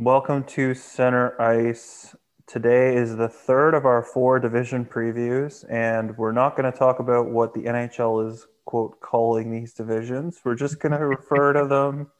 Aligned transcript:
Welcome 0.00 0.44
to 0.44 0.74
Center 0.74 1.34
Ice. 1.42 2.14
Today 2.46 2.94
is 2.94 3.16
the 3.16 3.28
third 3.28 3.74
of 3.74 3.84
our 3.84 4.00
four 4.00 4.38
division 4.38 4.84
previews, 4.84 5.64
and 5.68 6.16
we're 6.16 6.30
not 6.30 6.56
going 6.56 6.70
to 6.70 6.78
talk 6.78 7.00
about 7.00 7.30
what 7.30 7.52
the 7.52 7.62
NHL 7.62 8.30
is, 8.30 8.46
quote, 8.64 9.00
calling 9.00 9.50
these 9.50 9.74
divisions. 9.74 10.38
We're 10.44 10.54
just 10.54 10.78
going 10.78 10.92
to 10.92 11.04
refer 11.04 11.52
to 11.52 11.66
them 11.66 12.12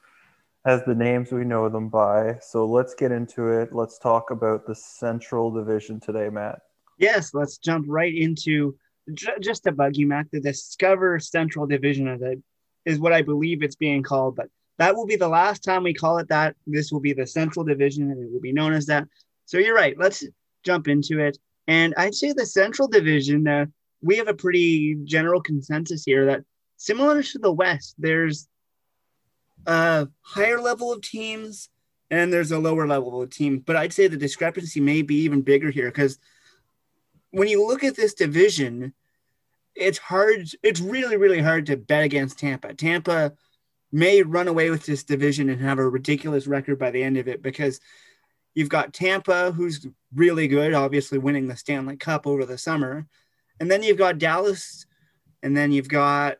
as 0.66 0.82
the 0.86 0.94
names 0.96 1.30
we 1.30 1.44
know 1.44 1.68
them 1.68 1.88
by. 1.88 2.38
So 2.40 2.66
let's 2.66 2.94
get 2.94 3.12
into 3.12 3.46
it. 3.46 3.72
Let's 3.72 4.00
talk 4.00 4.32
about 4.32 4.66
the 4.66 4.74
Central 4.74 5.52
Division 5.52 6.00
today, 6.00 6.30
Matt. 6.30 6.58
Yes, 6.98 7.32
let's 7.32 7.58
jump 7.58 7.86
right 7.88 8.12
into 8.12 8.76
just 9.40 9.62
to 9.62 9.70
bug 9.70 9.96
you, 9.96 10.08
Matt. 10.08 10.26
The 10.32 10.40
Discover 10.40 11.20
Central 11.20 11.68
Division 11.68 12.42
is 12.84 12.98
what 12.98 13.12
I 13.12 13.22
believe 13.22 13.62
it's 13.62 13.76
being 13.76 14.02
called, 14.02 14.34
but 14.34 14.48
that 14.78 14.94
will 14.94 15.06
be 15.06 15.16
the 15.16 15.28
last 15.28 15.62
time 15.62 15.82
we 15.82 15.94
call 15.94 16.18
it 16.18 16.28
that. 16.28 16.56
This 16.66 16.90
will 16.92 17.00
be 17.00 17.12
the 17.12 17.26
Central 17.26 17.64
Division, 17.64 18.10
and 18.10 18.22
it 18.22 18.32
will 18.32 18.40
be 18.40 18.52
known 18.52 18.72
as 18.72 18.86
that. 18.86 19.06
So 19.44 19.58
you're 19.58 19.74
right. 19.74 19.98
Let's 19.98 20.24
jump 20.64 20.88
into 20.88 21.20
it. 21.20 21.38
And 21.66 21.94
I'd 21.96 22.14
say 22.14 22.32
the 22.32 22.46
Central 22.46 22.88
Division, 22.88 23.46
uh, 23.46 23.66
we 24.00 24.16
have 24.16 24.28
a 24.28 24.34
pretty 24.34 24.96
general 25.04 25.40
consensus 25.42 26.04
here 26.04 26.26
that 26.26 26.44
similar 26.76 27.22
to 27.22 27.38
the 27.38 27.52
West, 27.52 27.96
there's 27.98 28.48
a 29.66 30.08
higher 30.22 30.60
level 30.60 30.92
of 30.92 31.02
teams 31.02 31.68
and 32.10 32.32
there's 32.32 32.52
a 32.52 32.58
lower 32.58 32.86
level 32.86 33.20
of 33.20 33.30
team. 33.30 33.58
But 33.58 33.76
I'd 33.76 33.92
say 33.92 34.06
the 34.06 34.16
discrepancy 34.16 34.80
may 34.80 35.02
be 35.02 35.16
even 35.22 35.42
bigger 35.42 35.70
here 35.70 35.86
because 35.86 36.18
when 37.30 37.48
you 37.48 37.66
look 37.66 37.84
at 37.84 37.96
this 37.96 38.14
division, 38.14 38.94
it's 39.74 39.98
hard. 39.98 40.48
It's 40.62 40.80
really, 40.80 41.16
really 41.16 41.40
hard 41.40 41.66
to 41.66 41.76
bet 41.76 42.04
against 42.04 42.38
Tampa. 42.38 42.74
Tampa 42.74 43.34
may 43.90 44.22
run 44.22 44.48
away 44.48 44.70
with 44.70 44.84
this 44.84 45.04
division 45.04 45.48
and 45.48 45.60
have 45.60 45.78
a 45.78 45.88
ridiculous 45.88 46.46
record 46.46 46.78
by 46.78 46.90
the 46.90 47.02
end 47.02 47.16
of 47.16 47.28
it 47.28 47.42
because 47.42 47.80
you've 48.54 48.68
got 48.68 48.92
Tampa, 48.92 49.52
who's 49.52 49.86
really 50.14 50.48
good, 50.48 50.74
obviously 50.74 51.18
winning 51.18 51.48
the 51.48 51.56
Stanley 51.56 51.96
Cup 51.96 52.26
over 52.26 52.44
the 52.44 52.58
summer. 52.58 53.06
And 53.60 53.70
then 53.70 53.82
you've 53.82 53.98
got 53.98 54.18
Dallas, 54.18 54.86
and 55.42 55.56
then 55.56 55.72
you've 55.72 55.88
got 55.88 56.38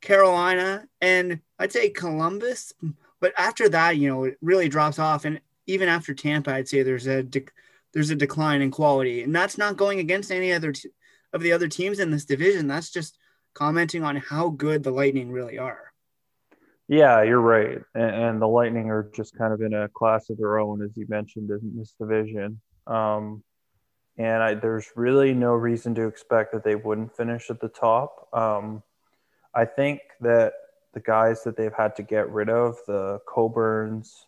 Carolina, 0.00 0.86
and 1.00 1.40
I'd 1.58 1.72
say 1.72 1.90
Columbus. 1.90 2.72
But 3.20 3.32
after 3.38 3.68
that, 3.70 3.96
you 3.96 4.08
know, 4.08 4.24
it 4.24 4.36
really 4.42 4.68
drops 4.68 4.98
off. 4.98 5.24
And 5.24 5.40
even 5.66 5.88
after 5.88 6.12
Tampa, 6.12 6.52
I'd 6.52 6.68
say 6.68 6.82
there's 6.82 7.06
a 7.06 7.22
de- 7.22 7.46
there's 7.92 8.10
a 8.10 8.16
decline 8.16 8.60
in 8.60 8.70
quality, 8.70 9.22
and 9.22 9.34
that's 9.34 9.56
not 9.56 9.76
going 9.76 10.00
against 10.00 10.32
any 10.32 10.52
other 10.52 10.72
t- 10.72 10.90
of 11.32 11.40
the 11.40 11.52
other 11.52 11.68
teams 11.68 12.00
in 12.00 12.10
this 12.10 12.24
division. 12.24 12.66
That's 12.66 12.90
just 12.90 13.16
commenting 13.54 14.02
on 14.02 14.16
how 14.16 14.50
good 14.50 14.82
the 14.82 14.90
Lightning 14.90 15.30
really 15.30 15.58
are. 15.58 15.93
Yeah, 16.88 17.22
you're 17.22 17.40
right. 17.40 17.78
And, 17.94 18.14
and, 18.14 18.42
the 18.42 18.46
Lightning 18.46 18.90
are 18.90 19.10
just 19.14 19.36
kind 19.36 19.54
of 19.54 19.62
in 19.62 19.72
a 19.72 19.88
class 19.88 20.28
of 20.28 20.36
their 20.36 20.58
own, 20.58 20.82
as 20.82 20.96
you 20.96 21.06
mentioned, 21.08 21.50
in 21.50 21.72
this 21.76 21.94
division. 21.98 22.60
Um, 22.86 23.42
and 24.18 24.42
I, 24.42 24.54
there's 24.54 24.88
really 24.94 25.32
no 25.32 25.54
reason 25.54 25.94
to 25.94 26.06
expect 26.06 26.52
that 26.52 26.62
they 26.62 26.76
wouldn't 26.76 27.16
finish 27.16 27.50
at 27.50 27.60
the 27.60 27.68
top. 27.68 28.28
Um, 28.32 28.82
I 29.54 29.64
think 29.64 30.00
that 30.20 30.52
the 30.92 31.00
guys 31.00 31.42
that 31.44 31.56
they've 31.56 31.72
had 31.72 31.96
to 31.96 32.02
get 32.02 32.30
rid 32.30 32.50
of, 32.50 32.76
the 32.86 33.18
Coburns 33.26 34.26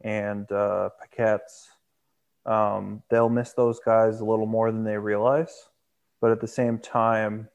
and 0.00 0.50
uh, 0.52 0.90
Paquettes, 1.00 1.68
um, 2.46 3.02
they'll 3.10 3.28
miss 3.28 3.52
those 3.52 3.80
guys 3.80 4.20
a 4.20 4.24
little 4.24 4.46
more 4.46 4.70
than 4.70 4.84
they 4.84 4.96
realize. 4.96 5.68
But 6.20 6.30
at 6.30 6.40
the 6.40 6.48
same 6.48 6.78
time, 6.78 7.48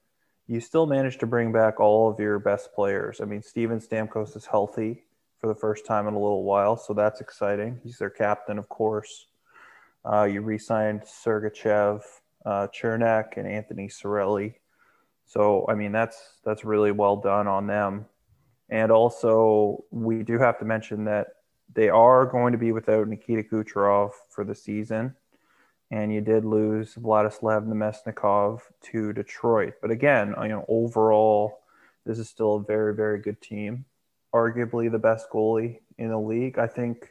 you 0.48 0.60
still 0.60 0.86
managed 0.86 1.20
to 1.22 1.28
bring 1.28 1.52
back 1.52 1.80
all 1.80 2.10
of 2.10 2.20
your 2.20 2.40
best 2.40 2.74
players. 2.74 3.20
I 3.22 3.26
mean, 3.26 3.42
Steven 3.42 3.80
Stamkos 3.80 4.36
is 4.36 4.46
healthy 4.46 5.04
for 5.40 5.48
the 5.48 5.56
first 5.56 5.86
time 5.86 6.08
in 6.08 6.14
a 6.14 6.20
little 6.20 6.44
while, 6.44 6.78
so 6.78 6.94
that's 6.94 7.22
exciting. 7.22 7.80
He's 7.84 7.98
their 7.98 8.10
captain, 8.10 8.58
of 8.58 8.70
course. 8.70 9.28
Uh, 10.04 10.24
you 10.24 10.42
re-signed 10.42 11.02
Sergachev, 11.02 12.02
uh, 12.46 12.68
Cernak, 12.68 13.38
and 13.38 13.48
Anthony 13.48 13.88
Cirelli. 13.88 14.56
So, 15.26 15.66
I 15.68 15.74
mean, 15.74 15.92
that's 15.92 16.38
that's 16.44 16.64
really 16.64 16.92
well 16.92 17.18
done 17.18 17.48
on 17.48 17.66
them. 17.66 18.06
And 18.70 18.92
also, 18.92 19.84
we 19.90 20.22
do 20.22 20.38
have 20.38 20.60
to 20.60 20.66
mention 20.66 21.06
that 21.06 21.28
they 21.74 21.90
are 21.90 22.26
going 22.26 22.52
to 22.52 22.60
be 22.60 22.72
without 22.72 23.08
Nikita 23.08 23.44
Kucherov 23.44 24.12
for 24.30 24.44
the 24.44 24.54
season 24.54 25.16
and 25.92 26.14
you 26.14 26.22
did 26.22 26.46
lose 26.46 26.96
Vladislav 26.96 27.68
Namestnikov 27.68 28.62
to 28.92 29.14
Detroit. 29.14 29.74
But 29.82 29.92
again, 29.92 30.34
you 30.42 30.50
know, 30.50 30.66
overall, 30.68 31.60
this 32.06 32.20
is 32.20 32.30
still 32.30 32.56
a 32.56 32.64
very, 32.64 32.96
very 32.96 33.20
good 33.20 33.42
team. 33.42 33.86
Arguably 34.34 34.92
the 34.92 35.00
best 35.00 35.30
goalie 35.30 35.80
in 35.98 36.10
the 36.10 36.20
league. 36.20 36.60
I 36.60 36.68
think 36.68 37.10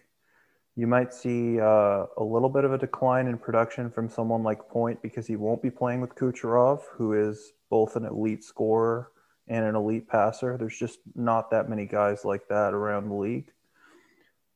you 0.77 0.87
might 0.87 1.15
see 1.15 1.61
uh, 1.61 2.07
a 2.17 2.25
little 2.25 2.49
bit 2.49 2.65
of 2.65 2.73
a 2.73 2.79
decline 2.79 3.29
in 3.29 3.39
production 3.39 3.91
from 3.91 4.09
someone 4.09 4.43
like 4.43 4.69
Point 4.69 5.01
because 5.03 5.27
he 5.27 5.37
won't 5.37 5.63
be 5.63 5.71
playing 5.71 6.01
with 6.01 6.17
Kucherov, 6.17 6.83
who 6.93 7.13
is 7.13 7.53
both 7.71 7.97
an 7.97 8.05
elite 8.05 8.43
scorer 8.43 9.11
and 9.47 9.65
an 9.65 9.77
elite 9.77 10.09
passer. 10.09 10.57
There's 10.59 10.79
just 10.79 10.99
not 11.15 11.51
that 11.51 11.69
many 11.69 11.87
guys 11.87 12.25
like 12.25 12.49
that 12.49 12.75
around 12.75 13.09
the 13.09 13.15
league. 13.15 13.53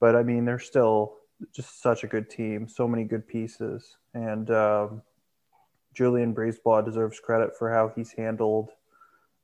But 0.01 0.17
I 0.17 0.23
mean, 0.23 0.45
they're 0.45 0.59
still 0.59 1.15
just 1.55 1.81
such 1.83 2.05
a 2.05 2.09
good 2.09 2.29
team, 2.31 2.69
so 2.69 2.89
many 2.89 3.05
good 3.05 3.27
pieces, 3.27 3.97
and 4.19 4.51
um, 4.51 5.03
Julien 5.95 6.35
BriseBois 6.35 6.85
deserves 6.85 7.21
credit 7.21 7.51
for 7.59 7.73
how 7.73 7.93
he's 7.95 8.13
handled 8.13 8.71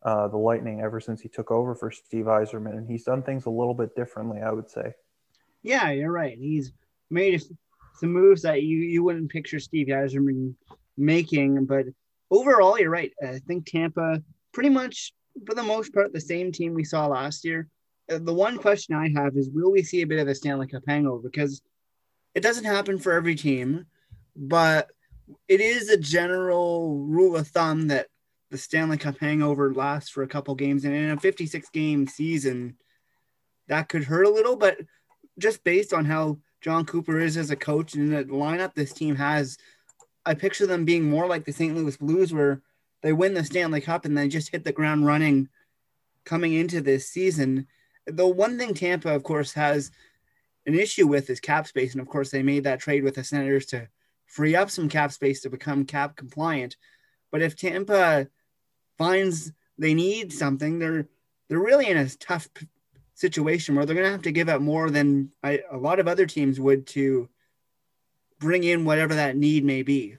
uh, 0.02 0.28
the 0.28 0.36
Lightning 0.36 0.80
ever 0.80 1.00
since 1.00 1.20
he 1.20 1.28
took 1.28 1.50
over 1.50 1.74
for 1.74 1.90
Steve 1.90 2.26
Yzerman, 2.26 2.76
and 2.76 2.88
he's 2.88 3.04
done 3.04 3.22
things 3.22 3.46
a 3.46 3.50
little 3.50 3.74
bit 3.74 3.96
differently, 3.96 4.40
I 4.40 4.52
would 4.52 4.70
say. 4.70 4.92
Yeah, 5.62 5.90
you're 5.90 6.12
right. 6.12 6.36
He's 6.36 6.72
made 7.10 7.42
some 7.94 8.12
moves 8.12 8.42
that 8.42 8.62
you 8.62 8.78
you 8.78 9.02
wouldn't 9.02 9.30
picture 9.30 9.58
Steve 9.58 9.86
Yzerman 9.86 10.54
making, 10.96 11.64
but 11.64 11.86
overall, 12.30 12.78
you're 12.78 12.90
right. 12.90 13.12
I 13.22 13.38
think 13.46 13.66
Tampa 13.66 14.22
pretty 14.52 14.68
much 14.68 15.12
for 15.46 15.54
the 15.54 15.62
most 15.62 15.92
part 15.94 16.12
the 16.12 16.20
same 16.20 16.52
team 16.52 16.74
we 16.74 16.84
saw 16.84 17.06
last 17.06 17.44
year. 17.44 17.68
Uh, 18.12 18.18
the 18.18 18.34
one 18.34 18.58
question 18.58 18.94
I 18.94 19.08
have 19.20 19.36
is, 19.36 19.48
will 19.50 19.72
we 19.72 19.82
see 19.82 20.02
a 20.02 20.06
bit 20.06 20.20
of 20.20 20.28
a 20.28 20.34
Stanley 20.34 20.66
Cup 20.66 20.82
hangover? 20.86 21.28
Because 21.28 21.62
it 22.34 22.42
doesn't 22.42 22.64
happen 22.64 22.98
for 22.98 23.12
every 23.12 23.34
team, 23.34 23.86
but 24.36 24.90
it 25.48 25.60
is 25.60 25.88
a 25.88 25.96
general 25.96 26.98
rule 26.98 27.36
of 27.36 27.48
thumb 27.48 27.88
that 27.88 28.08
the 28.50 28.58
Stanley 28.58 28.98
Cup 28.98 29.18
hangover 29.18 29.72
lasts 29.72 30.10
for 30.10 30.22
a 30.22 30.28
couple 30.28 30.54
games. 30.54 30.84
And 30.84 30.94
in 30.94 31.10
a 31.10 31.16
56 31.16 31.68
game 31.70 32.06
season, 32.06 32.76
that 33.68 33.88
could 33.88 34.04
hurt 34.04 34.26
a 34.26 34.30
little, 34.30 34.56
but 34.56 34.78
just 35.38 35.64
based 35.64 35.92
on 35.92 36.04
how 36.04 36.38
Jon 36.60 36.84
Cooper 36.84 37.18
is 37.18 37.36
as 37.36 37.50
a 37.50 37.56
coach 37.56 37.94
and 37.94 38.12
the 38.12 38.24
lineup 38.24 38.74
this 38.74 38.92
team 38.92 39.16
has, 39.16 39.56
I 40.26 40.34
picture 40.34 40.66
them 40.66 40.84
being 40.84 41.08
more 41.08 41.26
like 41.26 41.44
the 41.44 41.52
St. 41.52 41.74
Louis 41.74 41.96
Blues, 41.96 42.32
where 42.32 42.62
they 43.02 43.12
win 43.12 43.34
the 43.34 43.44
Stanley 43.44 43.80
Cup 43.80 44.04
and 44.04 44.16
they 44.16 44.28
just 44.28 44.50
hit 44.50 44.64
the 44.64 44.72
ground 44.72 45.04
running 45.04 45.48
coming 46.24 46.54
into 46.54 46.80
this 46.80 47.08
season. 47.08 47.66
The 48.06 48.26
one 48.26 48.58
thing 48.58 48.74
Tampa, 48.74 49.14
of 49.14 49.22
course, 49.22 49.52
has 49.52 49.90
an 50.66 50.74
issue 50.74 51.06
with 51.06 51.28
is 51.28 51.40
cap 51.40 51.66
space. 51.66 51.92
And 51.92 52.00
of 52.00 52.08
course, 52.08 52.30
they 52.30 52.42
made 52.42 52.64
that 52.64 52.80
trade 52.80 53.04
with 53.04 53.16
the 53.16 53.24
Senators 53.24 53.66
to 53.66 53.88
free 54.34 54.56
up 54.56 54.68
some 54.68 54.88
cap 54.88 55.12
space 55.12 55.42
to 55.42 55.48
become 55.48 55.84
cap 55.84 56.16
compliant. 56.16 56.76
But 57.30 57.40
if 57.40 57.54
Tampa 57.54 58.26
finds 58.98 59.52
they 59.78 59.94
need 59.94 60.32
something, 60.32 60.78
they're 60.78 61.06
they're 61.48 61.58
really 61.60 61.86
in 61.86 61.96
a 61.96 62.08
tough 62.08 62.48
situation 63.14 63.76
where 63.76 63.86
they're 63.86 63.94
going 63.94 64.06
to 64.06 64.12
have 64.12 64.22
to 64.22 64.32
give 64.32 64.48
up 64.48 64.60
more 64.60 64.90
than 64.90 65.30
I, 65.42 65.62
a 65.70 65.76
lot 65.76 66.00
of 66.00 66.08
other 66.08 66.26
teams 66.26 66.58
would 66.58 66.86
to 66.88 67.28
bring 68.40 68.64
in 68.64 68.84
whatever 68.84 69.14
that 69.14 69.36
need 69.36 69.64
may 69.64 69.82
be. 69.82 70.16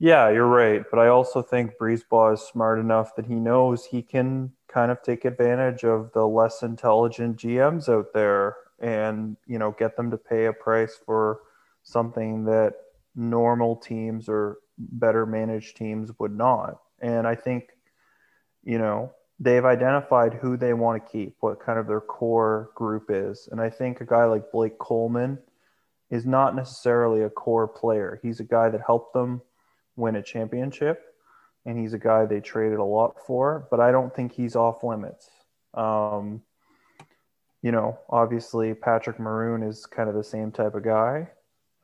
Yeah, 0.00 0.30
you're 0.30 0.48
right. 0.48 0.82
But 0.90 0.98
I 0.98 1.06
also 1.06 1.40
think 1.40 1.78
BriseBois 1.80 2.34
is 2.34 2.40
smart 2.40 2.80
enough 2.80 3.14
that 3.14 3.26
he 3.26 3.36
knows 3.36 3.84
he 3.84 4.02
can 4.02 4.50
kind 4.66 4.90
of 4.90 5.00
take 5.02 5.24
advantage 5.24 5.84
of 5.84 6.10
the 6.12 6.26
less 6.26 6.62
intelligent 6.62 7.36
GMs 7.36 7.88
out 7.88 8.12
there 8.12 8.56
and 8.80 9.36
you 9.46 9.60
know 9.60 9.70
get 9.78 9.96
them 9.96 10.10
to 10.10 10.16
pay 10.16 10.46
a 10.46 10.52
price 10.52 10.98
for 11.06 11.38
something 11.82 12.44
that 12.44 12.74
normal 13.14 13.76
teams 13.76 14.28
or 14.28 14.58
better 14.78 15.26
managed 15.26 15.76
teams 15.76 16.10
would 16.18 16.36
not. 16.36 16.78
And 17.00 17.26
i 17.26 17.34
think 17.34 17.70
you 18.62 18.78
know 18.78 19.12
they've 19.40 19.64
identified 19.64 20.34
who 20.34 20.56
they 20.56 20.72
want 20.72 21.04
to 21.04 21.12
keep 21.12 21.36
what 21.40 21.58
kind 21.58 21.78
of 21.78 21.86
their 21.86 22.00
core 22.00 22.70
group 22.74 23.06
is. 23.10 23.48
And 23.50 23.60
i 23.60 23.70
think 23.70 24.00
a 24.00 24.06
guy 24.06 24.24
like 24.24 24.52
blake 24.52 24.78
coleman 24.78 25.38
is 26.10 26.26
not 26.26 26.54
necessarily 26.54 27.22
a 27.22 27.30
core 27.30 27.66
player. 27.66 28.20
He's 28.22 28.38
a 28.38 28.44
guy 28.44 28.68
that 28.68 28.82
helped 28.86 29.14
them 29.14 29.40
win 29.96 30.16
a 30.16 30.22
championship 30.22 31.02
and 31.64 31.78
he's 31.78 31.94
a 31.94 31.98
guy 31.98 32.26
they 32.26 32.40
traded 32.40 32.78
a 32.78 32.84
lot 32.84 33.14
for 33.26 33.66
but 33.70 33.78
i 33.78 33.90
don't 33.92 34.14
think 34.14 34.32
he's 34.32 34.56
off 34.56 34.82
limits. 34.84 35.28
Um, 35.74 36.42
you 37.62 37.70
know, 37.70 37.98
obviously 38.10 38.74
Patrick 38.74 39.20
Maroon 39.20 39.62
is 39.62 39.86
kind 39.86 40.08
of 40.08 40.14
the 40.14 40.24
same 40.24 40.50
type 40.50 40.74
of 40.74 40.82
guy, 40.82 41.28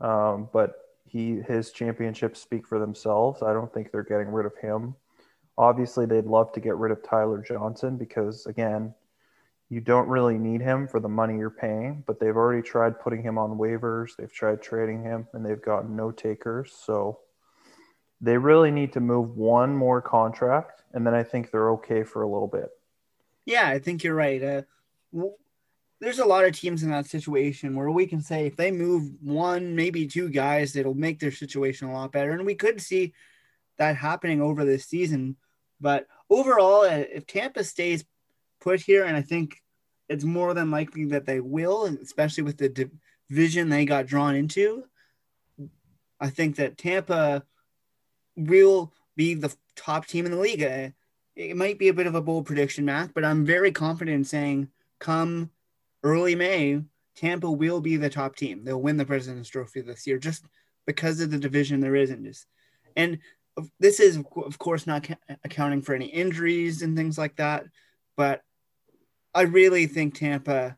um, 0.01 0.49
but 0.53 0.77
he 1.05 1.41
his 1.47 1.71
championships 1.73 2.41
speak 2.41 2.67
for 2.67 2.79
themselves. 2.79 3.43
I 3.43 3.53
don't 3.53 3.73
think 3.73 3.91
they're 3.91 4.03
getting 4.03 4.29
rid 4.29 4.47
of 4.47 4.57
him. 4.57 4.95
Obviously, 5.57 6.07
they'd 6.07 6.27
love 6.27 6.53
to 6.53 6.61
get 6.61 6.77
rid 6.77 6.93
of 6.93 7.03
Tyler 7.03 7.43
Johnson 7.43 7.97
because 7.97 8.47
again, 8.47 8.95
you 9.71 9.81
don't 9.81 10.09
really 10.09 10.39
need 10.39 10.61
him 10.61 10.87
for 10.87 11.01
the 11.01 11.09
money 11.09 11.37
you're 11.37 11.51
paying, 11.51 12.05
but 12.07 12.21
they've 12.21 12.37
already 12.37 12.63
tried 12.63 13.01
putting 13.01 13.23
him 13.23 13.39
on 13.39 13.59
waivers. 13.59 14.17
They've 14.17 14.33
tried 14.33 14.63
trading 14.63 15.03
him 15.03 15.27
and 15.33 15.45
they've 15.45 15.61
gotten 15.61 15.97
no 15.97 16.11
takers. 16.11 16.73
So 16.73 17.21
they 18.21 18.39
really 18.39 18.71
need 18.71 18.93
to 18.95 19.01
move 19.01 19.37
one 19.37 19.77
more 19.77 20.01
contract 20.01 20.79
and 20.93 21.07
then 21.07 21.15
I 21.15 21.23
think 21.23 21.51
they're 21.51 21.71
okay 21.73 22.03
for 22.03 22.23
a 22.23 22.29
little 22.29 22.49
bit. 22.49 22.71
Yeah, 23.45 23.69
I 23.69 23.79
think 23.79 24.05
you're 24.05 24.15
right. 24.15 24.43
Uh, 24.43 24.63
there's 26.01 26.19
a 26.19 26.25
lot 26.25 26.45
of 26.45 26.53
teams 26.53 26.83
in 26.83 26.91
that 26.91 27.07
situation 27.07 27.75
where 27.75 27.91
we 27.91 28.07
can 28.07 28.21
say 28.21 28.47
if 28.47 28.57
they 28.57 28.71
move 28.71 29.11
one, 29.21 29.75
maybe 29.75 30.07
two 30.07 30.29
guys, 30.29 30.77
it'll 30.77 30.95
make 30.95 31.19
their 31.19 31.33
situation 31.33 31.89
a 31.89 31.93
lot 31.93 32.13
better. 32.13 32.31
And 32.33 32.47
we 32.47 32.55
could 32.55 32.81
see 32.81 33.15
that 33.79 33.97
happening 33.97 34.41
over 34.41 34.65
this 34.65 34.87
season. 34.87 35.37
But 35.81 36.07
overall, 36.31 36.83
uh, 36.83 37.05
if 37.13 37.27
Tampa 37.27 37.65
stays 37.65 38.05
put 38.61 38.81
here, 38.81 39.05
and 39.05 39.17
I 39.17 39.23
think 39.23 39.63
it's 40.09 40.25
more 40.25 40.55
than 40.55 40.71
likely 40.71 41.07
that 41.07 41.27
they 41.27 41.41
will, 41.41 41.85
especially 41.85 42.45
with 42.45 42.59
the 42.59 42.91
division 43.29 43.69
they 43.69 43.85
got 43.85 44.07
drawn 44.07 44.35
into. 44.35 44.85
I 46.21 46.31
think 46.31 46.57
that 46.57 46.79
Tampa 46.79 47.45
will 48.37 48.93
be 49.17 49.35
the 49.35 49.55
top 49.77 50.07
team 50.07 50.27
in 50.27 50.33
the 50.33 50.39
league. 50.39 50.63
Uh, 50.63 50.91
it 51.37 51.57
might 51.57 51.79
be 51.79 51.89
a 51.89 51.95
bit 51.95 52.07
of 52.07 52.15
a 52.15 52.23
bold 52.23 52.47
prediction, 52.47 52.85
Matt, 52.85 53.15
but 53.15 53.25
I'm 53.25 53.45
very 53.45 53.71
confident 53.71 54.15
in 54.15 54.25
saying 54.25 54.69
come 54.99 55.51
early 56.03 56.35
May, 56.35 56.83
Tampa 57.17 57.51
will 57.51 57.81
be 57.81 57.97
the 57.97 58.11
top 58.11 58.37
team. 58.37 58.65
They'll 58.65 58.81
win 58.81 58.97
the 58.97 59.05
President's 59.05 59.49
Trophy 59.49 59.81
this 59.81 60.07
year 60.07 60.19
just 60.19 60.45
because 60.87 61.21
of 61.21 61.31
the 61.31 61.39
division 61.39 61.81
there 61.81 61.97
is. 61.97 62.11
And 62.11 62.25
just, 62.25 62.47
and 62.97 63.19
this 63.81 63.99
is, 64.01 64.23
of 64.37 64.59
course, 64.59 64.87
not 64.87 65.09
accounting 65.45 65.83
for 65.83 65.95
any 65.95 66.07
injuries 66.07 66.83
and 66.83 66.97
things 66.97 67.19
like 67.19 67.37
that. 67.37 67.65
But 68.17 68.43
I 69.35 69.43
really 69.43 69.87
think 69.87 70.15
Tampa, 70.15 70.77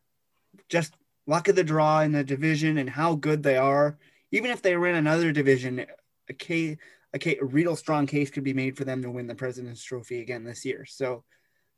just 0.67 0.93
luck 1.27 1.47
of 1.47 1.55
the 1.55 1.63
draw 1.63 2.01
in 2.01 2.11
the 2.11 2.23
division 2.23 2.77
and 2.77 2.89
how 2.89 3.15
good 3.15 3.43
they 3.43 3.57
are, 3.57 3.97
even 4.31 4.51
if 4.51 4.61
they 4.61 4.75
were 4.75 4.87
in 4.87 4.95
another 4.95 5.31
division, 5.31 5.85
a 6.29 6.33
case, 6.33 6.77
a, 7.13 7.19
case, 7.19 7.37
a 7.41 7.45
real 7.45 7.75
strong 7.75 8.07
case 8.07 8.31
could 8.31 8.43
be 8.43 8.53
made 8.53 8.77
for 8.77 8.85
them 8.85 9.01
to 9.01 9.11
win 9.11 9.27
the 9.27 9.35
President's 9.35 9.83
Trophy 9.83 10.21
again 10.21 10.43
this 10.43 10.65
year. 10.65 10.85
So, 10.85 11.23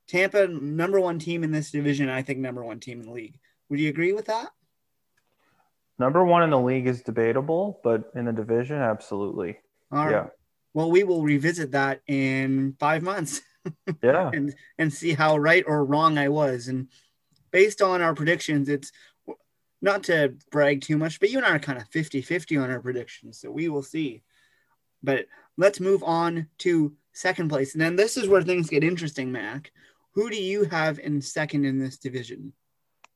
Tampa, 0.08 0.48
number 0.48 1.00
one 1.00 1.20
team 1.20 1.44
in 1.44 1.52
this 1.52 1.72
division, 1.72 2.10
I 2.10 2.22
think 2.22 2.40
number 2.40 2.64
one 2.64 2.80
team 2.80 3.00
in 3.00 3.08
the 3.08 3.12
league. 3.14 3.40
Would 3.70 3.80
you 3.80 3.90
agree 3.90 4.14
with 4.14 4.26
that? 4.26 4.50
Number 6.00 6.26
one 6.26 6.44
in 6.44 6.50
the 6.50 6.60
league 6.60 6.88
is 6.88 7.02
debatable, 7.02 7.80
but 7.84 8.12
in 8.16 8.26
the 8.26 8.34
division, 8.34 8.78
absolutely. 8.78 9.60
All 9.92 10.06
right. 10.06 10.12
Yeah. 10.12 10.28
Well, 10.74 10.92
we 10.92 11.04
will 11.04 11.24
revisit 11.24 11.72
that 11.72 12.02
in 12.08 12.76
five 12.80 13.04
months. 13.04 13.42
yeah. 14.04 14.30
and 14.34 14.54
and 14.78 14.92
see 14.92 15.14
how 15.14 15.38
right 15.38 15.64
or 15.66 15.86
wrong 15.86 16.18
I 16.18 16.30
was. 16.30 16.68
And 16.68 16.90
based 17.52 17.82
on 17.82 18.02
our 18.02 18.14
predictions, 18.14 18.68
it's 18.68 18.92
not 19.82 20.04
to 20.04 20.36
brag 20.52 20.82
too 20.82 20.98
much, 20.98 21.20
but 21.20 21.30
you 21.30 21.38
and 21.38 21.46
I 21.46 21.52
are 21.52 21.60
kind 21.60 21.78
of 21.78 21.90
50-50 21.90 22.62
on 22.62 22.72
our 22.72 22.80
predictions. 22.80 23.40
So 23.40 23.52
we 23.52 23.70
will 23.70 23.84
see. 23.84 24.24
But 25.04 25.26
let's 25.58 25.80
move 25.80 26.04
on 26.04 26.48
to 26.60 26.94
second 27.12 27.50
place. 27.50 27.74
And 27.74 27.82
then 27.82 27.96
this 27.96 28.18
is 28.18 28.28
where 28.28 28.42
things 28.42 28.70
get 28.70 28.84
interesting, 28.84 29.32
Mac. 29.32 29.72
Who 30.14 30.30
do 30.30 30.42
you 30.42 30.66
have 30.66 31.00
in 31.00 31.22
second 31.22 31.66
in 31.66 31.80
this 31.80 31.98
division? 31.98 32.54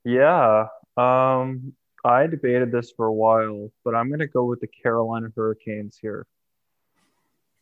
Yeah. 0.03 0.67
Um, 0.95 1.73
I 2.03 2.27
debated 2.27 2.71
this 2.71 2.91
for 2.91 3.05
a 3.05 3.13
while, 3.13 3.71
but 3.83 3.93
I'm 3.93 4.07
going 4.07 4.19
to 4.19 4.27
go 4.27 4.45
with 4.45 4.61
the 4.61 4.67
Carolina 4.67 5.29
Hurricanes 5.35 5.97
here. 6.01 6.25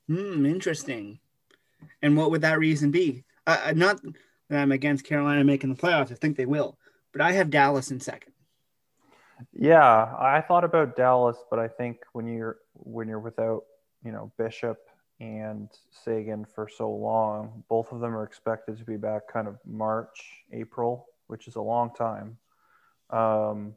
Hmm, 0.07 0.45
interesting. 0.45 1.19
And 2.01 2.15
what 2.15 2.31
would 2.31 2.41
that 2.41 2.59
reason 2.59 2.91
be? 2.91 3.23
Uh, 3.47 3.61
uh, 3.65 3.73
not 3.75 3.99
that 4.49 4.61
I'm 4.61 4.71
against 4.71 5.05
Carolina 5.05 5.43
making 5.43 5.73
the 5.73 5.81
playoffs. 5.81 6.11
I 6.11 6.15
think 6.15 6.37
they 6.37 6.45
will, 6.45 6.77
but 7.11 7.21
I 7.21 7.31
have 7.33 7.49
Dallas 7.49 7.91
in 7.91 7.99
second. 7.99 8.33
Yeah, 9.51 10.15
I 10.17 10.41
thought 10.47 10.63
about 10.63 10.95
Dallas, 10.95 11.37
but 11.49 11.59
I 11.59 11.67
think 11.67 11.97
when 12.13 12.27
you're 12.27 12.57
when 12.73 13.07
you're 13.07 13.19
without, 13.19 13.63
you 14.03 14.11
know, 14.11 14.31
Bishop 14.37 14.77
and 15.19 15.69
Seguin 16.03 16.45
for 16.45 16.67
so 16.67 16.89
long, 16.89 17.63
both 17.69 17.91
of 17.91 17.99
them 17.99 18.15
are 18.15 18.23
expected 18.23 18.77
to 18.77 18.83
be 18.83 18.97
back 18.97 19.31
kind 19.31 19.47
of 19.47 19.57
March, 19.65 20.43
April, 20.51 21.07
which 21.27 21.47
is 21.47 21.55
a 21.55 21.61
long 21.61 21.91
time. 21.93 22.37
Um, 23.09 23.75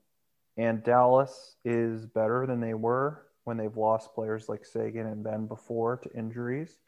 and 0.56 0.82
Dallas 0.82 1.54
is 1.64 2.06
better 2.06 2.46
than 2.46 2.60
they 2.60 2.74
were 2.74 3.22
when 3.44 3.56
they've 3.56 3.76
lost 3.76 4.14
players 4.14 4.48
like 4.48 4.64
Seguin 4.64 5.06
and 5.06 5.22
Benn 5.22 5.46
before 5.46 5.96
to 5.98 6.12
injuries. 6.12 6.78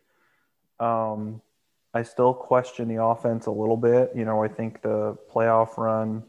Um, 0.80 1.40
I 1.94 2.02
still 2.02 2.34
question 2.34 2.88
the 2.88 3.02
offense 3.02 3.46
a 3.46 3.50
little 3.50 3.76
bit. 3.76 4.10
You 4.14 4.24
know, 4.24 4.42
I 4.42 4.48
think 4.48 4.82
the 4.82 5.16
playoff 5.32 5.76
run 5.76 6.24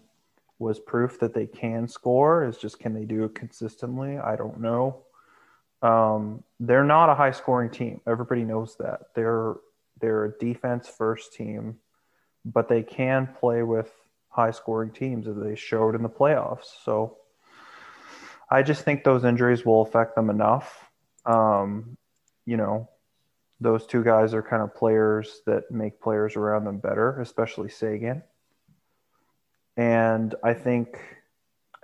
was 0.59 0.79
proof 0.79 1.19
that 1.19 1.33
they 1.33 1.47
can 1.47 1.87
score. 1.87 2.45
Is 2.45 2.57
just 2.57 2.79
can 2.79 2.93
they 2.93 3.05
do 3.05 3.23
it 3.23 3.35
consistently? 3.35 4.17
I 4.19 4.35
don't 4.35 4.59
know. 4.59 5.03
Um, 5.81 6.43
they're 6.59 6.83
not 6.83 7.09
a 7.09 7.15
high 7.15 7.31
scoring 7.31 7.69
team. 7.69 8.01
Everybody 8.07 8.43
knows 8.43 8.75
that. 8.77 9.07
They're 9.15 9.55
they're 9.99 10.25
a 10.25 10.37
defense 10.37 10.87
first 10.87 11.33
team, 11.33 11.77
but 12.45 12.67
they 12.67 12.83
can 12.83 13.27
play 13.39 13.63
with 13.63 13.91
high 14.29 14.51
scoring 14.51 14.91
teams 14.91 15.27
as 15.27 15.35
they 15.37 15.55
showed 15.55 15.95
in 15.95 16.03
the 16.03 16.09
playoffs. 16.09 16.65
So 16.83 17.17
I 18.49 18.63
just 18.63 18.83
think 18.83 19.03
those 19.03 19.23
injuries 19.23 19.65
will 19.65 19.81
affect 19.81 20.15
them 20.15 20.29
enough. 20.29 20.89
Um, 21.25 21.97
you 22.45 22.57
know, 22.57 22.89
those 23.59 23.85
two 23.85 24.03
guys 24.03 24.33
are 24.33 24.41
kind 24.41 24.63
of 24.63 24.73
players 24.73 25.41
that 25.45 25.69
make 25.69 26.01
players 26.01 26.35
around 26.35 26.65
them 26.65 26.79
better, 26.79 27.21
especially 27.21 27.69
Seguin. 27.69 28.23
And 29.77 30.33
I 30.43 30.53
think 30.53 30.99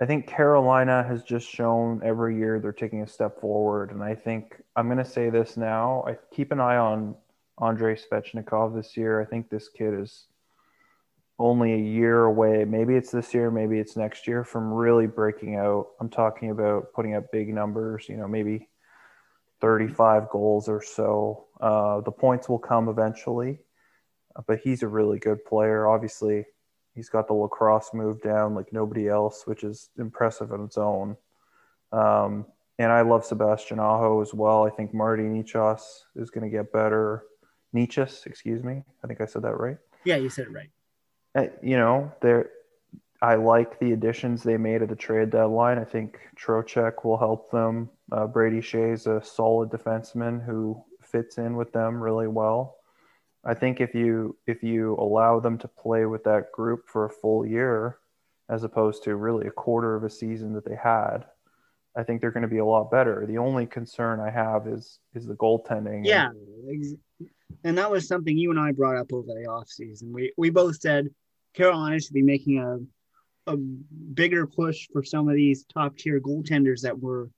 I 0.00 0.06
think 0.06 0.28
Carolina 0.28 1.02
has 1.02 1.24
just 1.24 1.48
shown 1.48 2.00
every 2.04 2.36
year 2.36 2.60
they're 2.60 2.72
taking 2.72 3.02
a 3.02 3.08
step 3.08 3.40
forward. 3.40 3.90
And 3.90 4.02
I 4.02 4.14
think 4.14 4.60
I'm 4.76 4.86
going 4.86 4.98
to 4.98 5.04
say 5.04 5.28
this 5.28 5.56
now. 5.56 6.04
I 6.06 6.16
keep 6.32 6.52
an 6.52 6.60
eye 6.60 6.76
on 6.76 7.16
Andrei 7.60 7.96
Svechnikov 7.96 8.76
this 8.76 8.96
year. 8.96 9.20
I 9.20 9.24
think 9.24 9.50
this 9.50 9.68
kid 9.68 9.94
is 9.94 10.28
only 11.40 11.72
a 11.72 11.78
year 11.78 12.24
away. 12.24 12.64
Maybe 12.64 12.94
it's 12.94 13.10
this 13.10 13.34
year, 13.34 13.50
maybe 13.50 13.78
it's 13.78 13.96
next 13.96 14.26
year 14.26 14.44
from 14.44 14.72
really 14.72 15.06
breaking 15.06 15.56
out. 15.56 15.88
I'm 16.00 16.08
talking 16.08 16.50
about 16.50 16.92
putting 16.92 17.14
up 17.14 17.32
big 17.32 17.52
numbers, 17.52 18.08
you 18.08 18.16
know, 18.16 18.28
maybe 18.28 18.68
35 19.60 20.30
goals 20.30 20.68
or 20.68 20.82
so. 20.82 21.46
Uh, 21.60 22.00
the 22.00 22.12
points 22.12 22.48
will 22.48 22.58
come 22.58 22.88
eventually, 22.88 23.60
but 24.46 24.60
he's 24.60 24.82
a 24.82 24.88
really 24.88 25.18
good 25.18 25.44
player. 25.44 25.88
Obviously, 25.88 26.44
he's 26.94 27.08
got 27.08 27.26
the 27.26 27.34
lacrosse 27.34 27.90
move 27.94 28.22
down 28.22 28.54
like 28.54 28.72
nobody 28.72 29.08
else, 29.08 29.46
which 29.46 29.64
is 29.64 29.90
impressive 29.98 30.52
on 30.52 30.64
its 30.64 30.78
own. 30.78 31.16
Um, 31.92 32.46
and 32.78 32.92
I 32.92 33.00
love 33.00 33.24
Sebastian 33.24 33.80
Aho 33.80 34.20
as 34.20 34.32
well. 34.32 34.64
I 34.64 34.70
think 34.70 34.94
Marty 34.94 35.24
Necas 35.24 35.82
is 36.16 36.30
going 36.30 36.48
to 36.48 36.56
get 36.56 36.72
better. 36.72 37.24
Necas, 37.74 38.26
excuse 38.26 38.62
me. 38.62 38.82
I 39.02 39.06
think 39.06 39.20
I 39.20 39.26
said 39.26 39.42
that 39.42 39.58
right. 39.58 39.78
Yeah, 40.04 40.16
you 40.16 40.28
said 40.28 40.46
it 40.46 40.52
right. 40.52 40.70
Uh, 41.34 41.46
you 41.62 41.76
know, 41.76 42.12
they're 42.20 42.50
I 43.20 43.34
like 43.34 43.78
the 43.80 43.92
additions 43.92 44.42
they 44.42 44.56
made 44.56 44.82
at 44.82 44.88
the 44.88 44.96
trade 44.96 45.30
deadline. 45.30 45.78
I 45.78 45.84
think 45.84 46.18
Trocheck 46.36 47.04
will 47.04 47.16
help 47.16 47.50
them. 47.50 47.90
Uh, 48.12 48.26
Brady 48.26 48.60
Skjei's 48.60 49.06
a 49.08 49.22
solid 49.22 49.70
defenseman 49.70 50.44
who 50.44 50.82
fits 51.02 51.38
in 51.38 51.56
with 51.56 51.72
them 51.72 52.00
really 52.00 52.28
well. 52.28 52.76
I 53.44 53.54
think 53.54 53.80
if 53.80 53.94
you 53.94 54.36
if 54.46 54.62
you 54.62 54.94
allow 54.96 55.40
them 55.40 55.58
to 55.58 55.68
play 55.68 56.06
with 56.06 56.24
that 56.24 56.52
group 56.52 56.88
for 56.88 57.04
a 57.04 57.10
full 57.10 57.46
year, 57.46 57.98
as 58.48 58.64
opposed 58.64 59.04
to 59.04 59.16
really 59.16 59.46
a 59.46 59.50
quarter 59.50 59.94
of 59.94 60.04
a 60.04 60.10
season 60.10 60.52
that 60.54 60.64
they 60.64 60.76
had, 60.76 61.24
I 61.96 62.02
think 62.02 62.20
they're 62.20 62.32
going 62.32 62.42
to 62.42 62.48
be 62.48 62.58
a 62.58 62.64
lot 62.64 62.90
better. 62.90 63.26
The 63.26 63.38
only 63.38 63.66
concern 63.66 64.20
I 64.20 64.30
have 64.30 64.66
is 64.66 64.98
is 65.14 65.26
the 65.26 65.34
goaltending. 65.34 66.04
Yeah, 66.04 66.30
and 67.64 67.78
that 67.78 67.90
was 67.90 68.08
something 68.08 68.36
you 68.36 68.50
and 68.50 68.60
I 68.60 68.72
brought 68.72 68.96
up 68.96 69.12
over 69.12 69.28
the 69.28 69.46
offseason. 69.48 70.12
We 70.12 70.32
we 70.36 70.50
both 70.50 70.80
said 70.80 71.08
Carolina 71.54 72.00
should 72.00 72.14
be 72.14 72.22
making 72.22 72.58
a 72.58 72.78
a 73.48 73.56
bigger 73.56 74.46
push 74.46 74.88
for 74.92 75.02
some 75.02 75.28
of 75.28 75.34
these 75.34 75.64
top 75.72 75.96
tier 75.96 76.20
goaltenders 76.20 76.82
that 76.82 77.00
were 77.00 77.30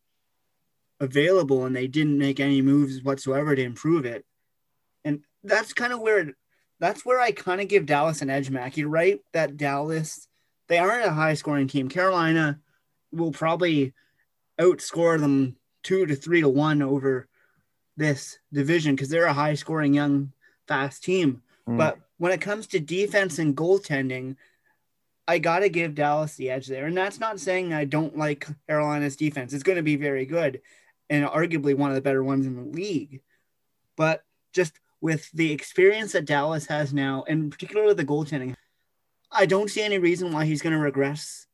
available 0.99 1.65
and 1.65 1.75
they 1.75 1.87
didn't 1.87 2.19
make 2.19 2.41
any 2.41 2.61
moves 2.61 3.03
whatsoever 3.03 3.55
to 3.55 3.63
improve 3.63 4.05
it. 4.05 4.25
That's 5.43 5.73
kind 5.73 5.93
of 5.93 6.01
where 6.01 6.33
that's 6.81 7.05
where 7.05 7.21
I 7.21 7.33
kind 7.33 7.61
of 7.61 7.69
give 7.69 7.87
Dallas 7.87 8.23
an 8.23 8.31
edge, 8.31 8.51
Mac. 8.51 8.77
You're 8.77 8.89
right 8.89 9.21
that 9.33 9.57
Dallas, 9.57 10.27
they 10.69 10.79
aren't 10.79 11.07
a 11.07 11.13
high 11.13 11.35
scoring 11.35 11.69
team. 11.69 11.89
Carolina 11.89 12.59
will 13.13 13.33
probably 13.33 13.93
outscore 14.59 15.21
them 15.21 15.57
two 15.83 16.07
to 16.07 16.15
three 16.15 16.41
to 16.41 16.49
one 16.49 16.83
over 16.83 17.29
this 17.97 18.39
division 18.53 18.95
because 18.95 19.11
they're 19.11 19.27
a 19.27 19.33
high 19.33 19.55
scoring 19.55 19.93
young 19.93 20.33
fast 20.67 21.05
team. 21.05 21.43
Mm. 21.69 21.77
But 21.77 21.99
when 22.19 22.33
it 22.33 22.41
comes 22.41 22.67
to 22.69 22.81
defense 22.81 23.39
and 23.39 23.57
goaltending, 23.57 24.37
I 25.29 25.39
got 25.39 25.61
to 25.61 25.69
give 25.69 25.95
Dallas 25.95 26.35
the 26.37 26.51
edge 26.51 26.67
there. 26.67 26.87
And 26.87 26.97
that's 26.97 27.21
not 27.21 27.41
saying 27.41 27.73
I 27.73 27.85
don't 27.85 28.17
like 28.17 28.47
Carolina's 28.67 29.17
defense. 29.17 29.53
It's 29.53 29.63
going 29.63 29.77
to 29.77 29.83
be 29.83 29.97
very 29.97 30.25
good 30.25 30.61
and 31.09 31.27
arguably 31.27 31.75
one 31.75 31.91
of 31.91 31.95
the 31.95 32.01
better 32.01 32.25
ones 32.25 32.47
in 32.47 32.57
the 32.57 32.63
league. 32.63 33.21
But 33.97 34.25
just 34.53 34.73
with 35.01 35.31
the 35.33 35.53
experience 35.53 36.13
that 36.13 36.25
Dallas 36.27 36.67
has 36.67 36.93
now, 36.93 37.25
and 37.29 37.51
particularly 37.51 37.95
the 37.95 38.05
goaltending, 38.05 38.55
I 39.33 39.47
don't 39.47 39.71
see 39.71 39.83
any 39.83 39.99
reason 39.99 40.33
why 40.33 40.45
he's 40.45 40.63
going 40.63 40.75
to 40.75 40.79
regress 40.79 41.47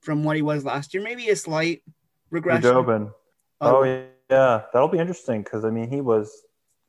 from 0.00 0.24
what 0.24 0.36
he 0.36 0.42
was 0.42 0.64
last 0.64 0.94
year. 0.94 1.02
Maybe 1.02 1.28
a 1.28 1.36
slight 1.36 1.82
regression. 2.30 2.62
Khudobin. 2.62 3.12
Oh. 3.60 3.82
oh, 3.82 4.04
yeah, 4.30 4.62
that'll 4.72 4.88
be 4.88 4.98
interesting 4.98 5.42
because 5.42 5.64
I 5.64 5.70
mean 5.70 5.90
he 5.90 6.00
was 6.00 6.30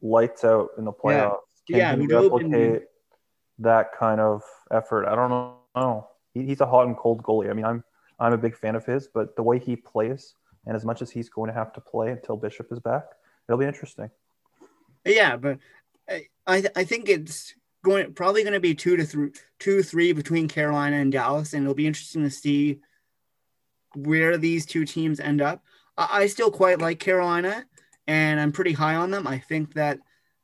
lights 0.01 0.43
out 0.43 0.69
in 0.77 0.85
the 0.85 0.91
playoffs. 0.91 1.39
Yeah, 1.67 1.91
Can 1.91 2.01
yeah 2.01 2.07
he 2.07 2.13
replicate 2.13 2.83
that 3.59 3.91
kind 3.97 4.21
of 4.21 4.43
effort? 4.71 5.07
I 5.07 5.15
don't 5.15 5.29
know. 5.75 6.07
He, 6.33 6.45
he's 6.45 6.61
a 6.61 6.65
hot 6.65 6.87
and 6.87 6.97
cold 6.97 7.23
goalie. 7.23 7.49
I 7.49 7.53
mean, 7.53 7.65
I'm 7.65 7.83
I'm 8.19 8.33
a 8.33 8.37
big 8.37 8.55
fan 8.57 8.75
of 8.75 8.85
his, 8.85 9.07
but 9.07 9.35
the 9.35 9.43
way 9.43 9.59
he 9.59 9.75
plays 9.75 10.33
and 10.65 10.75
as 10.75 10.83
much 10.83 11.01
as 11.01 11.09
he's 11.09 11.29
going 11.29 11.47
to 11.47 11.53
have 11.53 11.71
to 11.73 11.81
play 11.81 12.11
until 12.11 12.35
Bishop 12.35 12.71
is 12.71 12.79
back, 12.79 13.05
it'll 13.47 13.59
be 13.59 13.65
interesting. 13.65 14.09
Yeah, 15.05 15.37
but 15.37 15.59
I 16.47 16.57
I, 16.57 16.63
I 16.77 16.83
think 16.83 17.09
it's 17.09 17.53
going 17.83 18.13
probably 18.13 18.43
going 18.43 18.53
to 18.53 18.59
be 18.59 18.73
two 18.73 18.97
to 18.97 19.05
three, 19.05 19.31
two 19.59 19.83
three 19.83 20.13
between 20.13 20.47
Carolina 20.47 20.97
and 20.97 21.11
Dallas, 21.11 21.53
and 21.53 21.63
it'll 21.63 21.75
be 21.75 21.87
interesting 21.87 22.23
to 22.23 22.29
see 22.29 22.79
where 23.95 24.37
these 24.37 24.65
two 24.65 24.85
teams 24.85 25.19
end 25.19 25.41
up. 25.41 25.63
I, 25.97 26.07
I 26.21 26.27
still 26.27 26.51
quite 26.51 26.79
like 26.79 26.99
Carolina, 26.99 27.65
and 28.07 28.39
I'm 28.39 28.51
pretty 28.51 28.73
high 28.73 28.95
on 28.95 29.11
them. 29.11 29.27
I 29.27 29.39
think 29.39 29.73
that 29.73 29.99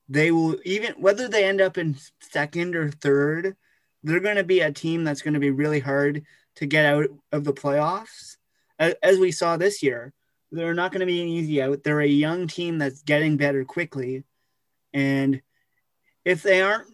they 0.09 0.31
will 0.31 0.57
even 0.65 0.93
whether 0.93 1.27
they 1.27 1.45
end 1.45 1.61
up 1.61 1.77
in 1.77 1.95
second 2.19 2.75
or 2.75 2.91
third, 2.91 3.55
they're 4.03 4.19
going 4.19 4.35
to 4.35 4.43
be 4.43 4.59
a 4.59 4.71
team 4.71 5.03
that's 5.03 5.21
going 5.21 5.33
to 5.33 5.39
be 5.39 5.51
really 5.51 5.79
hard 5.79 6.23
to 6.55 6.65
get 6.65 6.85
out 6.85 7.07
of 7.31 7.43
the 7.43 7.53
playoffs, 7.53 8.37
as, 8.77 8.93
as 9.01 9.17
we 9.17 9.31
saw 9.31 9.57
this 9.57 9.81
year. 9.81 10.13
They're 10.51 10.75
not 10.75 10.91
going 10.91 10.99
to 10.99 11.07
be 11.07 11.19
an 11.19 11.27
easy 11.27 11.63
out. 11.63 11.83
They're 11.83 12.01
a 12.01 12.07
young 12.07 12.45
team 12.45 12.77
that's 12.77 13.01
getting 13.01 13.37
better 13.37 13.65
quickly. 13.65 14.23
And 14.93 15.41
if 16.25 16.43
they 16.43 16.61
aren't, 16.61 16.87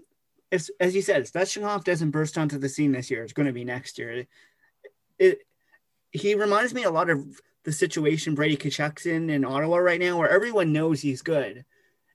if, 0.51 0.69
as 0.79 0.95
you 0.95 1.01
said, 1.01 1.21
if 1.21 1.31
Svechnikov 1.31 1.83
doesn't 1.83 2.11
burst 2.11 2.37
onto 2.37 2.57
the 2.57 2.69
scene 2.69 2.91
this 2.91 3.11
year, 3.11 3.23
it's 3.23 3.33
going 3.33 3.45
to 3.45 3.53
be 3.53 3.63
next 3.63 3.97
year. 3.97 4.25
It, 5.17 5.39
he 6.11 6.33
reminds 6.35 6.73
me 6.73 6.83
a 6.83 6.91
lot 6.91 7.09
of 7.09 7.39
the 7.65 7.71
situation 7.71 8.35
Brady 8.35 8.57
Tkachuk's 8.57 9.05
in 9.05 9.29
in 9.29 9.45
Ottawa 9.45 9.77
right 9.77 9.99
now, 9.99 10.17
where 10.17 10.29
everyone 10.29 10.73
knows 10.73 11.01
he's 11.01 11.21
good, 11.21 11.65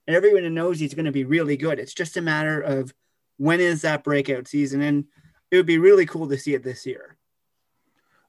and 0.06 0.16
everyone 0.16 0.52
knows 0.54 0.78
he's 0.78 0.94
going 0.94 1.04
to 1.04 1.12
be 1.12 1.24
really 1.24 1.56
good. 1.56 1.78
It's 1.78 1.94
just 1.94 2.16
a 2.16 2.22
matter 2.22 2.60
of 2.60 2.92
when 3.36 3.60
is 3.60 3.82
that 3.82 4.04
breakout 4.04 4.48
season, 4.48 4.80
and 4.80 5.04
it 5.50 5.56
would 5.56 5.66
be 5.66 5.78
really 5.78 6.06
cool 6.06 6.28
to 6.28 6.38
see 6.38 6.54
it 6.54 6.64
this 6.64 6.86
year. 6.86 7.16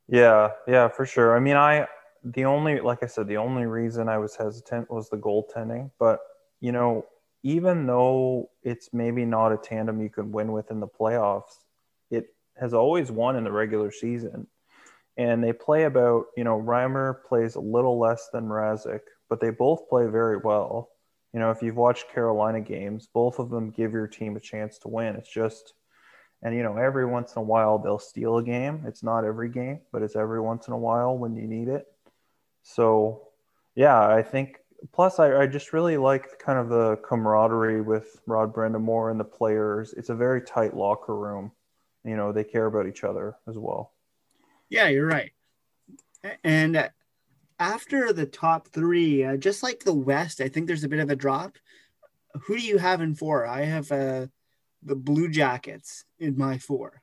Yeah, 0.07 0.51
yeah, 0.67 0.87
for 0.87 1.05
sure. 1.05 1.35
I 1.35 1.39
mean, 1.39 1.55
I 1.55 1.87
the 2.23 2.45
only 2.45 2.79
like 2.79 3.01
I 3.01 3.07
said, 3.07 3.27
the 3.27 3.37
only 3.37 3.65
reason 3.65 4.09
I 4.09 4.17
was 4.17 4.35
hesitant 4.35 4.91
was 4.91 5.09
the 5.09 5.17
goaltending. 5.17 5.91
But 5.99 6.19
you 6.59 6.71
know, 6.71 7.05
even 7.45 7.85
though 7.85 8.49
it's 8.63 8.89
maybe 8.91 9.23
not 9.23 9.51
a 9.51 9.57
tandem 9.57 10.01
you 10.01 10.09
can 10.09 10.31
win 10.31 10.51
with 10.51 10.71
in 10.71 10.79
the 10.79 10.87
playoffs, 10.87 11.59
it 12.09 12.35
has 12.59 12.73
always 12.73 13.11
won 13.11 13.35
in 13.35 13.43
the 13.43 13.51
regular 13.51 13.91
season. 13.91 14.47
And 15.15 15.43
they 15.43 15.53
play 15.53 15.83
about, 15.83 16.25
you 16.35 16.43
know, 16.43 16.59
Reimer 16.59 17.23
plays 17.23 17.53
a 17.53 17.59
little 17.59 17.99
less 17.99 18.29
than 18.33 18.47
Mrazek, 18.47 19.01
but 19.29 19.39
they 19.39 19.51
both 19.51 19.87
play 19.87 20.07
very 20.07 20.37
well. 20.37 20.89
You 21.33 21.39
know, 21.39 21.51
if 21.51 21.61
you've 21.61 21.75
watched 21.75 22.11
Carolina 22.11 22.61
games, 22.61 23.07
both 23.13 23.37
of 23.37 23.51
them 23.51 23.69
give 23.69 23.93
your 23.93 24.07
team 24.07 24.35
a 24.35 24.39
chance 24.39 24.79
to 24.79 24.87
win. 24.87 25.15
It's 25.15 25.31
just 25.31 25.75
and 26.41 26.55
you 26.55 26.63
know, 26.63 26.77
every 26.77 27.05
once 27.05 27.35
in 27.35 27.41
a 27.41 27.45
while 27.45 27.77
they'll 27.77 27.99
steal 27.99 28.37
a 28.37 28.43
game. 28.43 28.85
It's 28.87 29.03
not 29.03 29.23
every 29.23 29.49
game, 29.49 29.81
but 29.91 30.01
it's 30.01 30.15
every 30.15 30.41
once 30.41 30.67
in 30.67 30.73
a 30.73 30.77
while 30.77 31.15
when 31.15 31.35
you 31.35 31.47
need 31.47 31.67
it. 31.67 31.85
So, 32.63 33.27
yeah, 33.75 33.99
I 34.07 34.23
think. 34.23 34.61
Plus, 34.91 35.19
I, 35.19 35.41
I 35.41 35.47
just 35.47 35.73
really 35.73 35.97
like 35.97 36.39
kind 36.39 36.59
of 36.59 36.69
the 36.69 36.97
camaraderie 36.97 37.81
with 37.81 38.21
Rod 38.27 38.53
Brind'Amour 38.53 39.11
and 39.11 39.19
the 39.19 39.25
players. 39.25 39.93
It's 39.93 40.09
a 40.09 40.15
very 40.15 40.41
tight 40.41 40.75
locker 40.75 41.15
room. 41.15 41.51
You 42.03 42.15
know, 42.15 42.31
they 42.31 42.43
care 42.43 42.65
about 42.65 42.87
each 42.87 43.03
other 43.03 43.35
as 43.47 43.57
well. 43.57 43.93
Yeah, 44.69 44.87
you're 44.89 45.07
right. 45.07 45.31
And 46.43 46.75
uh, 46.75 46.89
after 47.59 48.13
the 48.13 48.25
top 48.25 48.69
three, 48.69 49.23
uh, 49.23 49.37
just 49.37 49.63
like 49.63 49.79
the 49.83 49.93
West, 49.93 50.41
I 50.41 50.49
think 50.49 50.67
there's 50.67 50.83
a 50.83 50.89
bit 50.89 50.99
of 50.99 51.09
a 51.09 51.15
drop. 51.15 51.57
Who 52.43 52.57
do 52.57 52.63
you 52.63 52.77
have 52.77 53.01
in 53.01 53.15
four? 53.15 53.45
I 53.45 53.63
have 53.63 53.91
uh, 53.91 54.27
the 54.83 54.95
Blue 54.95 55.29
Jackets 55.29 56.03
in 56.19 56.37
my 56.37 56.57
four. 56.57 57.01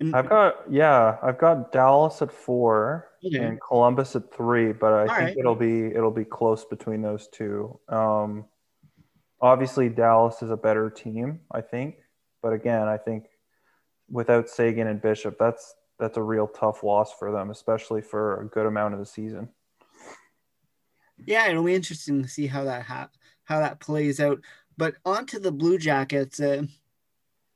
And 0.00 0.16
I've 0.16 0.28
got 0.28 0.70
yeah, 0.70 1.18
I've 1.22 1.38
got 1.38 1.72
Dallas 1.72 2.22
at 2.22 2.32
four 2.32 3.06
Okay. 3.24 3.36
and 3.36 3.60
Columbus 3.60 4.16
at 4.16 4.32
three, 4.34 4.72
but 4.72 4.92
I 4.94 5.00
All 5.02 5.06
think 5.08 5.18
right. 5.18 5.36
it'll 5.38 5.54
be 5.54 5.86
it'll 5.86 6.10
be 6.10 6.24
close 6.24 6.64
between 6.64 7.02
those 7.02 7.28
two. 7.28 7.78
Um, 7.88 8.46
obviously, 9.40 9.90
Dallas 9.90 10.42
is 10.42 10.50
a 10.50 10.56
better 10.56 10.88
team, 10.88 11.40
I 11.52 11.60
think, 11.60 11.96
but 12.42 12.54
again, 12.54 12.88
I 12.88 12.96
think 12.96 13.26
without 14.10 14.48
Seguin 14.48 14.86
and 14.86 15.02
Bishop, 15.02 15.36
that's 15.38 15.74
that's 15.98 16.16
a 16.16 16.22
real 16.22 16.48
tough 16.48 16.82
loss 16.82 17.12
for 17.12 17.30
them, 17.30 17.50
especially 17.50 18.00
for 18.00 18.40
a 18.40 18.46
good 18.48 18.64
amount 18.64 18.94
of 18.94 19.00
the 19.00 19.06
season. 19.06 19.50
yeah, 21.26 21.46
it'll 21.48 21.62
be 21.64 21.74
interesting 21.74 22.22
to 22.22 22.28
see 22.28 22.46
how 22.46 22.64
that 22.64 22.82
ha- 22.82 23.10
how 23.44 23.60
that 23.60 23.80
plays 23.80 24.18
out. 24.18 24.40
But 24.78 24.94
on 25.04 25.26
to 25.26 25.38
the 25.38 25.52
Blue 25.52 25.76
Jackets, 25.76 26.40
uh, 26.40 26.62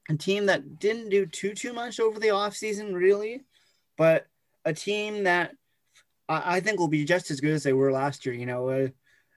a 0.08 0.16
team 0.16 0.46
that 0.46 0.78
didn't 0.78 1.08
do 1.08 1.26
too 1.26 1.54
too 1.54 1.72
much 1.72 2.00
over 2.00 2.18
the 2.18 2.28
offseason, 2.28 2.94
really, 2.94 3.42
but 3.96 4.26
a 4.64 4.72
team 4.72 5.24
that 5.24 5.52
I, 6.28 6.56
I 6.56 6.60
think 6.60 6.78
will 6.78 6.88
be 6.88 7.04
just 7.04 7.30
as 7.30 7.40
good 7.40 7.52
as 7.52 7.62
they 7.62 7.72
were 7.72 7.92
last 7.92 8.26
year. 8.26 8.34
You 8.34 8.46
know, 8.46 8.68
uh, 8.68 8.88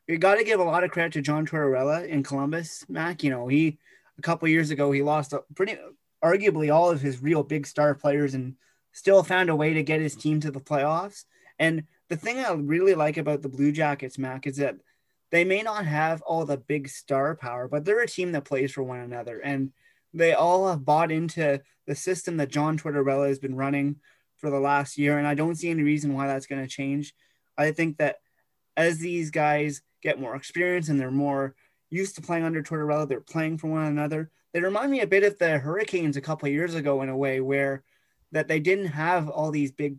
you 0.07 0.17
got 0.17 0.35
to 0.35 0.43
give 0.43 0.59
a 0.59 0.63
lot 0.63 0.83
of 0.83 0.91
credit 0.91 1.13
to 1.13 1.21
John 1.21 1.45
Tortorella 1.45 2.07
in 2.07 2.23
Columbus, 2.23 2.85
Mac. 2.89 3.23
You 3.23 3.29
know, 3.29 3.47
he 3.47 3.77
a 4.17 4.21
couple 4.21 4.47
years 4.47 4.71
ago 4.71 4.91
he 4.91 5.01
lost 5.01 5.33
pretty 5.55 5.77
arguably 6.23 6.73
all 6.73 6.89
of 6.89 7.01
his 7.01 7.21
real 7.21 7.43
big 7.43 7.67
star 7.67 7.93
players 7.93 8.33
and 8.33 8.55
still 8.91 9.23
found 9.23 9.49
a 9.49 9.55
way 9.55 9.73
to 9.73 9.83
get 9.83 10.01
his 10.01 10.15
team 10.15 10.39
to 10.39 10.51
the 10.51 10.59
playoffs. 10.59 11.25
And 11.59 11.83
the 12.09 12.17
thing 12.17 12.39
I 12.39 12.51
really 12.53 12.95
like 12.95 13.17
about 13.17 13.41
the 13.41 13.49
Blue 13.49 13.71
Jackets, 13.71 14.17
Mac, 14.17 14.47
is 14.47 14.57
that 14.57 14.77
they 15.29 15.43
may 15.43 15.61
not 15.61 15.85
have 15.85 16.21
all 16.21 16.45
the 16.45 16.57
big 16.57 16.87
star 16.87 17.35
power, 17.35 17.67
but 17.67 17.83
they're 17.83 18.01
a 18.01 18.07
team 18.07 18.31
that 18.31 18.45
plays 18.45 18.71
for 18.71 18.83
one 18.83 18.99
another. 18.99 19.39
And 19.39 19.71
they 20.13 20.33
all 20.33 20.67
have 20.67 20.85
bought 20.85 21.11
into 21.11 21.61
the 21.85 21.95
system 21.95 22.37
that 22.37 22.49
John 22.51 22.77
Tortorella 22.77 23.27
has 23.27 23.39
been 23.39 23.55
running 23.55 23.97
for 24.37 24.49
the 24.49 24.59
last 24.59 24.97
year. 24.97 25.17
And 25.17 25.27
I 25.27 25.33
don't 25.33 25.55
see 25.55 25.69
any 25.69 25.83
reason 25.83 26.13
why 26.13 26.27
that's 26.27 26.45
going 26.45 26.61
to 26.61 26.67
change. 26.67 27.13
I 27.57 27.71
think 27.71 27.97
that 27.97 28.17
as 28.75 28.99
these 28.99 29.31
guys 29.31 29.81
get 30.01 30.19
more 30.19 30.35
experience 30.35 30.89
and 30.89 30.99
they're 30.99 31.11
more 31.11 31.55
used 31.89 32.15
to 32.15 32.21
playing 32.21 32.43
under 32.43 32.61
Tortorella, 32.61 33.07
they're 33.07 33.21
playing 33.21 33.57
for 33.57 33.67
one 33.67 33.85
another. 33.85 34.29
They 34.53 34.61
remind 34.61 34.91
me 34.91 35.01
a 35.01 35.07
bit 35.07 35.23
of 35.23 35.37
the 35.37 35.57
Hurricanes 35.57 36.17
a 36.17 36.21
couple 36.21 36.47
years 36.49 36.75
ago 36.75 37.01
in 37.01 37.09
a 37.09 37.17
way 37.17 37.41
where 37.41 37.83
that 38.31 38.47
they 38.47 38.59
didn't 38.59 38.87
have 38.87 39.29
all 39.29 39.51
these 39.51 39.71
big 39.71 39.97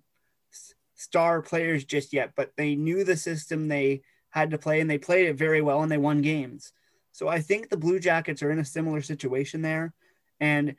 star 0.95 1.43
players 1.43 1.85
just 1.85 2.12
yet, 2.12 2.33
but 2.37 2.53
they 2.57 2.75
knew 2.75 3.05
the 3.05 3.17
system 3.17 3.69
they 3.69 4.03
had 4.31 4.50
to 4.50 4.59
play 4.59 4.81
and 4.81 4.91
they 4.91 4.99
played 4.99 5.27
it 5.27 5.37
very 5.37 5.62
well 5.62 5.83
and 5.83 5.91
they 5.91 5.99
won 5.99 6.23
games. 6.23 6.73
So 7.12 7.29
I 7.29 7.41
think 7.41 7.69
the 7.69 7.77
Blue 7.77 7.99
Jackets 7.99 8.43
are 8.43 8.50
in 8.50 8.59
a 8.59 8.65
similar 8.65 9.03
situation 9.03 9.62
there. 9.62 9.93
And 10.41 10.77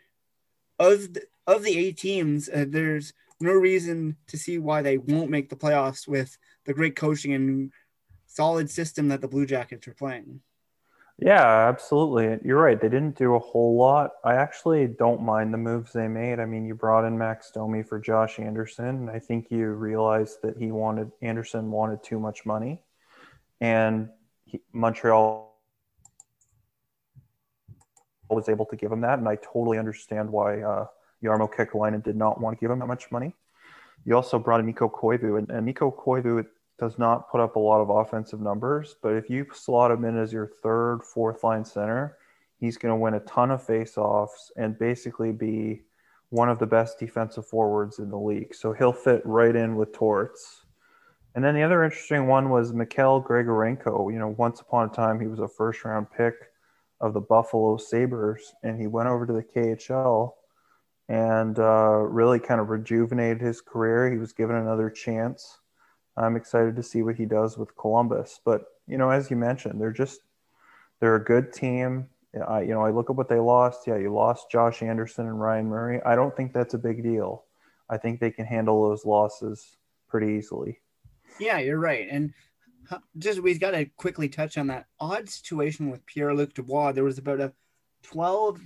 of 0.78 1.14
the, 1.14 1.24
of 1.48 1.64
the 1.64 1.78
eight 1.78 1.98
teams, 1.98 2.50
uh, 2.50 2.66
there's 2.68 3.14
no 3.42 3.54
reason 3.54 4.18
to 4.28 4.38
see 4.38 4.58
why 4.58 4.82
they 4.82 4.98
won't 4.98 5.30
make 5.30 5.50
the 5.50 5.56
playoffs 5.56 6.08
with 6.08 6.38
the 6.66 6.74
great 6.74 6.96
coaching 6.96 7.34
and 7.34 7.72
solid 8.28 8.70
system 8.70 9.08
that 9.10 9.22
the 9.22 9.28
Blue 9.28 9.46
Jackets 9.46 9.88
are 9.88 9.94
playing. 9.94 10.42
Yeah, 11.22 11.68
absolutely. 11.68 12.40
You're 12.48 12.62
right. 12.62 12.80
They 12.80 12.88
didn't 12.88 13.18
do 13.18 13.36
a 13.36 13.40
whole 13.40 13.76
lot. 13.76 14.12
I 14.24 14.36
actually 14.36 14.88
don't 14.88 15.22
mind 15.22 15.54
the 15.54 15.58
moves 15.58 15.92
they 15.92 16.08
made. 16.08 16.40
I 16.40 16.46
mean, 16.46 16.66
you 16.66 16.76
brought 16.76 17.06
in 17.06 17.18
Max 17.18 17.52
Domi 17.52 17.84
for 17.84 18.00
Josh 18.00 18.40
Anderson. 18.40 18.88
and 18.88 19.10
I 19.10 19.20
think 19.20 19.52
you 19.52 19.72
realized 19.72 20.42
that 20.44 20.58
he 20.58 20.72
wanted 20.72 21.12
Anderson 21.22 21.72
wanted 21.72 22.04
too 22.04 22.20
much 22.20 22.46
money, 22.46 22.82
and 23.60 24.10
he, 24.46 24.62
Montreal 24.72 25.49
was 28.34 28.50
able 28.50 28.66
to 28.68 28.76
give 28.76 28.92
him 28.92 29.02
that. 29.02 29.20
And 29.20 29.28
I 29.28 29.36
totally 29.36 29.78
understand 29.78 30.32
why 30.32 30.62
uh, 30.62 30.86
Jarmo 31.24 31.52
Kekalainen 31.52 32.04
did 32.04 32.16
not 32.16 32.40
want 32.40 32.58
to 32.58 32.62
give 32.62 32.72
him 32.72 32.80
that 32.80 32.88
much 32.88 33.12
money. 33.12 33.34
You 34.06 34.16
also 34.16 34.40
brought 34.40 34.60
in 34.60 34.66
Mikko 34.66 34.90
Koivu, 34.90 35.38
and, 35.38 35.50
and 35.50 35.66
Mikko 35.66 35.92
Koivu 35.92 36.46
does 36.80 36.98
not 36.98 37.30
put 37.30 37.42
up 37.42 37.56
a 37.56 37.60
lot 37.60 37.82
of 37.82 37.90
offensive 37.90 38.40
numbers, 38.40 38.96
but 39.04 39.14
if 39.14 39.30
you 39.30 39.46
slot 39.54 39.92
him 39.92 40.06
in 40.06 40.18
as 40.18 40.32
your 40.32 40.48
third, 40.64 41.04
fourth 41.04 41.44
line 41.44 41.66
center, 41.66 42.18
he's 42.58 42.78
going 42.78 42.94
to 42.94 42.96
win 42.96 43.16
a 43.16 43.20
ton 43.22 43.52
of 43.52 43.66
faceoffs 43.66 44.52
and 44.56 44.80
basically 44.80 45.32
be 45.32 45.82
one 46.30 46.50
of 46.50 46.60
the 46.60 46.66
best 46.66 47.00
defensive 47.00 47.46
forwards 47.46 48.00
in 48.00 48.10
the 48.10 48.18
league. 48.18 48.56
So 48.56 48.72
he'll 48.72 48.94
fit 48.94 49.22
right 49.26 49.56
in 49.56 49.76
with 49.76 49.92
Torts. 49.92 50.64
And 51.36 51.44
then 51.44 51.56
the 51.56 51.64
other 51.64 51.84
interesting 51.84 52.28
one 52.28 52.50
was 52.50 52.74
Mikhail 52.74 53.22
Grigorenko. 53.22 54.12
You 54.12 54.20
know, 54.20 54.36
once 54.38 54.62
upon 54.62 54.90
a 54.90 54.92
time, 54.92 55.20
he 55.20 55.28
was 55.28 55.40
a 55.40 55.48
first 55.48 55.84
round 55.84 56.08
pick 56.16 56.36
of 57.01 57.13
the 57.13 57.22
Buffalo 57.22 57.77
Sabres, 57.77 58.53
and 58.63 58.79
he 58.79 58.88
went 58.88 59.10
over 59.10 59.25
to 59.25 59.34
the 59.34 59.44
KHL 59.44 60.34
and 61.08 61.58
uh, 61.58 61.98
really 61.98 62.39
kind 62.39 62.62
of 62.62 62.70
rejuvenated 62.70 63.41
his 63.41 63.62
career. 63.62 64.12
He 64.12 64.18
was 64.18 64.34
given 64.34 64.56
another 64.56 64.89
chance. 64.89 65.60
I'm 66.15 66.36
excited 66.36 66.75
to 66.75 66.84
see 66.84 67.01
what 67.01 67.15
he 67.15 67.25
does 67.25 67.58
with 67.58 67.75
Columbus. 67.77 68.39
But 68.44 68.65
you 68.88 68.98
know, 68.98 69.10
as 69.10 69.29
you 69.29 69.38
mentioned, 69.38 69.79
they're 69.82 69.91
just 69.91 70.22
they're 71.00 71.15
a 71.15 71.24
good 71.24 71.53
team. 71.53 72.08
I, 72.48 72.62
you 72.62 72.74
know, 72.74 72.82
I 72.82 72.91
look 72.91 73.10
at 73.10 73.15
what 73.15 73.29
they 73.29 73.39
lost. 73.39 73.88
Yeah, 73.88 73.98
you 73.98 74.13
lost 74.13 74.51
Josh 74.51 74.84
Anderson 74.84 75.27
and 75.27 75.41
Ryan 75.41 75.68
Murray. 75.68 76.01
I 76.06 76.15
don't 76.15 76.36
think 76.36 76.53
that's 76.53 76.75
a 76.75 76.79
big 76.79 77.01
deal. 77.01 77.46
I 77.89 77.98
think 77.98 78.20
they 78.20 78.29
can 78.29 78.46
handle 78.46 78.88
those 78.88 79.06
losses 79.06 79.77
pretty 80.08 80.34
easily. 80.34 80.79
Yeah, 81.39 81.58
you're 81.58 81.79
right. 81.79 82.08
And 82.12 82.34
just 83.17 83.41
we've 83.41 83.60
got 83.60 83.72
to 83.72 83.86
quickly 83.98 84.29
touch 84.29 84.58
on 84.58 84.67
that 84.67 84.88
odd 85.00 85.29
situation 85.29 85.89
with 85.89 86.05
Pierre 86.05 86.34
Luc 86.34 86.53
Dubois. 86.53 86.91
There 86.91 87.03
was 87.03 87.17
about 87.17 87.39
a 87.39 87.53
12 88.03 88.60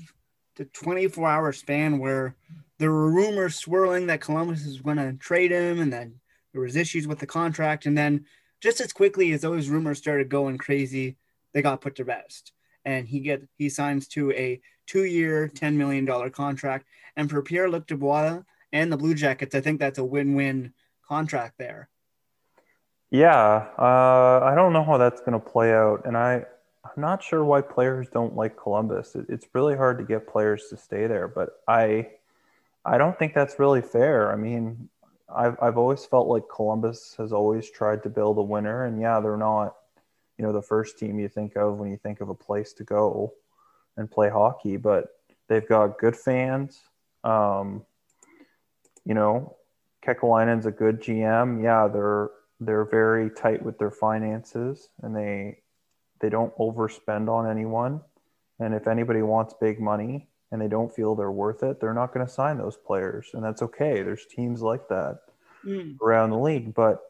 to 0.56 0.66
24 0.66 1.28
hour 1.28 1.52
span 1.52 2.00
where 2.00 2.36
there 2.78 2.92
were 2.92 3.12
rumors 3.12 3.56
swirling 3.56 4.08
that 4.08 4.22
Columbus 4.22 4.66
was 4.66 4.82
going 4.82 4.98
to 4.98 5.14
trade 5.14 5.52
him, 5.52 5.80
and 5.80 5.92
then 5.92 6.20
there 6.52 6.62
was 6.62 6.76
issues 6.76 7.08
with 7.08 7.20
the 7.20 7.26
contract, 7.26 7.86
and 7.86 7.98
then 7.98 8.26
just 8.62 8.80
as 8.80 8.94
quickly 8.94 9.32
as 9.34 9.42
those 9.42 9.70
rumors 9.70 9.98
started 9.98 10.30
going 10.30 10.58
crazy, 10.58 11.18
they 11.54 11.62
got 11.62 11.82
put 11.82 11.96
to 11.96 12.04
rest, 12.04 12.54
and 12.86 13.08
he 13.08 13.20
get 13.20 13.42
he 13.58 13.70
signs 13.70 14.08
to 14.10 14.32
a 14.32 14.62
two 14.86 15.06
year, 15.06 15.48
10 15.48 15.78
million 15.78 16.06
dollar 16.06 16.30
contract, 16.30 16.86
and 17.16 17.30
for 17.30 17.42
Pierre 17.42 17.70
Luc 17.70 17.88
Dubois 17.88 18.42
and 18.72 18.92
the 18.92 18.98
Blue 18.98 19.14
Jackets, 19.14 19.56
I 19.56 19.62
think 19.62 19.80
that's 19.80 20.00
a 20.00 20.04
win 20.04 20.34
win 20.34 20.74
contract 21.08 21.56
there. 21.58 21.90
Yeah, 23.14 23.68
uh, 23.78 24.40
I 24.44 24.54
don't 24.56 24.74
know 24.74 24.84
how 24.84 24.98
that's 24.98 25.20
going 25.20 25.34
to 25.34 25.40
play 25.40 25.72
out, 25.72 26.02
and 26.06 26.18
I 26.18 26.46
I'm 26.84 26.98
not 26.98 27.22
sure 27.22 27.46
why 27.46 27.62
players 27.62 28.08
don't 28.10 28.36
like 28.36 28.58
Columbus. 28.58 29.14
It, 29.14 29.28
it's 29.30 29.46
really 29.54 29.76
hard 29.76 30.00
to 30.00 30.04
get 30.04 30.28
players 30.28 30.66
to 30.72 30.78
stay 30.78 31.06
there, 31.06 31.28
but 31.28 31.62
I 31.68 32.10
I 32.84 32.98
don't 32.98 33.18
think 33.20 33.36
that's 33.36 33.60
really 33.60 33.84
fair. 33.84 34.34
I 34.34 34.36
mean, 34.36 34.90
I've 35.32 35.56
I've 35.62 35.78
always 35.78 36.04
felt 36.08 36.28
like 36.28 36.46
Columbus 36.52 37.14
has 37.20 37.32
always 37.32 37.70
tried 37.70 38.02
to 38.02 38.10
build 38.10 38.40
a 38.40 38.42
winner, 38.42 38.86
and 38.86 39.00
yeah, 39.00 39.20
they're 39.20 39.38
not 39.38 39.76
you 40.40 40.44
know 40.44 40.52
the 40.52 40.64
first 40.64 40.98
team 40.98 41.20
you 41.20 41.30
think 41.30 41.56
of 41.56 41.78
when 41.78 41.92
you 41.92 41.98
think 41.98 42.20
of 42.20 42.30
a 42.30 42.36
place 42.36 42.74
to 42.74 42.84
go 42.84 43.32
and 43.96 44.10
play 44.10 44.32
hockey, 44.32 44.76
but 44.76 45.10
they've 45.50 45.70
got 45.70 46.00
good 46.00 46.16
fans. 46.16 46.82
Um, 47.24 47.86
you 49.06 49.14
know, 49.14 49.56
Kekalainen's 50.04 50.66
a 50.66 50.72
good 50.72 51.00
GM. 51.00 51.62
Yeah, 51.64 51.88
they're 51.88 52.32
they're 52.66 52.86
very 52.86 53.30
tight 53.30 53.64
with 53.64 53.78
their 53.78 53.92
finances 53.92 54.90
and 55.02 55.16
they 55.16 55.60
they 56.22 56.30
don't 56.30 56.56
overspend 56.58 57.28
on 57.30 57.50
anyone. 57.50 58.02
And 58.60 58.74
if 58.74 58.88
anybody 58.88 59.22
wants 59.22 59.54
big 59.60 59.80
money 59.80 60.30
and 60.52 60.62
they 60.62 60.70
don't 60.70 60.94
feel 60.94 61.16
they're 61.16 61.32
worth 61.32 61.64
it, 61.64 61.82
they're 61.82 61.94
not 61.94 62.14
going 62.14 62.26
to 62.26 62.32
sign 62.32 62.58
those 62.58 62.78
players. 62.78 63.32
And 63.34 63.44
that's 63.44 63.62
okay. 63.62 64.02
There's 64.02 64.26
teams 64.26 64.62
like 64.62 64.88
that 64.88 65.20
mm. 65.66 66.00
around 66.02 66.30
the 66.30 66.38
league. 66.38 66.74
But 66.74 67.02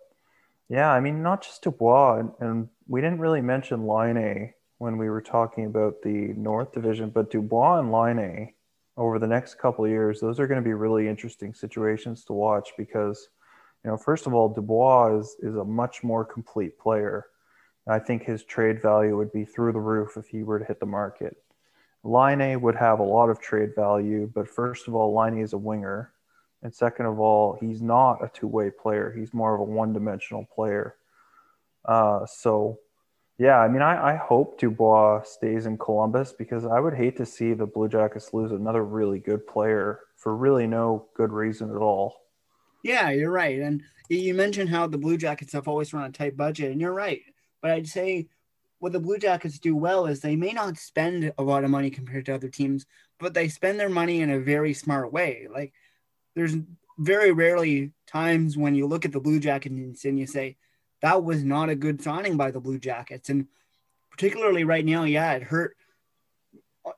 yeah, 0.67 0.91
I 0.91 0.99
mean, 0.99 1.21
not 1.21 1.43
just 1.43 1.61
Dubois. 1.61 2.19
And, 2.19 2.31
and 2.39 2.69
we 2.87 3.01
didn't 3.01 3.19
really 3.19 3.41
mention 3.41 3.85
Laine 3.85 4.53
when 4.79 4.97
we 4.97 5.09
were 5.09 5.21
talking 5.21 5.67
about 5.67 6.01
the 6.01 6.33
North 6.35 6.71
Division, 6.71 7.11
but 7.11 7.29
Dubois 7.29 7.79
and 7.79 7.91
Laine 7.91 8.53
over 8.97 9.19
the 9.19 9.27
next 9.27 9.59
couple 9.59 9.85
of 9.85 9.91
years, 9.91 10.21
those 10.21 10.39
are 10.39 10.47
going 10.47 10.59
to 10.59 10.67
be 10.67 10.73
really 10.73 11.07
interesting 11.07 11.53
situations 11.53 12.23
to 12.25 12.33
watch 12.33 12.71
because– 12.77 13.29
you 13.83 13.91
know, 13.91 13.97
first 13.97 14.27
of 14.27 14.33
all, 14.33 14.49
Dubois 14.49 15.19
is, 15.19 15.35
is 15.41 15.55
a 15.55 15.63
much 15.63 16.03
more 16.03 16.23
complete 16.23 16.79
player. 16.79 17.25
I 17.85 17.99
think 17.99 18.23
his 18.23 18.43
trade 18.43 18.81
value 18.81 19.17
would 19.17 19.33
be 19.33 19.43
through 19.43 19.73
the 19.73 19.79
roof 19.79 20.15
if 20.15 20.27
he 20.27 20.43
were 20.43 20.59
to 20.59 20.65
hit 20.65 20.79
the 20.79 20.85
market. 20.85 21.35
Laine 22.03 22.61
would 22.61 22.75
have 22.75 22.99
a 22.99 23.03
lot 23.03 23.29
of 23.29 23.39
trade 23.39 23.75
value, 23.75 24.29
but 24.33 24.47
first 24.47 24.87
of 24.87 24.95
all, 24.95 25.13
Laine 25.13 25.39
is 25.39 25.53
a 25.53 25.57
winger. 25.57 26.11
And 26.61 26.73
second 26.73 27.07
of 27.07 27.19
all, 27.19 27.57
he's 27.59 27.81
not 27.81 28.23
a 28.23 28.29
two 28.29 28.47
way 28.47 28.69
player. 28.69 29.13
He's 29.15 29.33
more 29.33 29.53
of 29.53 29.59
a 29.59 29.65
one 29.65 29.91
dimensional 29.91 30.47
player. 30.53 30.95
Uh, 31.83 32.25
so, 32.25 32.79
yeah, 33.37 33.59
I 33.59 33.67
mean, 33.67 33.81
I, 33.81 34.13
I 34.13 34.15
hope 34.15 34.59
Dubois 34.59 35.23
stays 35.23 35.65
in 35.65 35.77
Columbus 35.77 36.31
because 36.31 36.65
I 36.65 36.79
would 36.79 36.93
hate 36.93 37.17
to 37.17 37.25
see 37.25 37.53
the 37.53 37.65
Blue 37.65 37.89
Jackets 37.89 38.33
lose 38.33 38.51
another 38.51 38.83
really 38.83 39.19
good 39.19 39.45
player 39.45 39.99
for 40.15 40.33
really 40.35 40.67
no 40.67 41.07
good 41.15 41.33
reason 41.33 41.69
at 41.69 41.81
all. 41.81 42.22
Yeah, 42.83 43.09
you're 43.09 43.31
right. 43.31 43.59
And 43.59 43.81
you 44.09 44.33
mentioned 44.33 44.69
how 44.69 44.87
the 44.87 44.97
Blue 44.97 45.17
Jackets 45.17 45.53
have 45.53 45.67
always 45.67 45.93
run 45.93 46.03
a 46.03 46.11
tight 46.11 46.37
budget, 46.37 46.71
and 46.71 46.79
you're 46.79 46.93
right. 46.93 47.21
But 47.61 47.71
I'd 47.71 47.87
say 47.87 48.27
what 48.79 48.91
the 48.91 48.99
Blue 48.99 49.17
Jackets 49.17 49.59
do 49.59 49.75
well 49.75 50.05
is 50.05 50.19
they 50.19 50.35
may 50.35 50.51
not 50.51 50.77
spend 50.77 51.31
a 51.37 51.43
lot 51.43 51.63
of 51.63 51.69
money 51.69 51.89
compared 51.89 52.25
to 52.25 52.35
other 52.35 52.49
teams, 52.49 52.85
but 53.17 53.33
they 53.33 53.47
spend 53.47 53.79
their 53.79 53.89
money 53.89 54.19
in 54.19 54.29
a 54.29 54.39
very 54.39 54.73
smart 54.73 55.13
way. 55.13 55.47
Like 55.49 55.71
there's 56.35 56.55
very 56.99 57.31
rarely 57.31 57.93
times 58.05 58.57
when 58.57 58.75
you 58.75 58.85
look 58.85 59.05
at 59.05 59.13
the 59.13 59.21
Blue 59.21 59.39
Jackets 59.39 60.03
and 60.03 60.19
you 60.19 60.27
say, 60.27 60.57
that 61.01 61.23
was 61.23 61.43
not 61.43 61.69
a 61.69 61.75
good 61.75 62.01
signing 62.01 62.35
by 62.35 62.51
the 62.51 62.59
Blue 62.59 62.77
Jackets. 62.77 63.29
And 63.29 63.47
particularly 64.11 64.65
right 64.65 64.85
now, 64.85 65.05
yeah, 65.05 65.31
it 65.33 65.43
hurt 65.43 65.77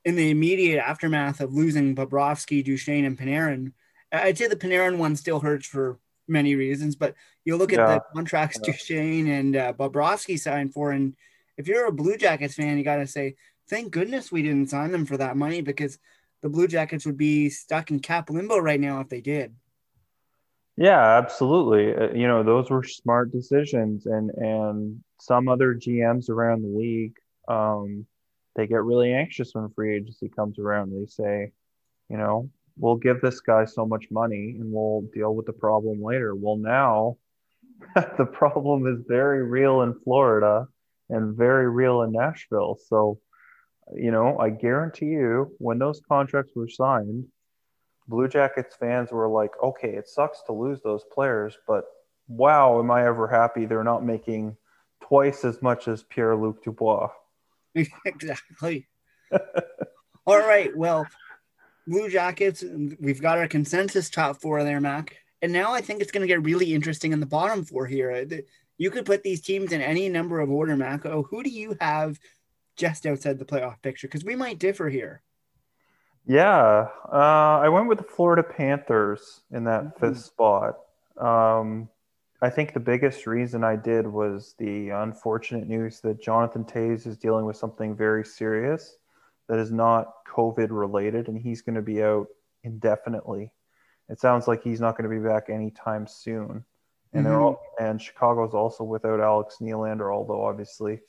in 0.04 0.15
the 0.15 0.32
immediate 0.32 0.84
aftermath 0.84 1.39
of 1.39 1.54
losing 1.54 1.95
Bobrovsky, 1.95 2.65
Duchene, 2.65 3.06
and 3.06 3.17
Panarin 3.17 3.74
I'd 4.12 4.38
say 4.38 4.48
the 4.48 4.56
Panarin 4.56 4.98
one 4.98 5.15
still 5.15 5.39
hurts 5.39 5.68
for 5.68 6.00
many 6.28 6.56
reasons, 6.56 6.96
but 6.96 7.15
you 7.44 7.58
look 7.58 7.74
at 7.74 7.80
yeah. 7.80 7.96
the 7.96 8.02
contracts 8.13 8.60
yeah. 8.63 8.72
Duchene 8.72 9.28
and 9.28 9.56
uh, 9.56 9.74
Bobrovsky 9.74 10.39
signed 10.39 10.74
for, 10.74 10.91
and 10.91 11.15
if 11.58 11.68
you're 11.68 11.88
a 11.88 11.91
Blue 11.91 12.18
Jackets 12.18 12.56
fan, 12.56 12.78
you 12.78 12.84
got 12.84 12.98
to 12.98 13.08
say, 13.08 13.36
thank 13.70 13.91
goodness 13.91 14.32
we 14.32 14.41
didn't 14.41 14.70
sign 14.70 14.91
them 14.91 15.06
for 15.06 15.18
that 15.18 15.38
money 15.38 15.62
because 15.62 15.98
the 16.41 16.50
Blue 16.50 16.68
Jackets 16.68 17.06
would 17.06 17.18
be 17.18 17.50
stuck 17.50 17.91
in 17.91 18.00
cap 18.00 18.30
limbo 18.30 18.58
right 18.58 18.80
now 18.80 19.00
if 19.00 19.10
they 19.10 19.22
did. 19.22 19.56
Yeah, 20.78 21.18
absolutely. 21.18 21.96
Uh, 21.96 22.13
you 22.13 22.28
know, 22.28 22.44
those 22.44 22.70
were 22.70 22.84
smart 22.84 23.32
decisions, 23.32 24.06
and 24.08 24.30
and 24.32 25.02
some 25.22 25.48
other 25.48 25.74
GMs 25.74 26.30
around 26.30 26.63
the 26.63 26.78
league, 26.78 27.15
um, 27.48 28.06
they 28.56 28.68
get 28.68 28.84
really 28.84 29.13
anxious 29.13 29.56
when 29.56 29.70
free 29.70 29.96
agency 29.96 30.28
comes 30.28 30.60
around. 30.60 30.91
They 30.91 31.06
say, 31.06 31.54
you 32.10 32.18
know, 32.18 32.50
we'll 32.78 32.96
give 32.96 33.22
this 33.22 33.40
guy 33.40 33.66
so 33.66 33.86
much 33.86 34.06
money 34.12 34.56
and 34.60 34.72
we'll 34.72 35.02
deal 35.14 35.36
with 35.36 35.46
the 35.46 35.54
problem 35.54 36.02
later. 36.02 36.36
Well, 36.36 36.58
now 36.58 37.18
the 38.18 38.26
problem 38.26 38.88
is 38.88 39.06
very 39.08 39.44
real 39.44 39.82
in 39.82 39.96
Florida 40.04 40.68
and 41.10 41.36
very 41.36 41.70
real 41.70 42.02
in 42.02 42.12
Nashville. 42.12 42.78
So, 42.88 43.20
you 43.94 44.12
know, 44.12 44.38
I 44.40 44.50
guarantee 44.50 45.06
you, 45.06 45.54
when 45.60 45.78
those 45.78 46.02
contracts 46.08 46.54
were 46.56 46.70
signed, 46.70 47.26
Blue 48.08 48.28
Jackets 48.28 48.76
fans 48.76 49.12
were 49.12 49.30
like, 49.30 49.52
okay, 49.64 49.96
it 49.96 50.08
sucks 50.08 50.42
to 50.44 50.54
lose 50.54 50.82
those 50.82 51.04
players, 51.12 51.58
but 51.68 51.86
wow, 52.28 52.80
am 52.80 52.92
I 52.92 53.06
ever 53.06 53.28
happy 53.28 53.66
they're 53.66 53.84
not 53.84 54.04
making 54.04 54.58
twice 55.02 55.46
as 55.46 55.62
much 55.62 55.88
as 55.88 56.04
Pierre 56.04 56.36
Luc 56.36 56.64
Dubois. 56.64 57.10
exactly. 58.06 58.88
All 60.26 60.40
right. 60.40 60.76
Well, 60.76 61.06
Blue 61.88 62.10
Jackets, 62.10 62.63
we've 63.00 63.21
got 63.21 63.38
our 63.38 63.48
consensus 63.48 64.10
top 64.10 64.41
four 64.41 64.63
there, 64.63 64.82
Mac. 64.82 65.17
And 65.41 65.54
now 65.54 65.74
I 65.74 65.82
think 65.82 66.02
it's 66.02 66.12
going 66.12 66.21
to 66.21 66.28
get 66.28 66.43
really 66.43 66.74
interesting 66.74 67.13
in 67.13 67.19
the 67.19 67.26
bottom 67.26 67.63
four 67.63 67.86
here. 67.86 68.28
You 68.78 68.89
could 68.89 69.06
put 69.06 69.24
these 69.24 69.41
teams 69.41 69.71
in 69.71 69.82
any 69.82 70.10
number 70.10 70.39
of 70.39 70.50
order, 70.50 70.76
Mac. 70.76 71.06
Oh, 71.06 71.24
who 71.24 71.43
do 71.43 71.50
you 71.50 71.78
have 71.80 72.19
just 72.76 73.06
outside 73.06 73.38
the 73.38 73.45
playoff 73.45 73.82
picture? 73.82 74.08
Because 74.08 74.26
we 74.26 74.36
might 74.36 74.60
differ 74.60 74.89
here. 74.89 75.21
Yeah, 76.26 76.88
uh, 77.12 77.60
I 77.62 77.69
went 77.69 77.88
with 77.88 78.00
the 78.00 78.04
Florida 78.04 78.41
Panthers 78.41 79.41
in 79.52 79.65
that 79.65 79.84
mm-hmm. 79.84 80.00
fifth 80.00 80.26
spot. 80.26 80.80
Um, 81.17 81.88
I 82.41 82.50
think 82.50 82.74
the 82.74 82.80
biggest 82.80 83.28
reason 83.28 83.63
I 83.63 83.76
did 83.76 84.08
was 84.08 84.56
the 84.58 84.89
unfortunate 84.89 85.67
news 85.67 86.02
that 86.02 86.21
Jonathan 86.21 86.65
Toews 86.65 87.06
is 87.06 87.17
dealing 87.17 87.45
with 87.45 87.58
something 87.58 87.95
very 87.95 88.26
serious 88.26 88.98
that 89.47 89.60
is 89.60 89.71
not 89.71 90.12
COVID 90.27 90.67
related, 90.71 91.27
and 91.27 91.38
he's 91.38 91.62
going 91.62 91.75
to 91.75 91.81
be 91.81 92.03
out 92.03 92.27
indefinitely. 92.63 93.51
It 94.10 94.19
sounds 94.19 94.47
like 94.47 94.63
he's 94.63 94.81
not 94.81 94.97
going 94.97 95.10
to 95.10 95.15
be 95.15 95.25
back 95.25 95.49
anytime 95.49 96.08
soon. 96.08 96.65
And 97.13 97.23
mm-hmm. 97.23 97.23
they're 97.23 97.41
all, 97.41 97.62
and 97.79 98.01
Chicago's 98.01 98.53
also 98.53 98.84
without 98.84 99.19
Alex 99.19 99.58
Nylander, 99.62 100.13
although 100.13 100.45
obviously 100.45 100.99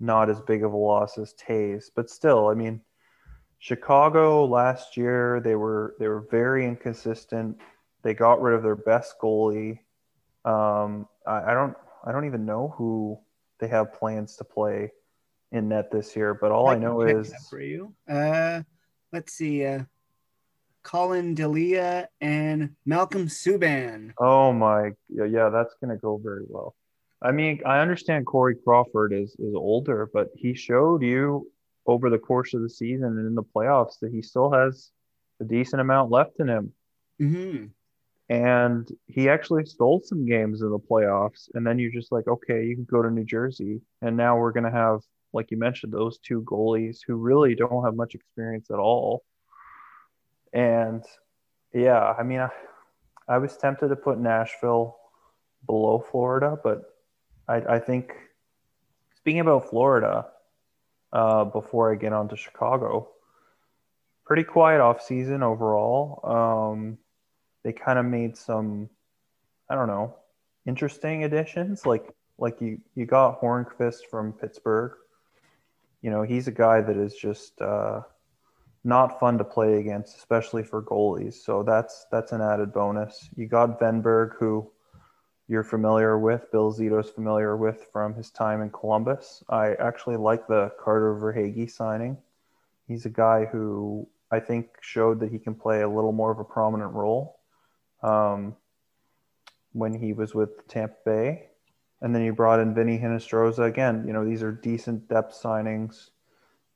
not 0.00 0.30
as 0.30 0.40
big 0.40 0.62
of 0.62 0.72
a 0.72 0.76
loss 0.76 1.18
as 1.18 1.34
Toews, 1.34 1.86
but 1.94 2.10
still, 2.10 2.48
I 2.48 2.54
mean, 2.54 2.80
Chicago 3.58 4.44
last 4.44 4.96
year 4.96 5.40
they 5.40 5.56
were 5.56 5.96
they 5.98 6.06
were 6.06 6.26
very 6.30 6.64
inconsistent. 6.64 7.58
They 8.02 8.14
got 8.14 8.40
rid 8.40 8.54
of 8.54 8.62
their 8.62 8.76
best 8.76 9.16
goalie. 9.20 9.80
Um, 10.44 11.08
I, 11.26 11.50
I 11.50 11.54
don't 11.54 11.76
I 12.04 12.12
don't 12.12 12.26
even 12.26 12.46
know 12.46 12.74
who 12.76 13.18
they 13.58 13.68
have 13.68 13.92
plans 13.92 14.36
to 14.36 14.44
play 14.44 14.92
in 15.52 15.68
net 15.68 15.90
this 15.90 16.14
year, 16.14 16.34
but 16.34 16.52
all 16.52 16.68
I, 16.68 16.74
I 16.74 16.78
know 16.78 17.02
is 17.02 17.32
for 17.48 17.60
you. 17.60 17.94
Uh, 18.08 18.62
let's 19.12 19.32
see. 19.32 19.64
Uh, 19.64 19.84
Collin 20.82 21.34
Delia 21.34 22.08
and 22.20 22.70
Malcolm 22.86 23.26
Subban. 23.26 24.12
Oh 24.18 24.52
my, 24.52 24.90
yeah, 25.08 25.50
that's 25.50 25.74
gonna 25.80 25.96
go 25.96 26.18
very 26.22 26.44
well. 26.48 26.74
I 27.20 27.32
mean, 27.32 27.60
I 27.66 27.80
understand 27.80 28.26
Corey 28.26 28.56
Crawford 28.56 29.12
is 29.12 29.36
is 29.38 29.54
older, 29.54 30.08
but 30.12 30.28
he 30.34 30.54
showed 30.54 31.02
you 31.02 31.50
over 31.86 32.10
the 32.10 32.18
course 32.18 32.54
of 32.54 32.62
the 32.62 32.70
season 32.70 33.06
and 33.06 33.26
in 33.26 33.34
the 33.34 33.42
playoffs 33.42 33.98
that 34.00 34.12
he 34.12 34.22
still 34.22 34.52
has 34.52 34.90
a 35.40 35.44
decent 35.44 35.80
amount 35.80 36.10
left 36.10 36.38
in 36.38 36.48
him. 36.48 36.72
Mm-hmm. 37.20 37.66
And 38.30 38.88
he 39.06 39.30
actually 39.30 39.64
stole 39.64 40.02
some 40.04 40.26
games 40.26 40.60
in 40.60 40.70
the 40.70 40.78
playoffs. 40.78 41.48
And 41.54 41.66
then 41.66 41.78
you're 41.78 41.90
just 41.90 42.12
like, 42.12 42.28
okay, 42.28 42.66
you 42.66 42.74
can 42.74 42.84
go 42.84 43.02
to 43.02 43.10
New 43.10 43.24
Jersey. 43.24 43.80
And 44.02 44.18
now 44.18 44.38
we're 44.38 44.52
going 44.52 44.70
to 44.70 44.70
have 44.70 45.00
like 45.32 45.50
you 45.50 45.58
mentioned, 45.58 45.92
those 45.92 46.18
two 46.18 46.42
goalies 46.42 46.98
who 47.06 47.16
really 47.16 47.54
don't 47.54 47.84
have 47.84 47.94
much 47.94 48.14
experience 48.14 48.70
at 48.70 48.78
all. 48.78 49.24
And 50.52 51.04
yeah, 51.72 52.14
I 52.18 52.22
mean, 52.22 52.40
I, 52.40 52.50
I 53.28 53.38
was 53.38 53.56
tempted 53.56 53.88
to 53.88 53.96
put 53.96 54.18
Nashville 54.18 54.96
below 55.66 56.04
Florida, 56.10 56.58
but 56.62 56.82
I, 57.46 57.56
I 57.56 57.78
think 57.78 58.14
speaking 59.16 59.40
about 59.40 59.68
Florida, 59.68 60.26
uh, 61.12 61.44
before 61.44 61.92
I 61.92 61.96
get 61.96 62.12
on 62.12 62.28
to 62.28 62.36
Chicago, 62.36 63.08
pretty 64.24 64.44
quiet 64.44 64.80
off 64.80 65.02
season 65.02 65.42
overall. 65.42 66.20
Um, 66.72 66.98
they 67.64 67.72
kind 67.72 67.98
of 67.98 68.04
made 68.04 68.36
some, 68.36 68.88
I 69.68 69.74
don't 69.74 69.88
know, 69.88 70.16
interesting 70.66 71.24
additions. 71.24 71.86
Like 71.86 72.14
like 72.38 72.60
you 72.60 72.80
you 72.94 73.06
got 73.06 73.40
Hornqvist 73.40 74.06
from 74.10 74.32
Pittsburgh. 74.32 74.92
You 76.02 76.10
know, 76.10 76.22
he's 76.22 76.48
a 76.48 76.52
guy 76.52 76.80
that 76.80 76.96
is 76.96 77.14
just 77.14 77.60
uh, 77.60 78.00
not 78.84 79.18
fun 79.18 79.38
to 79.38 79.44
play 79.44 79.78
against, 79.78 80.16
especially 80.16 80.62
for 80.62 80.82
goalies. 80.82 81.34
So 81.34 81.62
that's 81.62 82.06
that's 82.10 82.32
an 82.32 82.40
added 82.40 82.72
bonus. 82.72 83.28
You 83.36 83.46
got 83.46 83.80
Wennberg, 83.80 84.36
who 84.38 84.70
you're 85.48 85.64
familiar 85.64 86.18
with, 86.18 86.50
Bill 86.52 86.72
Zito's 86.72 87.10
familiar 87.10 87.56
with 87.56 87.86
from 87.92 88.14
his 88.14 88.30
time 88.30 88.60
in 88.60 88.70
Columbus. 88.70 89.42
I 89.48 89.74
actually 89.74 90.16
like 90.16 90.46
the 90.46 90.70
Carter 90.78 91.14
Verhaeghe 91.14 91.70
signing. 91.70 92.18
He's 92.86 93.06
a 93.06 93.10
guy 93.10 93.46
who 93.46 94.08
I 94.30 94.40
think 94.40 94.68
showed 94.80 95.20
that 95.20 95.32
he 95.32 95.38
can 95.38 95.54
play 95.54 95.80
a 95.80 95.88
little 95.88 96.12
more 96.12 96.30
of 96.30 96.38
a 96.38 96.44
prominent 96.44 96.92
role 96.92 97.40
um, 98.02 98.56
when 99.72 99.94
he 99.94 100.12
was 100.12 100.34
with 100.34 100.68
Tampa 100.68 100.96
Bay. 101.04 101.48
And 102.00 102.14
then 102.14 102.22
you 102.22 102.32
brought 102.32 102.60
in 102.60 102.74
Vinny 102.74 102.98
Hinostroza 102.98 103.66
again. 103.66 104.04
You 104.06 104.12
know, 104.12 104.24
these 104.24 104.42
are 104.42 104.52
decent 104.52 105.08
depth 105.08 105.34
signings. 105.40 106.10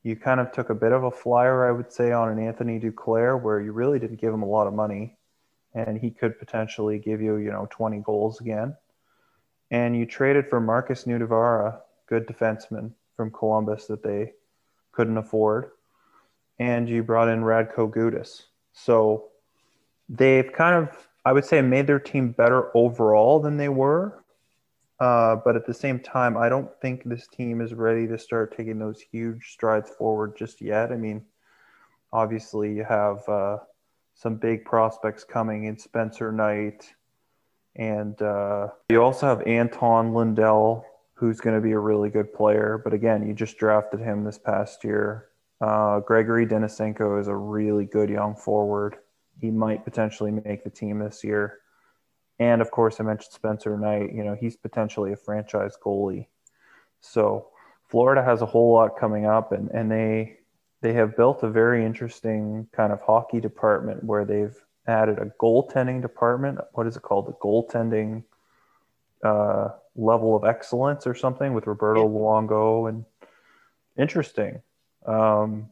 You 0.02 0.16
kind 0.16 0.40
of 0.40 0.50
took 0.50 0.70
a 0.70 0.74
bit 0.74 0.92
of 0.92 1.04
a 1.04 1.10
flyer, 1.10 1.68
I 1.68 1.70
would 1.70 1.92
say, 1.92 2.10
on 2.10 2.28
an 2.28 2.38
Anthony 2.38 2.80
Duclair, 2.80 3.40
where 3.40 3.60
you 3.60 3.72
really 3.72 4.00
didn't 4.00 4.20
give 4.20 4.34
him 4.34 4.42
a 4.42 4.48
lot 4.48 4.66
of 4.66 4.74
money 4.74 5.16
and 5.74 5.98
he 5.98 6.10
could 6.10 6.38
potentially 6.38 6.98
give 6.98 7.20
you, 7.20 7.36
you 7.36 7.50
know, 7.50 7.66
20 7.70 8.00
goals 8.00 8.40
again. 8.40 8.76
And 9.70 9.96
you 9.96 10.04
traded 10.04 10.48
for 10.48 10.60
Markus 10.60 11.04
Nutivaara, 11.04 11.80
good 12.06 12.26
defenseman 12.26 12.92
from 13.16 13.30
Columbus 13.30 13.86
that 13.86 14.02
they 14.02 14.32
couldn't 14.92 15.16
afford. 15.16 15.70
And 16.58 16.88
you 16.88 17.02
brought 17.02 17.28
in 17.28 17.40
Radko 17.40 17.90
Gudas. 17.90 18.42
So 18.74 19.28
they've 20.08 20.52
kind 20.52 20.74
of, 20.74 21.08
I 21.24 21.32
would 21.32 21.44
say, 21.44 21.62
made 21.62 21.86
their 21.86 21.98
team 21.98 22.32
better 22.32 22.76
overall 22.76 23.40
than 23.40 23.56
they 23.56 23.70
were. 23.70 24.21
Uh, 25.02 25.34
but 25.44 25.56
at 25.56 25.66
the 25.66 25.74
same 25.74 25.98
time, 25.98 26.36
I 26.36 26.48
don't 26.48 26.70
think 26.80 27.02
this 27.02 27.26
team 27.26 27.60
is 27.60 27.74
ready 27.74 28.06
to 28.06 28.16
start 28.16 28.56
taking 28.56 28.78
those 28.78 29.00
huge 29.00 29.50
strides 29.50 29.90
forward 29.90 30.36
just 30.38 30.60
yet. 30.60 30.92
I 30.92 30.96
mean, 30.96 31.24
obviously, 32.12 32.72
you 32.72 32.84
have 32.84 33.28
uh, 33.28 33.56
some 34.14 34.36
big 34.36 34.64
prospects 34.64 35.24
coming 35.24 35.64
in 35.64 35.76
Spencer 35.76 36.30
Knight. 36.30 36.88
And 37.74 38.22
uh, 38.22 38.68
you 38.90 39.02
also 39.02 39.26
have 39.26 39.42
Anton 39.44 40.14
Lundell, 40.14 40.84
who's 41.14 41.40
going 41.40 41.56
to 41.56 41.60
be 41.60 41.72
a 41.72 41.80
really 41.80 42.08
good 42.08 42.32
player. 42.32 42.80
But 42.84 42.92
again, 42.92 43.26
you 43.26 43.34
just 43.34 43.58
drafted 43.58 43.98
him 43.98 44.22
this 44.22 44.38
past 44.38 44.84
year. 44.84 45.30
Uh, 45.60 45.98
Gregory 45.98 46.46
Denisenko 46.46 47.20
is 47.20 47.26
a 47.26 47.34
really 47.34 47.86
good 47.86 48.08
young 48.08 48.36
forward. 48.36 48.98
He 49.40 49.50
might 49.50 49.82
potentially 49.82 50.30
make 50.30 50.62
the 50.62 50.70
team 50.70 51.00
this 51.00 51.24
year. 51.24 51.58
And 52.38 52.60
of 52.60 52.70
course, 52.70 52.98
I 53.00 53.04
mentioned 53.04 53.32
Spencer 53.32 53.76
Knight. 53.76 54.12
You 54.12 54.24
know, 54.24 54.34
he's 54.34 54.56
potentially 54.56 55.12
a 55.12 55.16
franchise 55.16 55.76
goalie. 55.82 56.26
So 57.00 57.48
Florida 57.88 58.22
has 58.22 58.42
a 58.42 58.46
whole 58.46 58.72
lot 58.72 58.98
coming 58.98 59.26
up, 59.26 59.52
and, 59.52 59.70
and 59.70 59.90
they 59.90 60.38
they 60.80 60.92
have 60.94 61.16
built 61.16 61.42
a 61.42 61.48
very 61.48 61.84
interesting 61.84 62.66
kind 62.72 62.92
of 62.92 63.00
hockey 63.00 63.40
department 63.40 64.02
where 64.02 64.24
they've 64.24 64.56
added 64.86 65.18
a 65.18 65.26
goaltending 65.40 66.02
department. 66.02 66.58
What 66.72 66.86
is 66.86 66.96
it 66.96 67.02
called? 67.02 67.26
The 67.26 67.32
goaltending 67.34 68.24
uh, 69.22 69.68
level 69.94 70.34
of 70.34 70.44
excellence 70.44 71.06
or 71.06 71.14
something 71.14 71.54
with 71.54 71.66
Roberto. 71.66 72.08
Luongo 72.08 72.88
and 72.88 73.04
interesting. 73.96 74.62
Um, 75.06 75.68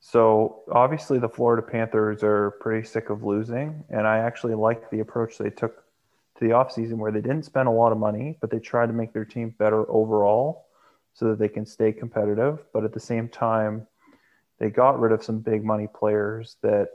so 0.00 0.62
obviously 0.70 1.18
the 1.18 1.28
Florida 1.28 1.62
Panthers 1.62 2.22
are 2.22 2.52
pretty 2.60 2.86
sick 2.86 3.10
of 3.10 3.24
losing, 3.24 3.84
and 3.90 4.06
I 4.06 4.18
actually 4.18 4.54
like 4.54 4.90
the 4.90 5.00
approach 5.00 5.38
they 5.38 5.50
took 5.50 5.84
to 6.38 6.44
the 6.44 6.50
offseason 6.50 6.94
where 6.98 7.10
they 7.10 7.20
didn't 7.20 7.44
spend 7.44 7.68
a 7.68 7.72
lot 7.72 7.92
of 7.92 7.98
money, 7.98 8.38
but 8.40 8.50
they 8.50 8.60
tried 8.60 8.86
to 8.86 8.92
make 8.92 9.12
their 9.12 9.24
team 9.24 9.54
better 9.58 9.90
overall 9.90 10.66
so 11.14 11.26
that 11.26 11.38
they 11.38 11.48
can 11.48 11.66
stay 11.66 11.92
competitive. 11.92 12.64
But 12.72 12.84
at 12.84 12.92
the 12.92 13.00
same 13.00 13.28
time, 13.28 13.86
they 14.58 14.70
got 14.70 15.00
rid 15.00 15.12
of 15.12 15.22
some 15.22 15.40
big 15.40 15.64
money 15.64 15.88
players 15.92 16.56
that 16.62 16.90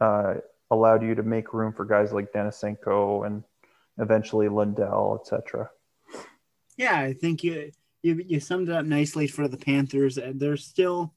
uh, 0.00 0.34
allowed 0.70 1.02
you 1.02 1.14
to 1.14 1.22
make 1.22 1.54
room 1.54 1.72
for 1.72 1.84
guys 1.84 2.12
like 2.12 2.32
Denisenko 2.32 3.26
and 3.26 3.44
eventually 3.98 4.48
Lundell, 4.48 5.20
etc. 5.20 5.70
Yeah, 6.76 6.98
I 6.98 7.12
think 7.12 7.44
you, 7.44 7.70
you 8.02 8.22
you 8.26 8.40
summed 8.40 8.68
it 8.68 8.74
up 8.74 8.84
nicely 8.84 9.26
for 9.26 9.48
the 9.48 9.56
Panthers. 9.56 10.18
And 10.18 10.40
there's 10.40 10.64
still 10.64 11.14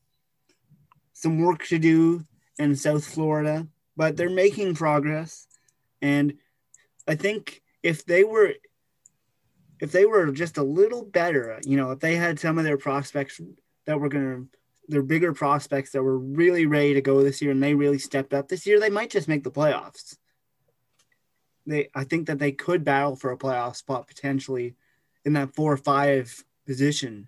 some 1.20 1.40
work 1.40 1.66
to 1.66 1.78
do 1.78 2.26
in 2.58 2.76
South 2.78 3.06
Florida, 3.06 3.68
but 3.98 4.16
they're 4.16 4.30
making 4.30 4.74
progress. 4.74 5.48
And 6.02 6.36
I 7.08 7.16
think 7.16 7.62
if 7.84 8.06
they 8.06 8.24
were 8.24 8.54
if 9.82 9.92
they 9.92 10.06
were 10.06 10.32
just 10.32 10.58
a 10.58 10.64
little 10.64 11.04
better, 11.04 11.60
you 11.64 11.78
know, 11.78 11.92
if 11.92 12.00
they 12.00 12.16
had 12.16 12.40
some 12.40 12.58
of 12.58 12.64
their 12.64 12.78
prospects 12.78 13.40
that 13.86 14.00
were 14.00 14.10
to 14.10 14.48
their 14.88 15.04
bigger 15.04 15.34
prospects 15.34 15.92
that 15.92 16.04
were 16.04 16.18
really 16.18 16.66
ready 16.66 16.94
to 16.94 17.02
go 17.02 17.22
this 17.22 17.42
year 17.42 17.52
and 17.52 17.62
they 17.62 17.76
really 17.76 18.00
stepped 18.00 18.34
up 18.34 18.48
this 18.48 18.66
year, 18.66 18.80
they 18.80 18.90
might 18.90 19.10
just 19.10 19.28
make 19.28 19.44
the 19.44 19.52
playoffs. 19.52 20.16
They 21.66 21.90
I 21.94 22.06
think 22.06 22.28
that 22.28 22.40
they 22.40 22.54
could 22.54 22.86
battle 22.86 23.18
for 23.18 23.32
a 23.32 23.38
playoff 23.38 23.76
spot 23.76 24.08
potentially 24.08 24.76
in 25.26 25.34
that 25.34 25.54
4 25.54 25.74
or 25.74 25.78
5 25.78 26.46
position. 26.66 27.28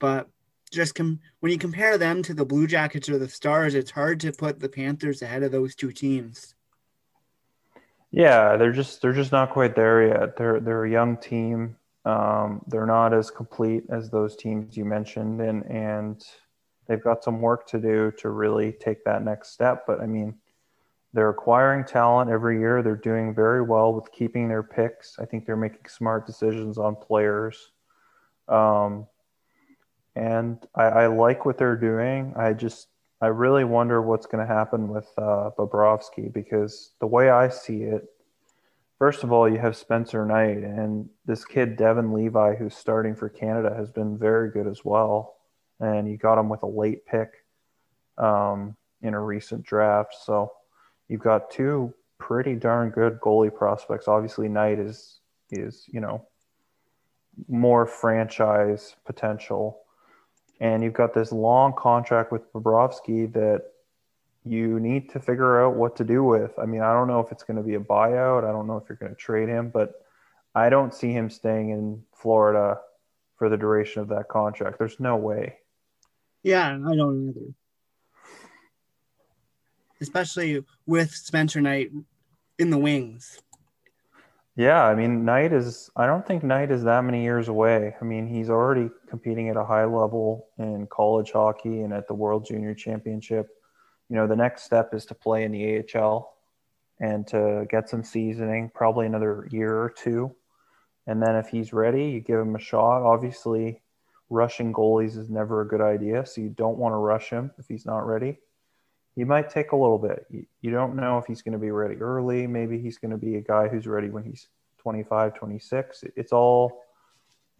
But 0.00 0.28
just 0.74 0.94
com- 0.94 1.20
when 1.40 1.52
you 1.52 1.58
compare 1.58 1.96
them 1.98 2.22
to 2.22 2.34
the 2.34 2.44
Blue 2.44 2.66
Jackets 2.66 3.08
or 3.08 3.18
the 3.18 3.28
Stars, 3.28 3.74
it's 3.74 3.90
hard 3.90 4.20
to 4.20 4.32
put 4.32 4.60
the 4.60 4.68
Panthers 4.68 5.22
ahead 5.22 5.42
of 5.42 5.52
those 5.52 5.74
two 5.74 5.92
teams. 5.92 6.54
Yeah, 8.10 8.56
they're 8.56 8.72
just 8.72 9.02
they're 9.02 9.12
just 9.12 9.32
not 9.32 9.50
quite 9.50 9.74
there 9.74 10.06
yet. 10.06 10.36
They're 10.36 10.60
they're 10.60 10.84
a 10.84 10.90
young 10.90 11.16
team. 11.16 11.76
Um, 12.04 12.62
they're 12.68 12.86
not 12.86 13.12
as 13.14 13.30
complete 13.30 13.84
as 13.90 14.10
those 14.10 14.36
teams 14.36 14.76
you 14.76 14.84
mentioned, 14.84 15.40
and 15.40 15.64
and 15.64 16.24
they've 16.86 17.02
got 17.02 17.24
some 17.24 17.40
work 17.40 17.66
to 17.68 17.80
do 17.80 18.12
to 18.18 18.28
really 18.28 18.72
take 18.72 19.04
that 19.04 19.24
next 19.24 19.50
step. 19.50 19.84
But 19.86 20.00
I 20.00 20.06
mean, 20.06 20.34
they're 21.12 21.30
acquiring 21.30 21.84
talent 21.84 22.30
every 22.30 22.58
year. 22.58 22.82
They're 22.82 22.96
doing 22.96 23.34
very 23.34 23.62
well 23.62 23.92
with 23.92 24.12
keeping 24.12 24.48
their 24.48 24.62
picks. 24.62 25.18
I 25.18 25.24
think 25.24 25.46
they're 25.46 25.56
making 25.56 25.86
smart 25.88 26.26
decisions 26.26 26.78
on 26.78 26.96
players. 26.96 27.72
Um, 28.48 29.06
and 30.16 30.58
I, 30.74 30.84
I, 30.84 31.06
like 31.06 31.44
what 31.44 31.58
they're 31.58 31.76
doing. 31.76 32.34
I 32.36 32.52
just 32.52 32.88
I 33.20 33.28
really 33.28 33.64
wonder 33.64 34.02
what's 34.02 34.26
going 34.26 34.46
to 34.46 34.52
happen 34.52 34.88
with 34.88 35.10
uh, 35.16 35.50
Bobrovsky 35.58 36.32
because 36.32 36.92
the 37.00 37.06
way 37.06 37.30
I 37.30 37.48
see 37.48 37.82
it, 37.82 38.04
first 38.98 39.24
of 39.24 39.32
all, 39.32 39.48
you 39.48 39.58
have 39.58 39.76
Spencer 39.76 40.24
Knight 40.24 40.58
and 40.58 41.08
this 41.24 41.44
kid 41.44 41.76
Devon 41.76 42.12
Levi, 42.12 42.54
who's 42.54 42.76
starting 42.76 43.14
for 43.14 43.28
Canada, 43.28 43.74
has 43.74 43.90
been 43.90 44.18
very 44.18 44.50
good 44.50 44.66
as 44.66 44.84
well, 44.84 45.36
and 45.80 46.08
you 46.08 46.16
got 46.16 46.38
him 46.38 46.48
with 46.48 46.62
a 46.62 46.68
late 46.68 47.06
pick 47.06 47.44
um, 48.18 48.76
in 49.02 49.14
a 49.14 49.20
recent 49.20 49.64
draft. 49.64 50.14
So 50.24 50.52
you've 51.08 51.22
got 51.22 51.50
two 51.50 51.92
pretty 52.18 52.54
darn 52.54 52.90
good 52.90 53.20
goalie 53.20 53.54
prospects. 53.54 54.06
Obviously, 54.06 54.48
Knight 54.48 54.78
is 54.78 55.20
is 55.50 55.84
you 55.88 56.00
know 56.00 56.26
more 57.48 57.86
franchise 57.86 58.96
potential 59.04 59.80
and 60.60 60.82
you've 60.82 60.92
got 60.92 61.14
this 61.14 61.32
long 61.32 61.72
contract 61.72 62.32
with 62.32 62.52
Bobrovsky 62.52 63.32
that 63.32 63.64
you 64.44 64.78
need 64.78 65.10
to 65.10 65.20
figure 65.20 65.64
out 65.64 65.74
what 65.74 65.96
to 65.96 66.04
do 66.04 66.22
with. 66.22 66.52
I 66.58 66.66
mean, 66.66 66.82
I 66.82 66.92
don't 66.92 67.08
know 67.08 67.20
if 67.20 67.32
it's 67.32 67.42
going 67.42 67.56
to 67.56 67.62
be 67.62 67.74
a 67.74 67.80
buyout. 67.80 68.44
I 68.44 68.52
don't 68.52 68.66
know 68.66 68.76
if 68.76 68.84
you're 68.88 68.96
going 68.96 69.14
to 69.14 69.20
trade 69.20 69.48
him, 69.48 69.70
but 69.70 70.04
I 70.54 70.68
don't 70.68 70.94
see 70.94 71.12
him 71.12 71.30
staying 71.30 71.70
in 71.70 72.02
Florida 72.14 72.80
for 73.36 73.48
the 73.48 73.56
duration 73.56 74.02
of 74.02 74.08
that 74.08 74.28
contract. 74.28 74.78
There's 74.78 75.00
no 75.00 75.16
way. 75.16 75.56
Yeah, 76.42 76.68
I 76.68 76.94
don't 76.94 77.30
either. 77.30 77.54
Especially 80.00 80.62
with 80.86 81.10
Spencer 81.10 81.60
Knight 81.60 81.90
in 82.58 82.70
the 82.70 82.78
wings. 82.78 83.40
Yeah, 84.56 84.84
I 84.84 84.94
mean, 84.94 85.24
Knight 85.24 85.52
is, 85.52 85.90
I 85.96 86.06
don't 86.06 86.24
think 86.24 86.44
Knight 86.44 86.70
is 86.70 86.84
that 86.84 87.02
many 87.02 87.24
years 87.24 87.48
away. 87.48 87.96
I 88.00 88.04
mean, 88.04 88.28
he's 88.28 88.50
already 88.50 88.88
competing 89.08 89.48
at 89.48 89.56
a 89.56 89.64
high 89.64 89.84
level 89.84 90.46
in 90.58 90.86
college 90.86 91.32
hockey 91.32 91.80
and 91.80 91.92
at 91.92 92.06
the 92.06 92.14
World 92.14 92.46
Junior 92.46 92.72
Championship. 92.72 93.48
You 94.08 94.14
know, 94.14 94.28
the 94.28 94.36
next 94.36 94.62
step 94.62 94.94
is 94.94 95.06
to 95.06 95.14
play 95.14 95.42
in 95.42 95.50
the 95.50 95.84
AHL 95.96 96.36
and 97.00 97.26
to 97.28 97.66
get 97.68 97.88
some 97.88 98.04
seasoning, 98.04 98.70
probably 98.72 99.06
another 99.06 99.48
year 99.50 99.76
or 99.76 99.90
two. 99.90 100.32
And 101.08 101.20
then 101.20 101.34
if 101.34 101.48
he's 101.48 101.72
ready, 101.72 102.04
you 102.06 102.20
give 102.20 102.38
him 102.38 102.54
a 102.54 102.60
shot. 102.60 103.02
Obviously, 103.02 103.82
rushing 104.30 104.72
goalies 104.72 105.18
is 105.18 105.30
never 105.30 105.62
a 105.62 105.68
good 105.68 105.80
idea. 105.80 106.24
So 106.26 106.40
you 106.40 106.50
don't 106.50 106.78
want 106.78 106.92
to 106.92 106.98
rush 106.98 107.28
him 107.28 107.50
if 107.58 107.66
he's 107.66 107.86
not 107.86 108.06
ready. 108.06 108.38
He 109.16 109.24
might 109.24 109.48
take 109.48 109.72
a 109.72 109.76
little 109.76 109.98
bit. 109.98 110.26
You 110.60 110.70
don't 110.70 110.96
know 110.96 111.18
if 111.18 111.26
he's 111.26 111.42
going 111.42 111.52
to 111.52 111.58
be 111.58 111.70
ready 111.70 111.96
early. 111.96 112.46
Maybe 112.46 112.78
he's 112.78 112.98
going 112.98 113.12
to 113.12 113.16
be 113.16 113.36
a 113.36 113.40
guy 113.40 113.68
who's 113.68 113.86
ready 113.86 114.10
when 114.10 114.24
he's 114.24 114.48
25, 114.78 115.34
26. 115.34 116.04
It's 116.16 116.32
all 116.32 116.84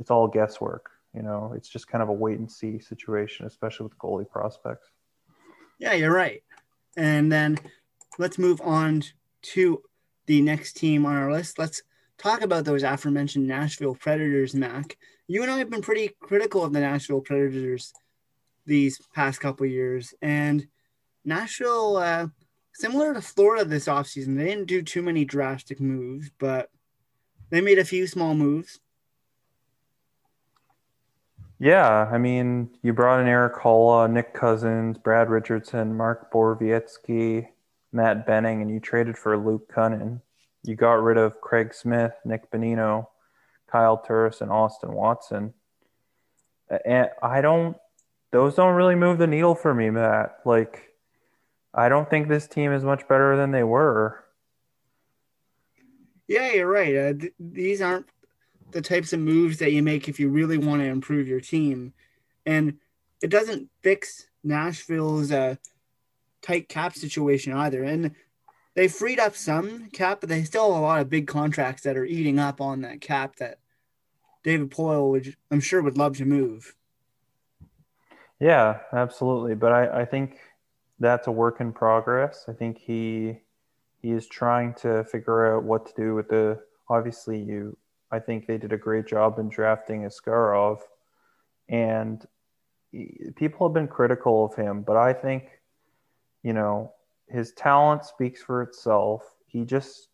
it's 0.01 0.11
all 0.11 0.27
guesswork. 0.27 0.91
You 1.15 1.23
know, 1.23 1.53
it's 1.57 1.69
just 1.69 1.87
kind 1.87 2.03
of 2.03 2.09
a 2.09 2.13
wait 2.13 2.39
and 2.39 2.51
see 2.51 2.81
situation, 2.81 3.47
especially 3.47 3.85
with 3.85 3.99
goalie 3.99 4.29
prospects. 4.29 4.89
Yeah, 5.79 5.93
you're 5.93 6.13
right. 6.13 6.43
And 6.97 7.31
then 7.31 7.59
let's 8.19 8.39
move 8.39 8.61
on 8.61 9.05
to 9.43 9.83
the 10.27 10.41
next 10.41 10.75
team 10.75 11.07
on 11.07 11.17
our 11.17 11.31
list. 11.31 11.59
Let's 11.59 11.83
talk 12.19 12.43
about 12.43 12.65
those 12.65 12.83
aforementioned 12.83 13.47
Nashville 13.47 13.95
Predators, 13.95 14.55
Mac. 14.55 14.97
You 15.29 15.43
and 15.43 15.51
I 15.51 15.59
have 15.59 15.71
been 15.71 15.83
pretty 15.83 16.11
critical 16.21 16.65
of 16.65 16.73
the 16.73 16.81
Nashville 16.81 17.21
Predators 17.21 17.93
these 18.67 19.01
past 19.15 19.41
couple 19.41 19.67
years, 19.67 20.15
and 20.21 20.67
Nashville, 21.25 21.97
uh, 21.97 22.29
similar 22.73 23.15
to 23.15 23.21
Florida 23.21 23.65
this 23.65 23.87
offseason, 23.87 24.37
they 24.37 24.47
didn't 24.47 24.67
do 24.67 24.83
too 24.83 25.03
many 25.03 25.25
drastic 25.25 25.81
moves, 25.81 26.31
but 26.39 26.71
they 27.51 27.61
made 27.61 27.79
a 27.79 27.85
few 27.85 28.07
small 28.07 28.35
moves. 28.35 28.81
Yeah, 31.59 32.09
I 32.13 32.19
mean, 32.19 32.71
you 32.83 32.93
brought 32.93 33.21
in 33.21 33.29
Erik 33.29 33.55
Haula, 33.55 34.11
Nick 34.11 34.35
Cousins, 34.35 34.99
Brad 34.99 35.31
Richardson, 35.31 35.97
Mark 35.97 36.33
Borowiecki, 36.33 37.49
Matt 37.93 38.27
Benning, 38.27 38.61
and 38.61 38.71
you 38.71 38.81
traded 38.81 39.17
for 39.17 39.39
Luke 39.39 39.73
Kunin. 39.73 40.21
You 40.65 40.75
got 40.75 41.03
rid 41.03 41.17
of 41.17 41.41
Craig 41.41 41.73
Smith, 41.73 42.13
Nick 42.25 42.51
Bonino, 42.51 43.07
Kyle 43.71 43.97
Turris, 43.97 44.41
and 44.41 44.51
Austin 44.51 44.93
Watson. 44.93 45.55
And 46.85 47.09
I 47.23 47.41
don't; 47.41 47.77
those 48.33 48.57
don't 48.57 48.75
really 48.75 48.97
move 48.97 49.19
the 49.19 49.27
needle 49.27 49.55
for 49.55 49.73
me, 49.73 49.91
Matt. 49.91 50.41
Like, 50.45 50.94
I 51.75 51.89
don't 51.89 52.09
think 52.09 52.29
this 52.29 52.47
team 52.47 52.73
is 52.73 52.85
much 52.85 53.09
better 53.09 53.37
than 53.37 53.51
they 53.51 53.65
were. 53.65 54.25
Yeah, 56.29 56.53
you're 56.53 56.71
right. 56.71 56.97
Uh, 56.97 57.13
th- 57.15 57.35
these 57.39 57.83
aren't 57.83 58.07
the 58.71 58.81
types 58.81 59.13
of 59.13 59.21
moves 59.21 59.59
that 59.59 59.73
you 59.73 59.83
make 59.83 60.09
if 60.09 60.19
you 60.19 60.29
really 60.29 60.59
want 60.59 60.81
to 60.83 60.89
improve 60.89 61.29
your 61.29 61.41
team. 61.41 61.93
And 62.47 62.79
it 63.23 63.31
doesn't 63.31 63.71
fix 63.83 64.27
Nashville's 64.45 65.33
uh, 65.33 65.57
tight 66.43 66.69
cap 66.69 66.95
situation 66.95 67.53
either. 67.53 67.83
And 67.83 68.13
they 68.75 68.89
freed 68.89 69.21
up 69.21 69.37
some 69.37 69.89
cap, 69.91 70.21
but 70.21 70.29
they 70.29 70.45
still 70.45 70.73
have 70.73 70.83
a 70.83 70.85
lot 70.85 71.01
of 71.01 71.11
big 71.11 71.27
contracts 71.27 71.83
that 71.83 71.97
are 71.97 72.05
eating 72.05 72.39
up 72.39 72.61
on 72.61 72.83
that 72.83 73.01
cap 73.01 73.37
that 73.37 73.59
David 74.43 74.71
Poile 74.71 75.11
would, 75.11 75.37
I'm 75.51 75.61
sure, 75.61 75.83
would 75.83 75.99
love 75.99 76.17
to 76.19 76.25
move. 76.25 76.75
Yeah, 78.41 78.81
absolutely. 78.93 79.55
But 79.55 79.73
I, 79.73 80.03
I 80.03 80.05
think 80.05 80.39
that's 80.99 81.27
a 81.27 81.33
work 81.33 81.61
in 81.61 81.73
progress. 81.73 82.45
I 82.49 82.53
think 82.53 82.79
he 82.79 83.41
he 84.01 84.13
is 84.13 84.27
trying 84.27 84.75
to 84.75 85.05
figure 85.05 85.57
out 85.57 85.65
what 85.65 85.87
to 85.87 85.93
do 85.97 86.15
with 86.15 86.29
the 86.29 86.61
obviously 86.89 87.39
you 87.39 87.77
I 88.11 88.19
think 88.19 88.47
they 88.47 88.59
did 88.59 88.73
a 88.73 88.79
great 88.79 89.07
job 89.07 89.39
in 89.39 89.49
drafting 89.49 90.03
Askarov 90.03 90.81
and 91.69 92.25
people 93.35 93.67
have 93.67 93.75
been 93.75 93.89
critical 93.89 94.45
of 94.45 94.55
him, 94.55 94.83
but 94.83 94.97
I 94.97 95.13
think 95.13 95.61
you 96.43 96.53
know 96.53 96.93
his 97.29 97.53
talent 97.53 98.05
speaks 98.05 98.43
for 98.43 98.63
itself. 98.63 99.23
He 99.47 99.65
just 99.65 100.09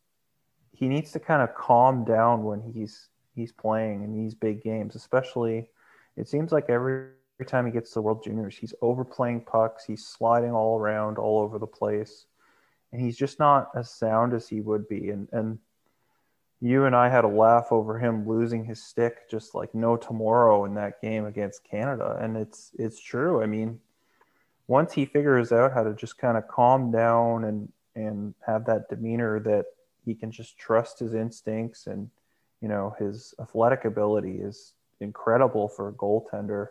he 0.72 0.88
needs 0.88 1.12
to 1.12 1.20
kind 1.20 1.42
of 1.42 1.54
calm 1.54 2.04
down 2.04 2.44
when 2.44 2.62
he's 2.62 3.08
he's 3.34 3.52
playing 3.52 4.02
in 4.02 4.12
these 4.14 4.34
big 4.34 4.62
games, 4.62 4.94
especially 4.94 5.68
it 6.16 6.28
seems 6.28 6.52
like 6.52 6.68
every, 6.68 7.08
every 7.40 7.48
time 7.48 7.64
he 7.64 7.72
gets 7.72 7.88
to 7.88 7.94
the 7.94 8.02
World 8.02 8.22
Juniors, 8.22 8.54
he's 8.54 8.74
overplaying 8.82 9.40
pucks, 9.40 9.86
he's 9.86 10.04
sliding 10.06 10.52
all 10.52 10.78
around 10.78 11.16
all 11.16 11.40
over 11.40 11.58
the 11.58 11.66
place, 11.66 12.26
and 12.92 13.00
he's 13.00 13.16
just 13.16 13.38
not 13.38 13.70
as 13.74 13.90
sound 13.90 14.34
as 14.34 14.46
he 14.46 14.60
would 14.60 14.86
be. 14.88 15.08
And 15.08 15.26
and 15.32 15.58
you 16.60 16.84
and 16.84 16.94
I 16.94 17.08
had 17.08 17.24
a 17.24 17.28
laugh 17.28 17.68
over 17.70 17.98
him 17.98 18.28
losing 18.28 18.62
his 18.62 18.82
stick 18.82 19.30
just 19.30 19.54
like 19.54 19.74
no 19.74 19.96
tomorrow 19.96 20.66
in 20.66 20.74
that 20.74 21.00
game 21.00 21.24
against 21.24 21.64
Canada, 21.64 22.18
and 22.20 22.36
it's 22.36 22.72
it's 22.78 23.00
true. 23.00 23.42
I 23.42 23.46
mean, 23.46 23.80
once 24.66 24.92
he 24.92 25.06
figures 25.06 25.50
out 25.50 25.72
how 25.72 25.82
to 25.82 25.94
just 25.94 26.18
kind 26.18 26.36
of 26.36 26.46
calm 26.46 26.92
down 26.92 27.44
and 27.44 27.72
and 27.94 28.34
have 28.46 28.66
that 28.66 28.90
demeanor 28.90 29.40
that 29.40 29.64
he 30.04 30.14
can 30.14 30.30
just 30.30 30.58
trust 30.58 30.98
his 30.98 31.14
instincts 31.14 31.86
and 31.86 32.10
you 32.60 32.68
know 32.68 32.94
his 32.98 33.32
athletic 33.40 33.86
ability 33.86 34.40
is 34.42 34.74
incredible 35.00 35.68
for 35.68 35.88
a 35.88 35.92
goaltender 35.92 36.68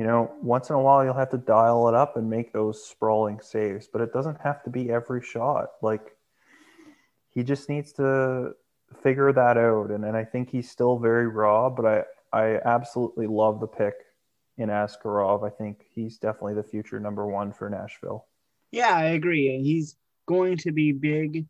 you 0.00 0.06
know 0.06 0.32
once 0.40 0.70
in 0.70 0.76
a 0.76 0.80
while 0.80 1.04
you'll 1.04 1.12
have 1.12 1.28
to 1.28 1.36
dial 1.36 1.86
it 1.86 1.94
up 1.94 2.16
and 2.16 2.28
make 2.28 2.54
those 2.54 2.82
sprawling 2.82 3.38
saves 3.38 3.86
but 3.86 4.00
it 4.00 4.14
doesn't 4.14 4.40
have 4.40 4.62
to 4.62 4.70
be 4.70 4.90
every 4.90 5.22
shot 5.22 5.72
like 5.82 6.16
he 7.28 7.42
just 7.42 7.68
needs 7.68 7.92
to 7.92 8.52
figure 9.02 9.30
that 9.30 9.58
out 9.58 9.90
and, 9.90 10.06
and 10.06 10.16
i 10.16 10.24
think 10.24 10.48
he's 10.48 10.70
still 10.70 10.98
very 10.98 11.28
raw 11.28 11.68
but 11.68 11.84
i 11.84 12.02
i 12.32 12.60
absolutely 12.64 13.26
love 13.26 13.60
the 13.60 13.66
pick 13.66 13.94
in 14.60 14.68
Askarov. 14.68 15.44
I 15.44 15.50
think 15.50 15.86
he's 15.94 16.18
definitely 16.18 16.54
the 16.54 16.62
future 16.62 17.00
number 17.00 17.26
one 17.26 17.50
for 17.52 17.68
Nashville. 17.70 18.26
Yeah, 18.70 18.94
I 18.94 19.04
agree. 19.04 19.60
He's 19.62 19.96
going 20.26 20.58
to 20.58 20.70
be 20.70 20.92
big 20.92 21.46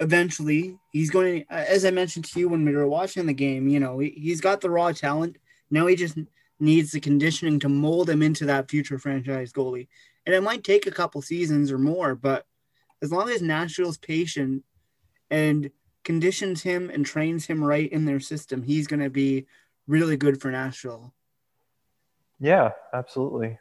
eventually. 0.00 0.78
He's 0.90 1.10
going, 1.10 1.44
to, 1.44 1.52
as 1.52 1.84
I 1.84 1.90
mentioned 1.90 2.24
to 2.24 2.40
you 2.40 2.48
when 2.48 2.64
we 2.64 2.74
were 2.74 2.88
watching 2.88 3.26
the 3.26 3.34
game, 3.34 3.68
you 3.68 3.78
know, 3.78 3.98
he's 3.98 4.40
got 4.40 4.62
the 4.62 4.70
raw 4.70 4.90
talent. 4.92 5.36
Now 5.70 5.86
he 5.86 5.96
just 5.96 6.16
needs 6.60 6.92
the 6.92 7.00
conditioning 7.00 7.58
to 7.60 7.68
mold 7.68 8.10
him 8.10 8.22
into 8.22 8.44
that 8.46 8.70
future 8.70 8.98
franchise 8.98 9.52
goalie. 9.52 9.88
And 10.26 10.34
it 10.34 10.42
might 10.42 10.64
take 10.64 10.86
a 10.86 10.92
couple 10.92 11.22
seasons 11.22 11.72
or 11.72 11.78
more, 11.78 12.14
but 12.14 12.46
as 13.02 13.10
long 13.10 13.30
as 13.30 13.40
Nashville's 13.40 13.98
patient 13.98 14.64
and 15.30 15.70
conditions 16.04 16.62
him 16.62 16.90
and 16.90 17.04
trains 17.04 17.46
him 17.46 17.62
right 17.62 17.90
in 17.90 18.04
their 18.04 18.20
system, 18.20 18.62
he's 18.62 18.86
going 18.86 19.00
to 19.00 19.10
be 19.10 19.46
really 19.86 20.16
good 20.16 20.40
for 20.40 20.50
Nashville. 20.50 21.14
Yeah, 22.38 22.70
absolutely. 22.92 23.58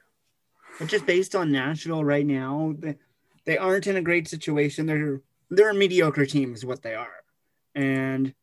But 0.77 0.87
just 0.87 1.05
based 1.05 1.35
on 1.35 1.51
Nashville 1.51 2.03
right 2.03 2.25
now, 2.25 2.75
they, 2.77 2.97
they 3.45 3.57
aren't 3.57 3.87
in 3.87 3.97
a 3.97 4.01
great 4.01 4.27
situation. 4.27 4.85
They're 4.85 5.21
they're 5.49 5.71
a 5.71 5.73
mediocre 5.73 6.27
team, 6.27 6.53
is 6.53 6.63
what 6.63 6.83
they 6.83 6.93
are, 6.93 7.23
and 7.73 8.33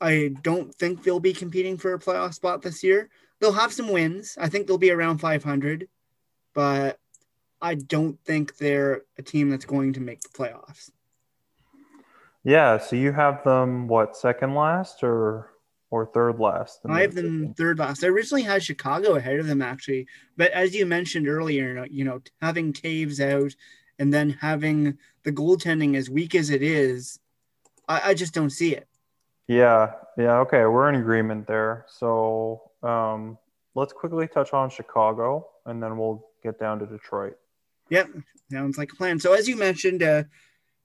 I 0.00 0.34
don't 0.42 0.72
think 0.74 1.02
they'll 1.02 1.20
be 1.20 1.32
competing 1.32 1.76
for 1.76 1.94
a 1.94 1.98
playoff 1.98 2.34
spot 2.34 2.62
this 2.62 2.82
year. 2.84 3.10
They'll 3.42 3.50
have 3.50 3.72
some 3.72 3.90
wins. 3.90 4.38
I 4.40 4.48
think 4.48 4.68
they'll 4.68 4.78
be 4.78 4.92
around 4.92 5.18
500, 5.18 5.88
but 6.54 7.00
I 7.60 7.74
don't 7.74 8.16
think 8.24 8.56
they're 8.56 9.02
a 9.18 9.22
team 9.22 9.50
that's 9.50 9.64
going 9.64 9.94
to 9.94 10.00
make 10.00 10.20
the 10.20 10.28
playoffs. 10.28 10.92
Yeah, 12.44 12.78
so 12.78 12.94
you 12.94 13.10
have 13.10 13.42
them 13.42 13.88
what 13.88 14.16
second 14.16 14.54
last 14.54 15.02
or 15.02 15.50
or 15.90 16.06
third 16.06 16.38
last? 16.38 16.82
I 16.88 17.00
have 17.00 17.16
them 17.16 17.52
third 17.54 17.80
last. 17.80 18.04
I 18.04 18.06
originally 18.06 18.44
had 18.44 18.62
Chicago 18.62 19.16
ahead 19.16 19.40
of 19.40 19.48
them 19.48 19.60
actually, 19.60 20.06
but 20.36 20.52
as 20.52 20.72
you 20.72 20.86
mentioned 20.86 21.26
earlier, 21.26 21.84
you 21.90 22.04
know, 22.04 22.22
having 22.40 22.72
Toews 22.72 23.18
out 23.18 23.56
and 23.98 24.14
then 24.14 24.30
having 24.30 24.98
the 25.24 25.32
goaltending 25.32 25.96
as 25.96 26.08
weak 26.08 26.36
as 26.36 26.50
it 26.50 26.62
is, 26.62 27.18
I, 27.88 28.10
I 28.10 28.14
just 28.14 28.34
don't 28.34 28.50
see 28.50 28.76
it. 28.76 28.86
Yeah, 29.48 29.94
yeah, 30.16 30.38
okay, 30.38 30.64
we're 30.64 30.88
in 30.88 30.94
agreement 30.94 31.48
there. 31.48 31.86
So 31.88 32.62
let's 33.74 33.92
quickly 33.92 34.28
touch 34.28 34.52
on 34.52 34.70
Chicago, 34.70 35.46
and 35.66 35.82
then 35.82 35.96
we'll 35.96 36.26
get 36.42 36.58
down 36.58 36.78
to 36.80 36.86
Detroit. 36.86 37.36
Yep, 37.90 38.08
sounds 38.50 38.78
like 38.78 38.92
a 38.92 38.96
plan. 38.96 39.18
So 39.18 39.32
as 39.32 39.48
you 39.48 39.56
mentioned, 39.56 40.02
uh, 40.02 40.24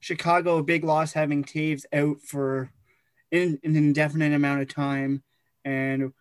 Chicago 0.00 0.58
a 0.58 0.62
big 0.62 0.84
loss 0.84 1.12
having 1.12 1.44
Toews 1.44 1.84
out 1.92 2.20
for 2.22 2.70
in, 3.30 3.58
an 3.64 3.76
indefinite 3.76 4.32
amount 4.32 4.62
of 4.62 4.68
time. 4.68 5.22
And 5.64 6.12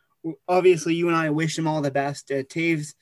obviously, 0.47 0.95
you 0.95 1.07
and 1.07 1.15
I 1.15 1.29
wish 1.29 1.57
him 1.57 1.67
all 1.67 1.81
the 1.81 1.91
best. 1.91 2.31
Uh, 2.31 2.43
Toews, 2.43 2.93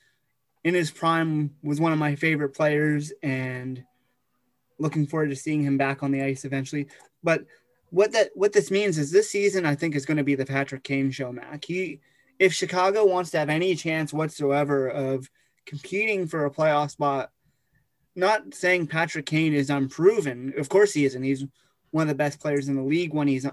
in 0.64 0.74
his 0.74 0.90
prime, 0.90 1.54
was 1.62 1.80
one 1.80 1.92
of 1.92 1.98
my 1.98 2.14
favorite 2.16 2.54
players, 2.54 3.12
and 3.22 3.82
looking 4.78 5.06
forward 5.06 5.30
to 5.30 5.36
seeing 5.36 5.62
him 5.62 5.78
back 5.78 6.02
on 6.02 6.10
the 6.10 6.22
ice 6.22 6.44
eventually. 6.44 6.88
But 7.22 7.44
what 7.90 8.12
that 8.12 8.30
what 8.34 8.52
this 8.52 8.70
means 8.70 8.98
is 8.98 9.10
this 9.10 9.30
season, 9.30 9.64
I 9.64 9.74
think, 9.74 9.94
is 9.94 10.06
going 10.06 10.18
to 10.18 10.24
be 10.24 10.34
the 10.34 10.46
Patrick 10.46 10.82
Kane 10.82 11.10
show. 11.10 11.32
Mac, 11.32 11.64
he 11.64 12.00
if 12.38 12.52
Chicago 12.52 13.04
wants 13.06 13.30
to 13.30 13.38
have 13.38 13.48
any 13.48 13.74
chance 13.74 14.12
whatsoever 14.12 14.88
of 14.88 15.30
competing 15.64 16.26
for 16.26 16.44
a 16.44 16.50
playoff 16.50 16.90
spot, 16.90 17.30
not 18.14 18.54
saying 18.54 18.86
Patrick 18.86 19.26
Kane 19.26 19.54
is 19.54 19.70
unproven. 19.70 20.54
Of 20.56 20.68
course 20.68 20.92
he 20.92 21.04
isn't. 21.04 21.22
He's 21.22 21.44
one 21.90 22.02
of 22.02 22.08
the 22.08 22.14
best 22.14 22.40
players 22.40 22.68
in 22.68 22.76
the 22.76 22.82
league 22.82 23.12
when 23.12 23.28
he's 23.28 23.46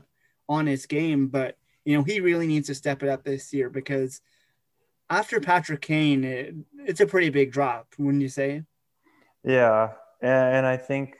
on 0.50 0.66
his 0.66 0.86
game, 0.86 1.28
but 1.28 1.58
you 1.86 1.98
know 1.98 2.04
he 2.04 2.20
really 2.20 2.48
needs 2.48 2.68
to 2.68 2.76
step 2.76 3.04
it 3.04 3.10
up 3.10 3.24
this 3.24 3.54
year 3.54 3.70
because 3.70 4.22
after 5.10 5.40
Patrick 5.40 5.82
Kane, 5.82 6.24
it, 6.24 6.56
it's 6.80 7.02
a 7.02 7.06
pretty 7.06 7.30
big 7.30 7.52
drop, 7.52 7.88
wouldn't 7.98 8.22
you 8.22 8.30
say? 8.30 8.64
Yeah, 9.44 9.92
and 10.22 10.66
I 10.66 10.78
think 10.78 11.16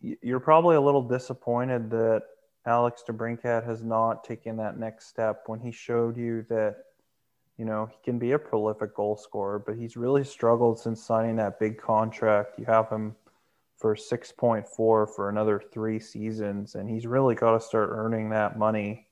you're 0.00 0.40
probably 0.40 0.76
a 0.76 0.80
little 0.80 1.06
disappointed 1.06 1.90
that 1.90 2.22
Alex 2.66 3.02
DeBrincat 3.08 3.64
has 3.64 3.82
not 3.82 4.24
taken 4.24 4.56
that 4.56 4.78
next 4.78 5.08
step 5.08 5.44
when 5.46 5.60
he 5.60 5.70
showed 5.70 6.16
you 6.16 6.44
that 6.48 6.76
You 7.62 7.68
know, 7.68 7.86
he 7.86 7.96
can 8.02 8.18
be 8.18 8.32
a 8.32 8.40
prolific 8.40 8.92
goal 8.92 9.16
scorer, 9.16 9.60
but 9.60 9.76
he's 9.76 9.96
really 9.96 10.24
struggled 10.24 10.80
since 10.80 11.00
signing 11.00 11.36
that 11.36 11.60
big 11.60 11.80
contract. 11.80 12.58
You 12.58 12.64
have 12.64 12.90
him 12.90 13.14
for 13.76 13.94
6.4 13.94 14.66
for 14.74 15.28
another 15.28 15.62
three 15.72 16.00
seasons, 16.00 16.74
and 16.74 16.90
he's 16.90 17.06
really 17.06 17.36
got 17.36 17.52
to 17.52 17.60
start 17.60 17.90
earning 17.92 18.30
that 18.30 18.58
money. 18.58 19.06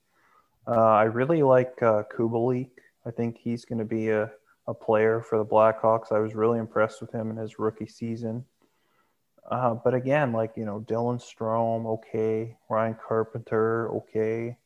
Uh, 0.67 0.81
I 0.81 1.03
really 1.03 1.43
like 1.43 1.81
uh, 1.81 2.03
Kubalik. 2.13 2.71
I 3.05 3.11
think 3.11 3.37
he's 3.37 3.63
going 3.63 3.79
to 3.79 3.85
be 3.85 4.09
a, 4.09 4.29
a 4.67 4.73
player 4.73 5.21
for 5.21 5.37
the 5.37 5.45
Blackhawks. 5.45 6.11
I 6.11 6.19
was 6.19 6.35
really 6.35 6.59
impressed 6.59 6.99
with 6.99 7.13
him 7.13 7.31
in 7.31 7.37
his 7.37 7.57
rookie 7.57 7.87
season. 7.87 8.43
Uh, 9.49 9.75
but 9.75 9.93
again, 9.93 10.33
like, 10.33 10.57
you 10.57 10.65
know, 10.65 10.81
Dylan 10.81 11.23
Strome, 11.23 11.85
okay. 11.85 12.57
Ryan 12.69 12.97
Carpenter, 13.07 13.89
okay. 13.91 14.57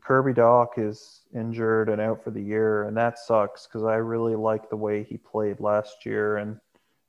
Kirby 0.00 0.32
Dach 0.32 0.78
is 0.78 1.22
injured 1.34 1.88
and 1.88 2.00
out 2.00 2.22
for 2.22 2.30
the 2.30 2.42
year, 2.42 2.84
and 2.84 2.96
that 2.96 3.18
sucks 3.18 3.66
because 3.66 3.84
I 3.84 3.96
really 3.96 4.36
like 4.36 4.70
the 4.70 4.76
way 4.76 5.02
he 5.02 5.16
played 5.16 5.60
last 5.60 6.06
year, 6.06 6.36
and 6.38 6.58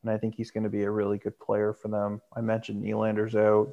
and 0.01 0.11
I 0.11 0.17
think 0.17 0.35
he's 0.35 0.51
going 0.51 0.65
to 0.65 0.69
be 0.69 0.83
a 0.83 0.91
really 0.91 1.17
good 1.17 1.39
player 1.39 1.73
for 1.73 1.87
them. 1.87 2.21
I 2.35 2.41
mentioned 2.41 2.83
Nylander's 2.83 3.35
out. 3.35 3.71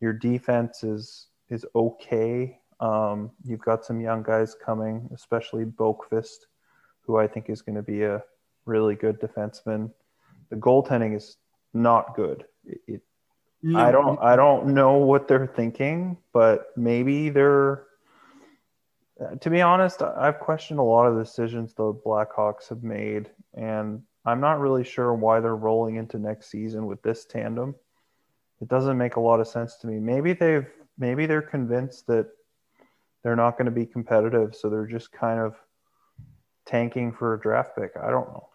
Your 0.00 0.12
defense 0.12 0.82
is 0.82 1.28
is 1.50 1.66
okay. 1.74 2.58
Um, 2.80 3.30
you've 3.44 3.60
got 3.60 3.84
some 3.84 4.00
young 4.00 4.22
guys 4.22 4.54
coming, 4.54 5.08
especially 5.12 5.64
Boqvist, 5.64 6.46
who 7.02 7.18
I 7.18 7.26
think 7.26 7.50
is 7.50 7.62
going 7.62 7.76
to 7.76 7.82
be 7.82 8.02
a 8.02 8.22
really 8.64 8.94
good 8.94 9.20
defenseman. 9.20 9.90
The 10.50 10.56
goaltending 10.56 11.16
is 11.16 11.36
not 11.74 12.16
good. 12.16 12.44
It, 12.64 12.80
it 12.86 13.00
no. 13.62 13.78
I 13.78 13.92
don't 13.92 14.18
I 14.20 14.36
don't 14.36 14.68
know 14.68 14.96
what 14.96 15.28
they're 15.28 15.46
thinking, 15.46 16.16
but 16.32 16.66
maybe 16.76 17.28
they're 17.28 17.84
to 19.40 19.50
be 19.50 19.60
honest, 19.60 20.02
I've 20.02 20.38
questioned 20.38 20.80
a 20.80 20.84
lot 20.84 21.06
of 21.06 21.16
the 21.16 21.24
decisions 21.24 21.74
the 21.74 21.92
Blackhawks 21.92 22.68
have 22.68 22.82
made, 22.82 23.30
and 23.54 24.02
I'm 24.24 24.40
not 24.40 24.60
really 24.60 24.84
sure 24.84 25.14
why 25.14 25.40
they're 25.40 25.56
rolling 25.56 25.96
into 25.96 26.18
next 26.18 26.50
season 26.50 26.86
with 26.86 27.02
this 27.02 27.24
tandem. 27.24 27.74
It 28.60 28.68
doesn't 28.68 28.96
make 28.96 29.16
a 29.16 29.20
lot 29.20 29.40
of 29.40 29.48
sense 29.48 29.76
to 29.78 29.86
me. 29.86 29.98
Maybe 29.98 30.32
they've 30.32 30.66
maybe 30.98 31.26
they're 31.26 31.42
convinced 31.42 32.06
that 32.06 32.28
they're 33.22 33.36
not 33.36 33.58
going 33.58 33.66
to 33.66 33.72
be 33.72 33.86
competitive, 33.86 34.54
so 34.54 34.68
they're 34.70 34.86
just 34.86 35.10
kind 35.12 35.40
of 35.40 35.56
tanking 36.64 37.12
for 37.12 37.34
a 37.34 37.40
draft 37.40 37.76
pick. 37.76 37.92
I 38.00 38.10
don't 38.10 38.28
know. 38.28 38.48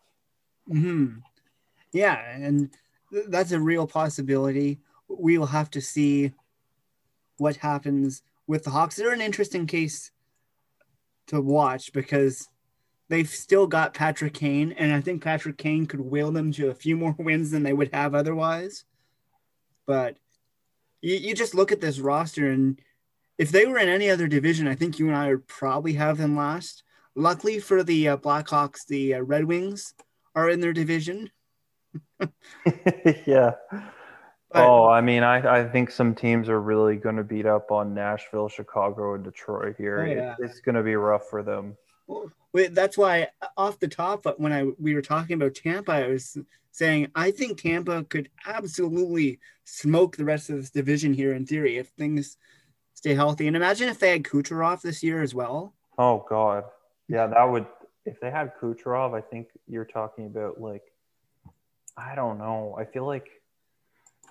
Hmm. 0.67 1.08
Yeah, 1.91 2.19
and 2.30 2.69
that's 3.27 3.51
a 3.51 3.60
real 3.60 3.88
possibility. 3.88 4.80
We 5.08 5.38
will 5.38 5.47
have 5.47 5.69
to 5.71 5.82
see 5.82 6.34
what 7.38 7.58
happens 7.58 8.23
with 8.45 8.63
the 8.63 8.71
Hawks. 8.71 8.95
They're 8.95 9.13
an 9.13 9.21
interesting 9.21 9.67
case 9.67 10.12
to 11.27 11.41
watch 11.41 11.93
because 11.93 12.49
they've 13.09 13.29
still 13.29 13.67
got 13.67 13.93
Patrick 13.93 14.33
Kane, 14.33 14.73
and 14.73 14.93
I 14.93 15.01
think 15.01 15.23
Patrick 15.23 15.57
Kane 15.57 15.85
could 15.85 16.01
will 16.01 16.31
them 16.31 16.51
to 16.53 16.69
a 16.69 16.75
few 16.75 16.97
more 16.97 17.15
wins 17.19 17.51
than 17.51 17.63
they 17.63 17.73
would 17.73 17.93
have 17.93 18.15
otherwise. 18.15 18.85
But 19.85 20.17
you, 21.01 21.15
you 21.15 21.35
just 21.35 21.55
look 21.55 21.71
at 21.71 21.81
this 21.81 21.99
roster, 21.99 22.49
and 22.49 22.79
if 23.37 23.51
they 23.51 23.65
were 23.65 23.77
in 23.77 23.89
any 23.89 24.09
other 24.09 24.27
division, 24.27 24.67
I 24.67 24.75
think 24.75 24.99
you 24.99 25.07
and 25.07 25.15
I 25.15 25.29
would 25.29 25.47
probably 25.47 25.93
have 25.93 26.17
them 26.17 26.35
last. 26.35 26.83
Luckily 27.15 27.59
for 27.59 27.83
the 27.83 28.09
uh, 28.09 28.17
Blackhawks, 28.17 28.85
the 28.85 29.15
uh, 29.15 29.21
Red 29.21 29.45
Wings 29.45 29.93
are 30.35 30.49
in 30.49 30.59
their 30.59 30.73
division. 30.73 31.31
yeah. 33.25 33.53
But, 34.51 34.65
oh, 34.65 34.88
I 34.88 35.01
mean, 35.01 35.23
I, 35.23 35.62
I 35.62 35.67
think 35.67 35.91
some 35.91 36.15
teams 36.15 36.47
are 36.47 36.62
really 36.62 36.95
going 36.95 37.17
to 37.17 37.23
beat 37.23 37.45
up 37.45 37.69
on 37.69 37.93
Nashville, 37.93 38.47
Chicago, 38.47 39.15
and 39.15 39.23
Detroit 39.23 39.75
here. 39.77 40.01
Oh, 40.01 40.05
yeah. 40.05 40.36
it, 40.39 40.45
it's 40.45 40.62
going 40.62 40.75
to 40.75 40.83
be 40.83 40.95
rough 40.95 41.29
for 41.29 41.43
them. 41.43 41.75
Well, 42.07 42.31
that's 42.71 42.97
why, 42.97 43.27
uh, 43.41 43.47
off 43.57 43.79
the 43.79 43.89
top, 43.89 44.25
uh, 44.25 44.33
when 44.38 44.53
I 44.53 44.63
we 44.79 44.95
were 44.95 45.01
talking 45.01 45.33
about 45.36 45.55
Tampa, 45.55 45.91
I 45.91 46.07
was 46.07 46.38
saying 46.71 47.12
I 47.15 47.31
think 47.31 47.60
Tampa 47.60 48.03
could 48.05 48.29
absolutely 48.45 49.39
smoke 49.65 50.15
the 50.15 50.23
rest 50.23 50.49
of 50.49 50.57
this 50.57 50.69
division 50.69 51.13
here 51.13 51.33
in 51.33 51.45
theory 51.45 51.77
if 51.77 51.89
things 51.89 52.38
stay 52.93 53.13
healthy. 53.13 53.47
And 53.47 53.55
imagine 53.55 53.89
if 53.89 53.99
they 53.99 54.12
had 54.12 54.23
Kucherov 54.23 54.81
this 54.81 55.03
year 55.03 55.21
as 55.21 55.36
well. 55.36 55.73
Oh 55.97 56.25
God, 56.29 56.63
yeah, 57.10 57.27
that 57.27 57.43
would. 57.43 57.65
If 58.05 58.21
they 58.21 58.31
had 58.31 58.53
Kucherov, 58.62 59.13
I 59.13 59.21
think 59.21 59.49
you're 59.67 59.83
talking 59.83 60.27
about 60.27 60.62
like, 60.62 60.83
I 61.97 62.15
don't 62.15 62.38
know. 62.38 62.75
I 62.79 62.86
feel 62.86 63.05
like 63.05 63.27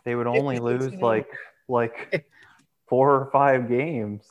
they 0.07 0.15
would 0.15 0.29
only 0.29 0.59
lose 0.61 0.95
like 0.95 1.29
like 1.69 2.27
four 2.89 3.15
or 3.15 3.31
five 3.33 3.69
games. 3.69 4.25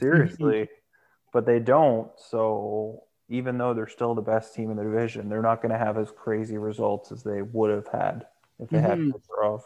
Seriously. 0.00 0.68
but 1.32 1.46
they 1.46 1.60
don't. 1.60 2.10
So 2.16 3.04
even 3.28 3.58
though 3.58 3.74
they're 3.74 3.88
still 3.88 4.14
the 4.14 4.22
best 4.22 4.54
team 4.54 4.70
in 4.70 4.76
the 4.76 4.82
division, 4.82 5.28
they're 5.28 5.42
not 5.42 5.62
going 5.62 5.70
to 5.72 5.78
have 5.78 5.98
as 5.98 6.10
crazy 6.10 6.58
results 6.58 7.12
as 7.12 7.22
they 7.22 7.42
would 7.42 7.70
have 7.70 7.88
had 7.88 8.26
if 8.58 8.70
they 8.70 8.78
mm-hmm. 8.78 9.10
had 9.10 9.14
Kucherov. 9.14 9.62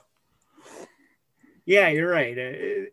Yeah, 1.64 1.88
you're 1.88 2.10
right. 2.10 2.36
Uh, 2.36 2.90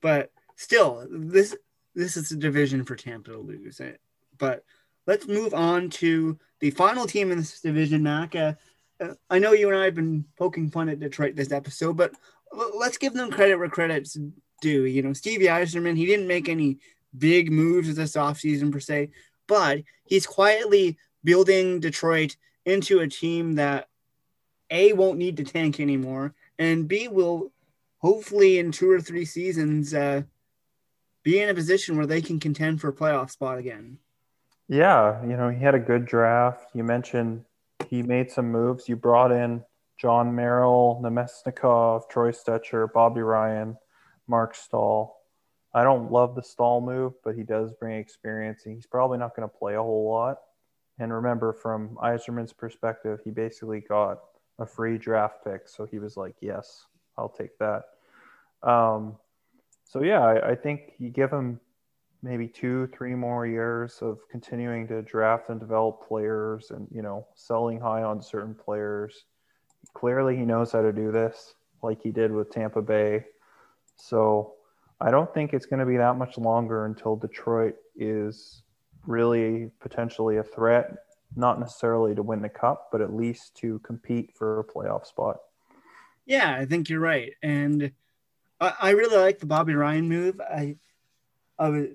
but 0.00 0.32
still, 0.56 1.06
this 1.10 1.54
this 1.94 2.16
is 2.16 2.32
a 2.32 2.36
division 2.36 2.84
for 2.84 2.96
Tampa 2.96 3.32
to 3.32 3.38
lose. 3.38 3.80
Uh, 3.80 3.92
but 4.38 4.64
let's 5.06 5.28
move 5.28 5.52
on 5.52 5.90
to 5.90 6.38
the 6.60 6.70
final 6.70 7.06
team 7.06 7.30
in 7.30 7.38
this 7.38 7.60
division, 7.60 8.02
Naka. 8.02 8.56
I 9.30 9.38
know 9.38 9.52
you 9.52 9.68
and 9.68 9.76
I 9.76 9.84
have 9.84 9.94
been 9.94 10.24
poking 10.36 10.70
fun 10.70 10.88
at 10.88 11.00
Detroit 11.00 11.36
this 11.36 11.52
episode, 11.52 11.96
but 11.96 12.12
let's 12.76 12.98
give 12.98 13.14
them 13.14 13.30
credit 13.30 13.56
where 13.56 13.68
credit's 13.68 14.18
due. 14.60 14.84
You 14.84 15.02
know, 15.02 15.12
Stevie 15.12 15.46
Yzerman, 15.46 15.96
he 15.96 16.06
didn't 16.06 16.26
make 16.26 16.48
any 16.48 16.78
big 17.16 17.50
moves 17.50 17.94
this 17.94 18.16
offseason 18.16 18.72
per 18.72 18.80
se, 18.80 19.10
but 19.46 19.82
he's 20.04 20.26
quietly 20.26 20.96
building 21.24 21.80
Detroit 21.80 22.36
into 22.64 23.00
a 23.00 23.08
team 23.08 23.54
that 23.56 23.88
A 24.70 24.92
won't 24.92 25.18
need 25.18 25.36
to 25.38 25.44
tank 25.44 25.80
anymore, 25.80 26.34
and 26.58 26.88
B 26.88 27.08
will 27.08 27.52
hopefully 27.98 28.58
in 28.58 28.72
two 28.72 28.90
or 28.90 29.00
three 29.00 29.24
seasons 29.24 29.94
uh, 29.94 30.22
be 31.22 31.40
in 31.40 31.48
a 31.48 31.54
position 31.54 31.96
where 31.96 32.06
they 32.06 32.20
can 32.20 32.40
contend 32.40 32.80
for 32.80 32.88
a 32.88 32.92
playoff 32.92 33.30
spot 33.30 33.58
again. 33.58 33.98
Yeah, 34.68 35.22
you 35.24 35.36
know, 35.36 35.48
he 35.50 35.62
had 35.62 35.74
a 35.74 35.78
good 35.78 36.06
draft. 36.06 36.70
You 36.74 36.84
mentioned 36.84 37.44
he 37.92 38.02
made 38.02 38.30
some 38.30 38.50
moves. 38.50 38.88
You 38.88 38.96
brought 38.96 39.32
in 39.32 39.62
Jon 39.98 40.34
Merrill, 40.34 40.98
Namestnikov, 41.04 42.08
Troy 42.08 42.30
Stecher, 42.30 42.90
Bobby 42.90 43.20
Ryan, 43.20 43.76
Mark 44.26 44.54
Staal. 44.54 45.14
I 45.74 45.84
don't 45.84 46.10
love 46.10 46.34
the 46.34 46.42
Staal 46.42 46.80
move, 46.80 47.12
but 47.22 47.34
he 47.34 47.42
does 47.42 47.74
bring 47.74 47.98
experience. 47.98 48.62
He's 48.64 48.86
probably 48.86 49.18
not 49.18 49.36
going 49.36 49.46
to 49.46 49.54
play 49.54 49.74
a 49.74 49.82
whole 49.82 50.08
lot. 50.08 50.38
And 50.98 51.12
remember, 51.12 51.52
from 51.52 51.98
Yzerman's 52.02 52.54
perspective, 52.54 53.20
he 53.24 53.30
basically 53.30 53.80
got 53.80 54.20
a 54.58 54.64
free 54.64 54.96
draft 54.96 55.44
pick. 55.44 55.68
So 55.68 55.84
he 55.84 55.98
was 55.98 56.16
like, 56.16 56.36
yes, 56.40 56.86
I'll 57.18 57.28
take 57.28 57.58
that. 57.58 57.82
Um, 58.62 59.18
so, 59.84 60.02
yeah, 60.02 60.20
I, 60.20 60.52
I 60.52 60.54
think 60.54 60.94
you 60.96 61.10
give 61.10 61.30
him 61.30 61.60
maybe 62.22 62.46
two, 62.46 62.86
three 62.88 63.14
more 63.14 63.46
years 63.46 63.98
of 64.00 64.18
continuing 64.30 64.86
to 64.88 65.02
draft 65.02 65.48
and 65.48 65.58
develop 65.58 66.06
players 66.06 66.70
and, 66.70 66.86
you 66.90 67.02
know, 67.02 67.26
selling 67.34 67.80
high 67.80 68.02
on 68.02 68.22
certain 68.22 68.54
players. 68.54 69.24
Clearly, 69.94 70.36
he 70.36 70.44
knows 70.44 70.72
how 70.72 70.82
to 70.82 70.92
do 70.92 71.10
this 71.10 71.54
like 71.82 72.00
he 72.00 72.12
did 72.12 72.30
with 72.30 72.50
Tampa 72.50 72.80
Bay. 72.80 73.24
So 73.96 74.54
I 75.00 75.10
don't 75.10 75.32
think 75.34 75.52
it's 75.52 75.66
going 75.66 75.80
to 75.80 75.86
be 75.86 75.96
that 75.96 76.16
much 76.16 76.38
longer 76.38 76.86
until 76.86 77.16
Detroit 77.16 77.74
is 77.96 78.62
really 79.04 79.70
potentially 79.80 80.36
a 80.36 80.44
threat, 80.44 80.94
not 81.34 81.58
necessarily 81.58 82.14
to 82.14 82.22
win 82.22 82.40
the 82.40 82.48
cup, 82.48 82.88
but 82.92 83.00
at 83.00 83.12
least 83.12 83.56
to 83.56 83.80
compete 83.80 84.32
for 84.36 84.60
a 84.60 84.64
playoff 84.64 85.06
spot. 85.06 85.38
Yeah, 86.24 86.56
I 86.56 86.66
think 86.66 86.88
you're 86.88 87.00
right. 87.00 87.32
And 87.42 87.90
I, 88.60 88.74
I 88.80 88.90
really 88.90 89.16
like 89.16 89.40
the 89.40 89.46
Bobby 89.46 89.74
Ryan 89.74 90.08
move. 90.08 90.40
I, 90.40 90.76
I 91.58 91.68
was 91.68 91.86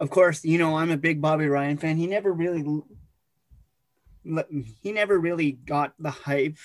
of 0.00 0.08
course, 0.08 0.44
you 0.44 0.58
know, 0.58 0.76
I'm 0.76 0.90
a 0.90 0.96
big 0.96 1.20
Bobby 1.20 1.46
Ryan 1.46 1.76
fan. 1.76 1.96
He 1.96 2.06
never 2.06 2.32
really 2.32 2.64
he 4.82 4.92
never 4.92 5.18
really 5.18 5.52
got 5.52 5.94
the 5.98 6.10
hype 6.10 6.58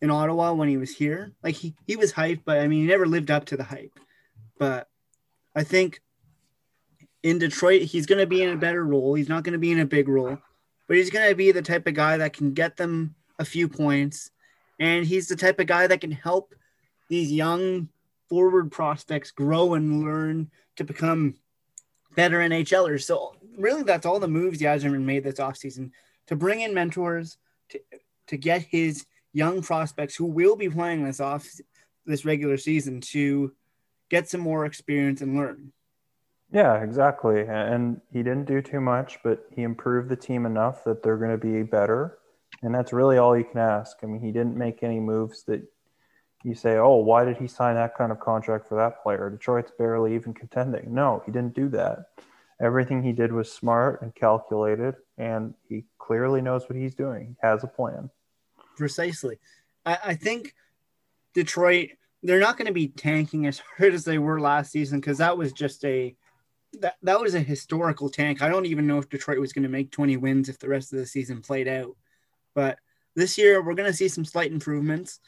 in 0.00 0.10
Ottawa 0.10 0.52
when 0.52 0.68
he 0.68 0.76
was 0.76 0.94
here. 0.94 1.32
Like 1.42 1.54
he, 1.54 1.74
he 1.86 1.96
was 1.96 2.12
hyped, 2.12 2.42
but 2.44 2.58
I 2.58 2.68
mean, 2.68 2.82
he 2.82 2.86
never 2.86 3.06
lived 3.06 3.30
up 3.30 3.46
to 3.46 3.56
the 3.56 3.64
hype. 3.64 3.98
But 4.58 4.88
I 5.54 5.64
think 5.64 6.00
in 7.22 7.38
Detroit, 7.38 7.82
he's 7.82 8.06
going 8.06 8.20
to 8.20 8.26
be 8.26 8.42
in 8.42 8.50
a 8.50 8.56
better 8.56 8.84
role. 8.84 9.14
He's 9.14 9.28
not 9.28 9.42
going 9.42 9.52
to 9.52 9.58
be 9.58 9.72
in 9.72 9.80
a 9.80 9.86
big 9.86 10.08
role, 10.08 10.38
but 10.86 10.96
he's 10.96 11.10
going 11.10 11.28
to 11.28 11.34
be 11.34 11.50
the 11.50 11.62
type 11.62 11.86
of 11.86 11.94
guy 11.94 12.16
that 12.18 12.32
can 12.32 12.52
get 12.54 12.76
them 12.76 13.14
a 13.38 13.44
few 13.44 13.68
points. 13.68 14.30
And 14.78 15.04
he's 15.04 15.28
the 15.28 15.36
type 15.36 15.58
of 15.58 15.66
guy 15.66 15.86
that 15.86 16.00
can 16.00 16.12
help 16.12 16.54
these 17.08 17.32
young 17.32 17.88
forward 18.28 18.70
prospects 18.70 19.30
grow 19.30 19.74
and 19.74 20.04
learn 20.04 20.50
to 20.76 20.84
become 20.84 21.34
better 22.18 22.38
NHLers. 22.38 23.04
So 23.04 23.36
really, 23.56 23.84
that's 23.84 24.04
all 24.04 24.18
the 24.18 24.26
moves 24.26 24.60
Yzerman 24.60 25.02
made 25.02 25.22
this 25.22 25.36
offseason 25.36 25.92
to 26.26 26.34
bring 26.34 26.62
in 26.62 26.74
mentors 26.74 27.38
to 27.68 27.78
to 28.26 28.36
get 28.36 28.62
his 28.62 29.06
young 29.32 29.62
prospects 29.62 30.16
who 30.16 30.24
will 30.24 30.56
be 30.56 30.68
playing 30.68 31.04
this 31.04 31.20
off 31.20 31.48
this 32.06 32.24
regular 32.24 32.56
season 32.56 33.00
to 33.00 33.52
get 34.10 34.28
some 34.28 34.40
more 34.40 34.66
experience 34.66 35.20
and 35.20 35.36
learn. 35.36 35.72
Yeah, 36.50 36.82
exactly. 36.82 37.42
And 37.46 38.00
he 38.12 38.24
didn't 38.24 38.46
do 38.46 38.62
too 38.62 38.80
much, 38.80 39.18
but 39.22 39.46
he 39.54 39.62
improved 39.62 40.08
the 40.08 40.16
team 40.16 40.44
enough 40.44 40.82
that 40.84 41.02
they're 41.02 41.18
going 41.18 41.38
to 41.38 41.46
be 41.46 41.62
better. 41.62 42.18
And 42.62 42.74
that's 42.74 42.92
really 42.92 43.18
all 43.18 43.38
you 43.38 43.44
can 43.44 43.60
ask. 43.60 43.98
I 44.02 44.06
mean, 44.06 44.20
he 44.20 44.32
didn't 44.32 44.56
make 44.56 44.82
any 44.82 44.98
moves 44.98 45.44
that 45.44 45.62
you 46.44 46.54
say, 46.54 46.76
oh, 46.76 46.96
why 46.96 47.24
did 47.24 47.36
he 47.36 47.48
sign 47.48 47.74
that 47.74 47.96
kind 47.96 48.12
of 48.12 48.20
contract 48.20 48.68
for 48.68 48.76
that 48.76 49.02
player? 49.02 49.30
Detroit's 49.30 49.72
barely 49.76 50.14
even 50.14 50.32
contending. 50.32 50.94
No, 50.94 51.22
he 51.26 51.32
didn't 51.32 51.54
do 51.54 51.68
that. 51.70 52.06
Everything 52.60 53.02
he 53.02 53.12
did 53.12 53.32
was 53.32 53.52
smart 53.52 54.02
and 54.02 54.14
calculated, 54.14 54.96
and 55.16 55.54
he 55.68 55.84
clearly 55.98 56.40
knows 56.40 56.68
what 56.68 56.76
he's 56.76 56.94
doing. 56.94 57.36
He 57.40 57.46
has 57.46 57.62
a 57.64 57.68
plan. 57.68 58.10
Precisely. 58.76 59.38
I, 59.84 59.98
I 60.06 60.14
think 60.14 60.54
Detroit, 61.34 61.90
they're 62.22 62.40
not 62.40 62.56
going 62.56 62.66
to 62.66 62.72
be 62.72 62.88
tanking 62.88 63.46
as 63.46 63.60
hard 63.76 63.94
as 63.94 64.04
they 64.04 64.18
were 64.18 64.40
last 64.40 64.72
season 64.72 65.00
because 65.00 65.18
that 65.18 65.38
was 65.38 65.52
just 65.52 65.84
a 65.84 66.16
that, 66.80 66.96
that 67.02 67.20
was 67.20 67.34
a 67.34 67.40
historical 67.40 68.10
tank. 68.10 68.42
I 68.42 68.48
don't 68.48 68.66
even 68.66 68.86
know 68.86 68.98
if 68.98 69.08
Detroit 69.08 69.38
was 69.38 69.54
going 69.54 69.62
to 69.62 69.70
make 69.70 69.90
20 69.90 70.18
wins 70.18 70.48
if 70.48 70.58
the 70.58 70.68
rest 70.68 70.92
of 70.92 70.98
the 70.98 71.06
season 71.06 71.40
played 71.40 71.66
out. 71.66 71.96
But 72.54 72.78
this 73.16 73.38
year, 73.38 73.62
we're 73.62 73.74
going 73.74 73.90
to 73.90 73.96
see 73.96 74.08
some 74.08 74.24
slight 74.24 74.52
improvements. 74.52 75.20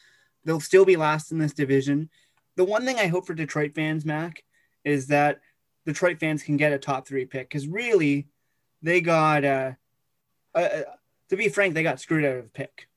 They'll 0.45 0.59
still 0.59 0.85
be 0.85 0.97
last 0.97 1.31
in 1.31 1.37
this 1.37 1.53
division. 1.53 2.09
The 2.55 2.65
one 2.65 2.85
thing 2.85 2.97
I 2.97 3.07
hope 3.07 3.25
for 3.25 3.33
Detroit 3.33 3.73
fans, 3.75 4.05
Mac, 4.05 4.43
is 4.83 5.07
that 5.07 5.39
Detroit 5.85 6.19
fans 6.19 6.43
can 6.43 6.57
get 6.57 6.73
a 6.73 6.77
top 6.77 7.07
three 7.07 7.25
pick 7.25 7.49
because 7.49 7.67
really, 7.67 8.27
they 8.81 9.01
got, 9.01 9.45
uh, 9.45 9.71
uh, 10.55 10.81
to 11.29 11.37
be 11.37 11.49
frank, 11.49 11.73
they 11.73 11.83
got 11.83 11.99
screwed 11.99 12.25
out 12.25 12.37
of 12.37 12.43
the 12.43 12.49
pick. 12.49 12.87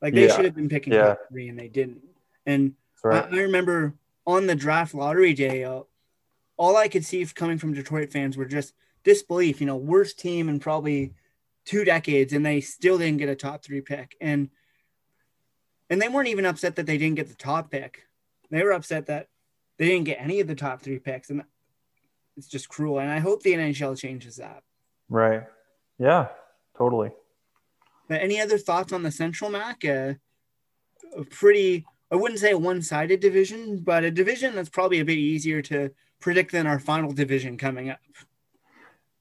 Like 0.00 0.14
they 0.14 0.26
yeah. 0.26 0.34
should 0.34 0.44
have 0.44 0.54
been 0.54 0.68
picking 0.68 0.92
yeah. 0.92 1.08
top 1.08 1.20
three 1.30 1.48
and 1.48 1.58
they 1.58 1.68
didn't. 1.68 2.02
And 2.46 2.74
right. 3.04 3.24
I, 3.24 3.36
I, 3.36 3.40
remember 3.40 3.94
on 4.26 4.46
the 4.46 4.54
draft 4.54 4.94
lottery 4.94 5.34
day, 5.34 5.64
uh, 5.64 5.82
all 6.56 6.76
I 6.76 6.88
could 6.88 7.04
see 7.04 7.24
coming 7.26 7.58
from 7.58 7.74
Detroit 7.74 8.12
fans 8.12 8.36
were 8.36 8.44
just 8.44 8.74
disbelief. 9.04 9.60
You 9.60 9.66
know, 9.66 9.76
worst 9.76 10.18
team 10.18 10.48
in 10.48 10.60
probably 10.60 11.14
two 11.64 11.84
decades, 11.84 12.32
and 12.32 12.44
they 12.44 12.60
still 12.60 12.98
didn't 12.98 13.18
get 13.18 13.28
a 13.28 13.36
top 13.36 13.62
three 13.62 13.80
pick. 13.80 14.16
And 14.20 14.50
and 15.92 16.00
they 16.00 16.08
weren't 16.08 16.28
even 16.28 16.46
upset 16.46 16.76
that 16.76 16.86
they 16.86 16.96
didn't 16.96 17.16
get 17.16 17.28
the 17.28 17.34
top 17.34 17.70
pick. 17.70 18.06
They 18.50 18.62
were 18.62 18.72
upset 18.72 19.06
that 19.06 19.28
they 19.76 19.86
didn't 19.86 20.06
get 20.06 20.20
any 20.20 20.40
of 20.40 20.48
the 20.48 20.54
top 20.54 20.80
three 20.80 20.98
picks, 20.98 21.28
and 21.28 21.44
it's 22.34 22.46
just 22.46 22.70
cruel. 22.70 22.98
And 22.98 23.10
I 23.10 23.18
hope 23.18 23.42
the 23.42 23.52
NHL 23.52 23.98
changes 23.98 24.36
that. 24.36 24.62
Right. 25.10 25.42
Yeah. 25.98 26.28
Totally. 26.78 27.10
But 28.08 28.22
any 28.22 28.40
other 28.40 28.56
thoughts 28.56 28.94
on 28.94 29.02
the 29.02 29.10
Central 29.10 29.50
Mac? 29.50 29.84
Uh, 29.84 30.14
a 31.14 31.24
pretty, 31.28 31.84
I 32.10 32.16
wouldn't 32.16 32.40
say 32.40 32.52
a 32.52 32.58
one-sided 32.58 33.20
division, 33.20 33.80
but 33.80 34.02
a 34.02 34.10
division 34.10 34.54
that's 34.54 34.70
probably 34.70 35.00
a 35.00 35.04
bit 35.04 35.18
easier 35.18 35.60
to 35.62 35.90
predict 36.20 36.52
than 36.52 36.66
our 36.66 36.78
final 36.78 37.12
division 37.12 37.58
coming 37.58 37.90
up. 37.90 38.00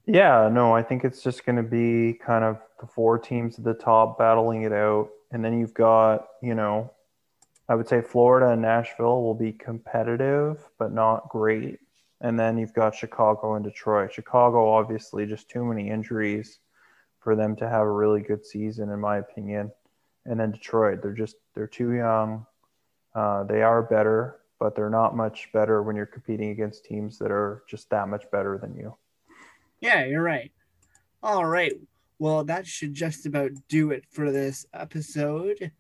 Yeah, 0.06 0.50
no, 0.50 0.74
I 0.74 0.84
think 0.84 1.04
it's 1.04 1.22
just 1.22 1.46
going 1.46 1.58
to 1.58 1.64
be 1.64 2.14
kind 2.14 2.46
of 2.46 2.60
the 2.80 2.88
four 2.88 3.20
teams 3.20 3.60
at 3.60 3.66
the 3.66 3.74
top 3.74 4.18
battling 4.18 4.64
it 4.64 4.72
out. 4.72 5.10
And 5.32 5.44
then 5.44 5.58
you've 5.60 5.74
got, 5.74 6.28
you 6.42 6.56
know, 6.56 6.92
I 7.70 7.76
would 7.76 7.88
say 7.88 8.02
Florida 8.02 8.50
and 8.50 8.62
Nashville 8.62 9.24
will 9.24 9.36
be 9.36 9.54
competitive, 9.54 10.70
but 10.78 10.92
not 10.92 11.30
great. 11.30 11.80
And 12.20 12.40
then 12.40 12.58
you've 12.58 12.74
got 12.74 12.94
Chicago 12.96 13.56
and 13.56 13.64
Detroit. 13.64 14.14
Chicago, 14.14 14.70
obviously, 14.70 15.26
just 15.26 15.50
too 15.50 15.64
many 15.64 15.90
injuries 15.90 16.60
for 17.20 17.36
them 17.36 17.56
to 17.56 17.70
have 17.70 17.82
a 17.82 17.92
really 17.92 18.22
good 18.22 18.46
season, 18.46 18.90
in 18.90 19.00
my 19.00 19.18
opinion. 19.18 19.72
And 20.26 20.40
then 20.40 20.52
Detroit, 20.52 21.02
they're 21.02 21.14
just 21.14 21.38
they're 21.56 21.68
too 21.68 21.94
young. 21.94 22.46
Uh, 23.16 23.44
they 23.44 23.62
are 23.62 23.82
better, 23.82 24.42
but 24.60 24.76
they're 24.76 24.90
not 24.90 25.16
much 25.16 25.50
better 25.52 25.82
when 25.82 25.96
you're 25.96 26.06
competing 26.06 26.52
against 26.52 26.86
teams 26.86 27.18
that 27.20 27.32
are 27.32 27.64
just 27.68 27.90
that 27.90 28.08
much 28.08 28.30
better 28.32 28.58
than 28.58 28.76
you. 28.76 28.96
Yeah, 29.80 30.06
you're 30.06 30.22
right. 30.22 30.52
All 31.24 31.46
right. 31.46 31.74
Well, 32.22 32.44
that 32.44 32.68
should 32.68 32.94
just 32.94 33.26
about 33.26 33.50
do 33.68 33.90
it 33.90 34.06
for 34.12 34.32
this 34.32 34.68
episode. 34.76 35.72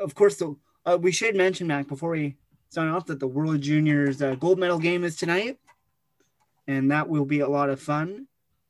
Of 0.00 0.14
course, 0.14 0.40
uh, 0.86 0.96
we 0.98 1.12
should 1.12 1.36
mention, 1.36 1.66
Mac, 1.66 1.88
before 1.88 2.12
we 2.12 2.36
sign 2.70 2.88
off, 2.88 3.04
that 3.04 3.20
the 3.20 3.26
World 3.26 3.60
Juniors 3.60 4.22
uh, 4.22 4.34
gold 4.36 4.58
medal 4.58 4.78
game 4.78 5.04
is 5.04 5.14
tonight, 5.14 5.58
and 6.66 6.90
that 6.90 7.06
will 7.06 7.26
be 7.26 7.40
a 7.40 7.46
lot 7.46 7.68
of 7.68 7.82
fun. 7.82 8.28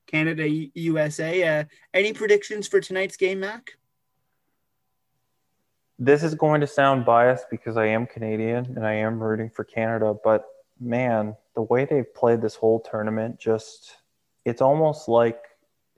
Canada, 0.09 0.49
USA. 0.49 1.61
Uh, 1.61 1.65
any 1.95 2.13
predictions 2.13 2.67
for 2.67 2.81
tonight's 2.81 3.17
game, 3.17 3.39
Mac? 3.39 3.71
This 6.01 6.25
is 6.25 6.35
going 6.35 6.63
to 6.63 6.67
sound 6.67 7.07
biased 7.07 7.49
because 7.49 7.77
I 7.77 7.87
am 7.87 8.09
Canadian 8.09 8.65
and 8.75 8.85
I 8.85 8.95
am 8.95 9.23
rooting 9.23 9.51
for 9.51 9.63
Canada, 9.63 10.17
but 10.25 10.47
man, 10.81 11.37
the 11.55 11.63
way 11.63 11.85
they've 11.85 12.13
played 12.13 12.43
this 12.43 12.57
whole 12.57 12.81
tournament 12.81 13.39
just 13.39 13.99
it's 14.45 14.61
almost 14.61 15.09
like 15.09 15.39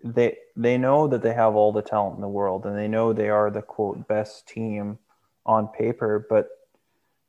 they 0.05 0.37
they 0.57 0.79
know 0.79 1.09
that 1.09 1.23
they 1.23 1.35
have 1.35 1.55
all 1.55 1.73
the 1.73 1.83
talent 1.83 2.17
in 2.17 2.21
the 2.21 2.29
world 2.29 2.65
and 2.67 2.77
they 2.77 2.89
know 2.89 3.13
they 3.13 3.29
are 3.29 3.51
the 3.51 3.63
quote 3.63 4.07
best 4.07 4.47
team 4.47 4.99
on 5.45 5.69
paper 5.69 6.27
but 6.29 6.49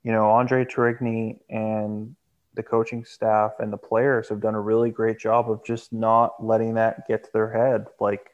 you 0.04 0.12
know 0.12 0.30
andre 0.30 0.66
tourigny 0.66 1.40
and 1.50 2.16
the 2.58 2.64
coaching 2.64 3.06
staff 3.06 3.54
and 3.60 3.72
the 3.72 3.78
players 3.78 4.28
have 4.28 4.42
done 4.42 4.56
a 4.56 4.60
really 4.60 4.90
great 4.90 5.20
job 5.20 5.50
of 5.50 5.64
just 5.64 5.94
not 5.94 6.44
letting 6.44 6.74
that 6.74 7.08
get 7.08 7.24
to 7.24 7.30
their 7.32 7.52
head. 7.52 7.86
Like 8.02 8.32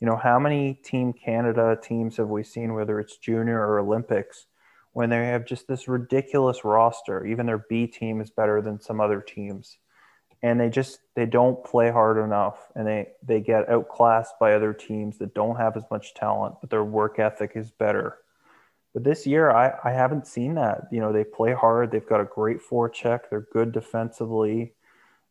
you 0.00 0.06
know 0.06 0.16
how 0.16 0.38
many 0.40 0.74
team 0.74 1.12
canada 1.12 1.78
teams 1.80 2.16
have 2.16 2.28
we 2.28 2.42
seen 2.42 2.74
whether 2.74 2.98
it's 2.98 3.18
junior 3.18 3.60
or 3.60 3.78
olympics 3.78 4.46
when 4.92 5.10
they 5.10 5.26
have 5.26 5.44
just 5.44 5.68
this 5.68 5.86
ridiculous 5.86 6.64
roster? 6.64 7.24
Even 7.26 7.46
their 7.46 7.64
b 7.68 7.86
team 7.86 8.20
is 8.20 8.30
better 8.30 8.60
than 8.60 8.80
some 8.80 9.00
other 9.00 9.20
teams 9.20 9.78
and 10.42 10.60
they 10.60 10.68
just 10.68 11.00
they 11.14 11.26
don't 11.26 11.64
play 11.64 11.90
hard 11.90 12.22
enough 12.22 12.70
and 12.74 12.86
they 12.86 13.08
they 13.22 13.40
get 13.40 13.68
outclassed 13.68 14.38
by 14.38 14.52
other 14.52 14.72
teams 14.72 15.18
that 15.18 15.34
don't 15.34 15.56
have 15.56 15.76
as 15.76 15.84
much 15.90 16.14
talent 16.14 16.54
but 16.60 16.70
their 16.70 16.84
work 16.84 17.18
ethic 17.18 17.52
is 17.54 17.70
better. 17.70 18.18
But 18.94 19.04
this 19.04 19.26
year 19.26 19.50
i 19.50 19.72
i 19.84 19.92
haven't 19.92 20.26
seen 20.26 20.54
that. 20.54 20.82
You 20.92 21.00
know 21.00 21.12
they 21.12 21.24
play 21.24 21.52
hard. 21.52 21.90
They've 21.90 22.06
got 22.06 22.20
a 22.20 22.24
great 22.24 22.58
forecheck. 22.60 23.20
They're 23.30 23.46
good 23.52 23.72
defensively. 23.72 24.74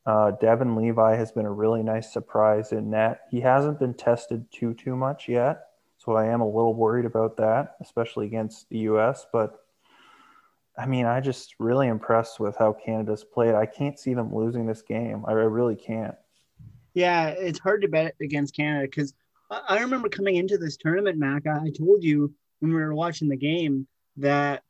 Uh, 0.05 0.31
devon 0.31 0.75
levi 0.75 1.15
has 1.15 1.31
been 1.33 1.45
a 1.45 1.51
really 1.51 1.83
nice 1.83 2.11
surprise 2.13 2.71
in 2.71 2.89
net. 2.89 3.21
He 3.29 3.41
hasn't 3.41 3.79
been 3.79 3.93
tested 3.93 4.45
too 4.51 4.73
too 4.73 4.95
much 4.95 5.27
yet 5.27 5.67
so 5.97 6.13
i 6.13 6.25
am 6.25 6.41
a 6.41 6.45
little 6.45 6.73
worried 6.73 7.05
about 7.05 7.37
that 7.37 7.75
especially 7.81 8.25
against 8.25 8.69
the 8.69 8.77
us 8.79 9.25
but 9.33 9.65
I 10.77 10.85
mean, 10.85 11.05
I 11.05 11.19
just 11.21 11.55
really 11.59 11.87
impressed 11.87 12.39
with 12.39 12.55
how 12.57 12.73
Canada's 12.73 13.23
played. 13.23 13.55
I 13.55 13.65
can't 13.65 13.99
see 13.99 14.13
them 14.13 14.33
losing 14.33 14.65
this 14.65 14.81
game. 14.83 15.23
I 15.27 15.31
really 15.31 15.75
can't. 15.75 16.15
Yeah, 16.93 17.29
it's 17.29 17.59
hard 17.59 17.81
to 17.81 17.87
bet 17.87 18.15
against 18.21 18.55
Canada 18.55 18.87
because 18.87 19.13
I 19.49 19.79
remember 19.79 20.09
coming 20.09 20.35
into 20.35 20.57
this 20.57 20.77
tournament, 20.77 21.17
Mac. 21.17 21.47
I 21.47 21.71
told 21.71 22.03
you 22.03 22.33
when 22.59 22.71
we 22.71 22.77
were 22.77 22.93
watching 22.93 23.29
the 23.29 23.37
game 23.37 23.87
that 24.17 24.63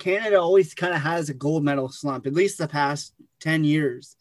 Canada 0.00 0.40
always 0.40 0.74
kind 0.74 0.94
of 0.94 1.00
has 1.00 1.28
a 1.28 1.34
gold 1.34 1.64
medal 1.64 1.88
slump, 1.88 2.26
at 2.26 2.34
least 2.34 2.58
the 2.58 2.68
past 2.68 3.14
10 3.40 3.64
years. 3.64 4.16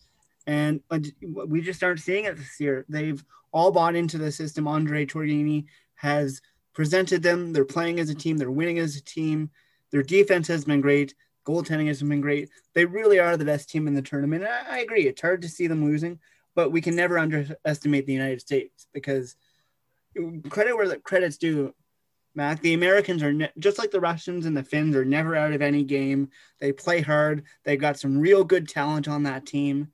And 0.47 0.81
uh, 0.89 0.99
we 1.21 1.61
just 1.61 1.83
aren't 1.83 1.99
seeing 1.99 2.25
it 2.25 2.37
this 2.37 2.59
year. 2.59 2.85
They've 2.89 3.23
all 3.53 3.71
bought 3.71 3.95
into 3.95 4.17
the 4.17 4.31
system. 4.31 4.67
Andre 4.67 5.05
Tourigny 5.05 5.65
has 5.95 6.41
presented 6.73 7.23
them. 7.23 7.53
They're 7.53 7.65
playing 7.65 7.99
as 7.99 8.09
a 8.09 8.15
team, 8.15 8.37
they're 8.37 8.51
winning 8.51 8.79
as 8.79 8.95
a 8.95 9.03
team. 9.03 9.49
Their 9.91 10.03
defense 10.03 10.47
has 10.47 10.65
been 10.65 10.81
great. 10.81 11.13
Goaltending 11.45 11.87
has 11.87 12.01
been 12.01 12.21
great. 12.21 12.49
They 12.73 12.85
really 12.85 13.19
are 13.19 13.35
the 13.35 13.45
best 13.45 13.69
team 13.69 13.87
in 13.87 13.93
the 13.93 14.01
tournament. 14.01 14.43
I, 14.43 14.77
I 14.77 14.79
agree. 14.79 15.07
It's 15.07 15.21
hard 15.21 15.41
to 15.41 15.49
see 15.49 15.67
them 15.67 15.83
losing, 15.83 16.19
but 16.55 16.71
we 16.71 16.81
can 16.81 16.95
never 16.95 17.17
underestimate 17.17 18.05
the 18.05 18.13
United 18.13 18.41
States 18.41 18.87
because 18.93 19.35
credit 20.49 20.75
where 20.75 20.87
the 20.87 20.97
credit's 20.97 21.37
due. 21.37 21.73
Mac, 22.33 22.61
the 22.61 22.73
Americans 22.73 23.23
are 23.23 23.33
ne- 23.33 23.51
just 23.59 23.77
like 23.77 23.91
the 23.91 23.99
Russians 23.99 24.45
and 24.45 24.55
the 24.55 24.63
Finns 24.63 24.95
are 24.95 25.03
never 25.03 25.35
out 25.35 25.51
of 25.51 25.61
any 25.61 25.83
game. 25.83 26.29
They 26.59 26.71
play 26.71 27.01
hard. 27.01 27.43
They've 27.65 27.79
got 27.79 27.99
some 27.99 28.17
real 28.17 28.45
good 28.45 28.69
talent 28.69 29.09
on 29.09 29.23
that 29.23 29.45
team, 29.45 29.89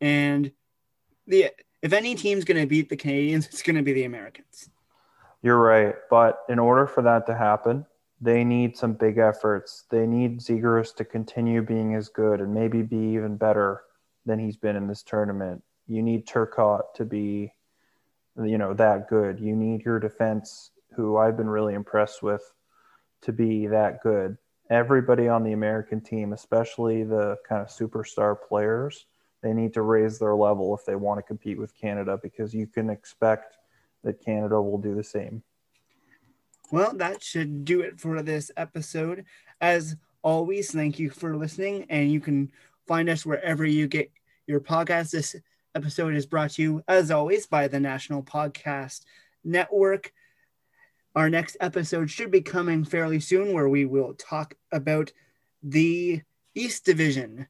and 0.00 0.52
the 1.26 1.50
if 1.82 1.92
any 1.92 2.14
team's 2.14 2.44
going 2.44 2.60
to 2.60 2.66
beat 2.66 2.90
the 2.90 2.96
Canadians, 2.96 3.46
it's 3.50 3.62
going 3.62 3.76
to 3.76 3.82
be 3.82 3.92
the 3.92 4.04
Americans. 4.04 4.70
You're 5.42 5.58
right, 5.58 5.94
but 6.10 6.40
in 6.48 6.58
order 6.58 6.86
for 6.86 7.02
that 7.02 7.26
to 7.26 7.34
happen, 7.34 7.86
they 8.20 8.44
need 8.44 8.76
some 8.76 8.92
big 8.92 9.18
efforts. 9.18 9.84
They 9.90 10.06
need 10.06 10.40
Zegras 10.40 10.94
to 10.96 11.04
continue 11.04 11.62
being 11.62 11.94
as 11.94 12.08
good 12.08 12.40
and 12.40 12.52
maybe 12.52 12.82
be 12.82 13.14
even 13.14 13.36
better 13.36 13.82
than 14.26 14.38
he's 14.38 14.56
been 14.56 14.76
in 14.76 14.86
this 14.86 15.02
tournament. 15.02 15.62
You 15.86 16.02
need 16.02 16.26
Turcotte 16.26 16.92
to 16.96 17.04
be, 17.04 17.54
you 18.36 18.58
know, 18.58 18.74
that 18.74 19.08
good. 19.08 19.40
You 19.40 19.56
need 19.56 19.84
your 19.84 19.98
defense, 19.98 20.70
who 20.94 21.16
I've 21.16 21.36
been 21.36 21.48
really 21.48 21.74
impressed 21.74 22.22
with, 22.22 22.42
to 23.22 23.32
be 23.32 23.66
that 23.68 24.02
good. 24.02 24.36
Everybody 24.68 25.26
on 25.26 25.42
the 25.42 25.52
American 25.52 26.00
team, 26.00 26.32
especially 26.32 27.02
the 27.02 27.36
kind 27.48 27.62
of 27.62 27.68
superstar 27.68 28.36
players, 28.40 29.06
they 29.42 29.54
need 29.54 29.72
to 29.74 29.82
raise 29.82 30.18
their 30.18 30.34
level 30.34 30.76
if 30.76 30.84
they 30.84 30.94
want 30.94 31.18
to 31.18 31.22
compete 31.22 31.58
with 31.58 31.74
Canada 31.74 32.18
because 32.22 32.54
you 32.54 32.66
can 32.66 32.90
expect 32.90 33.56
that 34.04 34.24
Canada 34.24 34.60
will 34.60 34.78
do 34.78 34.94
the 34.94 35.02
same. 35.02 35.42
Well, 36.72 36.94
that 36.98 37.22
should 37.22 37.64
do 37.64 37.80
it 37.80 37.98
for 37.98 38.22
this 38.22 38.52
episode. 38.56 39.24
As 39.60 39.96
always, 40.22 40.70
thank 40.70 41.00
you 41.00 41.10
for 41.10 41.36
listening, 41.36 41.86
and 41.90 42.12
you 42.12 42.20
can 42.20 42.52
find 42.86 43.08
us 43.08 43.26
wherever 43.26 43.64
you 43.64 43.88
get 43.88 44.12
your 44.46 44.60
podcast. 44.60 45.10
This 45.10 45.34
episode 45.74 46.14
is 46.14 46.26
brought 46.26 46.50
to 46.52 46.62
you, 46.62 46.84
as 46.86 47.10
always, 47.10 47.46
by 47.46 47.66
the 47.66 47.80
National 47.80 48.22
Podcast 48.22 49.00
Network. 49.42 50.12
Our 51.16 51.28
next 51.28 51.56
episode 51.60 52.08
should 52.08 52.30
be 52.30 52.40
coming 52.40 52.84
fairly 52.84 53.18
soon, 53.18 53.52
where 53.52 53.68
we 53.68 53.84
will 53.84 54.14
talk 54.14 54.54
about 54.70 55.12
the 55.64 56.22
East 56.54 56.84
Division. 56.84 57.48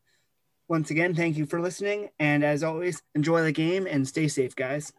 Once 0.66 0.90
again, 0.90 1.14
thank 1.14 1.36
you 1.36 1.44
for 1.44 1.60
listening. 1.60 2.08
And 2.18 2.42
as 2.42 2.62
always, 2.62 3.02
enjoy 3.14 3.42
the 3.42 3.52
game 3.52 3.86
and 3.86 4.08
stay 4.08 4.28
safe, 4.28 4.56
guys. 4.56 4.94